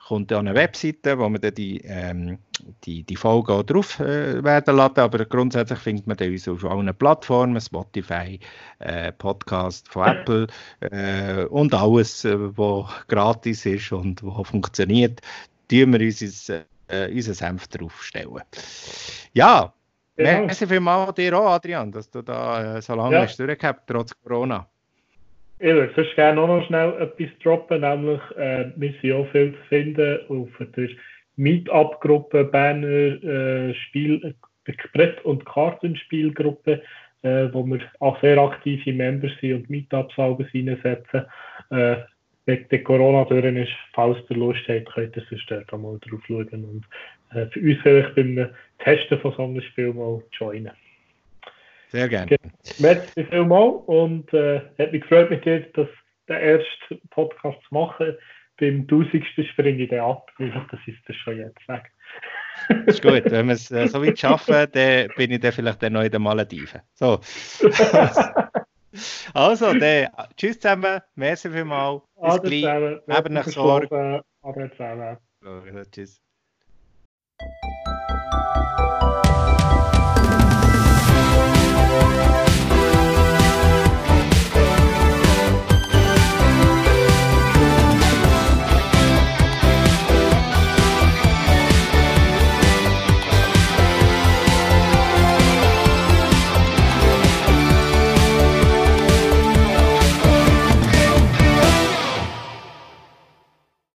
[0.09, 2.39] kommt dann eine Webseite, wo man dann die, ähm,
[2.83, 6.91] die, die Folge auch drauf äh, werden laden, aber grundsätzlich findet man uns auf allen
[6.95, 8.39] Plattformen, Spotify,
[8.79, 10.47] äh, Podcast von Apple
[10.79, 15.21] äh, und alles, äh, was gratis ist und was funktioniert,
[15.69, 16.63] tun wir uns äh,
[17.13, 18.41] unseren Senf draufstellen.
[19.33, 19.71] Ja,
[20.15, 20.45] genau.
[20.47, 23.21] merci vielmals dir auch, Adrian, dass du da äh, so lange ja.
[23.21, 24.67] hast durchgehabt, trotz Corona.
[25.61, 29.59] Ich würde sonst gerne noch schnell etwas droppen, nämlich äh, wir sind auch viel zu
[29.67, 30.89] finden auf der
[31.35, 34.35] Meetup-Gruppe Berner äh, Spiel,
[34.93, 36.81] Brett- und Kartenspielgruppe,
[37.23, 41.25] äh, wo wir auch sehr aktive Member sind und Meetups reinsetzen.
[41.71, 41.95] Äh,
[42.45, 46.21] wegen der Corona durch ist, falls ihr Lust habt, könnt ihr sonst dort mal drauf
[46.25, 46.85] schauen und
[47.37, 48.49] äh, für uns vielleicht beim
[48.79, 50.71] Testen von so einem Spiel mal joinen.
[51.89, 52.37] Sehr gerne.
[52.77, 55.87] Merci vielmals und äh, hat mich gefreut mit dir, das,
[56.27, 58.15] den ersten Podcast zu machen.
[58.59, 59.23] Beim 1000.
[59.51, 60.29] springe ich den ab.
[60.37, 61.91] Das ist das schon jetzt weg.
[62.67, 63.23] Das ist gut.
[63.25, 66.11] Wenn wir es äh, so weit schaffen, dann bin ich dann vielleicht dann noch in
[66.11, 66.81] den Malediven.
[66.93, 67.19] So.
[69.33, 70.99] also, dann, tschüss zusammen.
[71.15, 72.03] Merci vielmals.
[72.21, 73.17] Bis gleich.
[73.17, 74.21] Eben nach Sorge.
[74.41, 75.17] Aber zusammen.
[75.91, 76.21] Tschüss.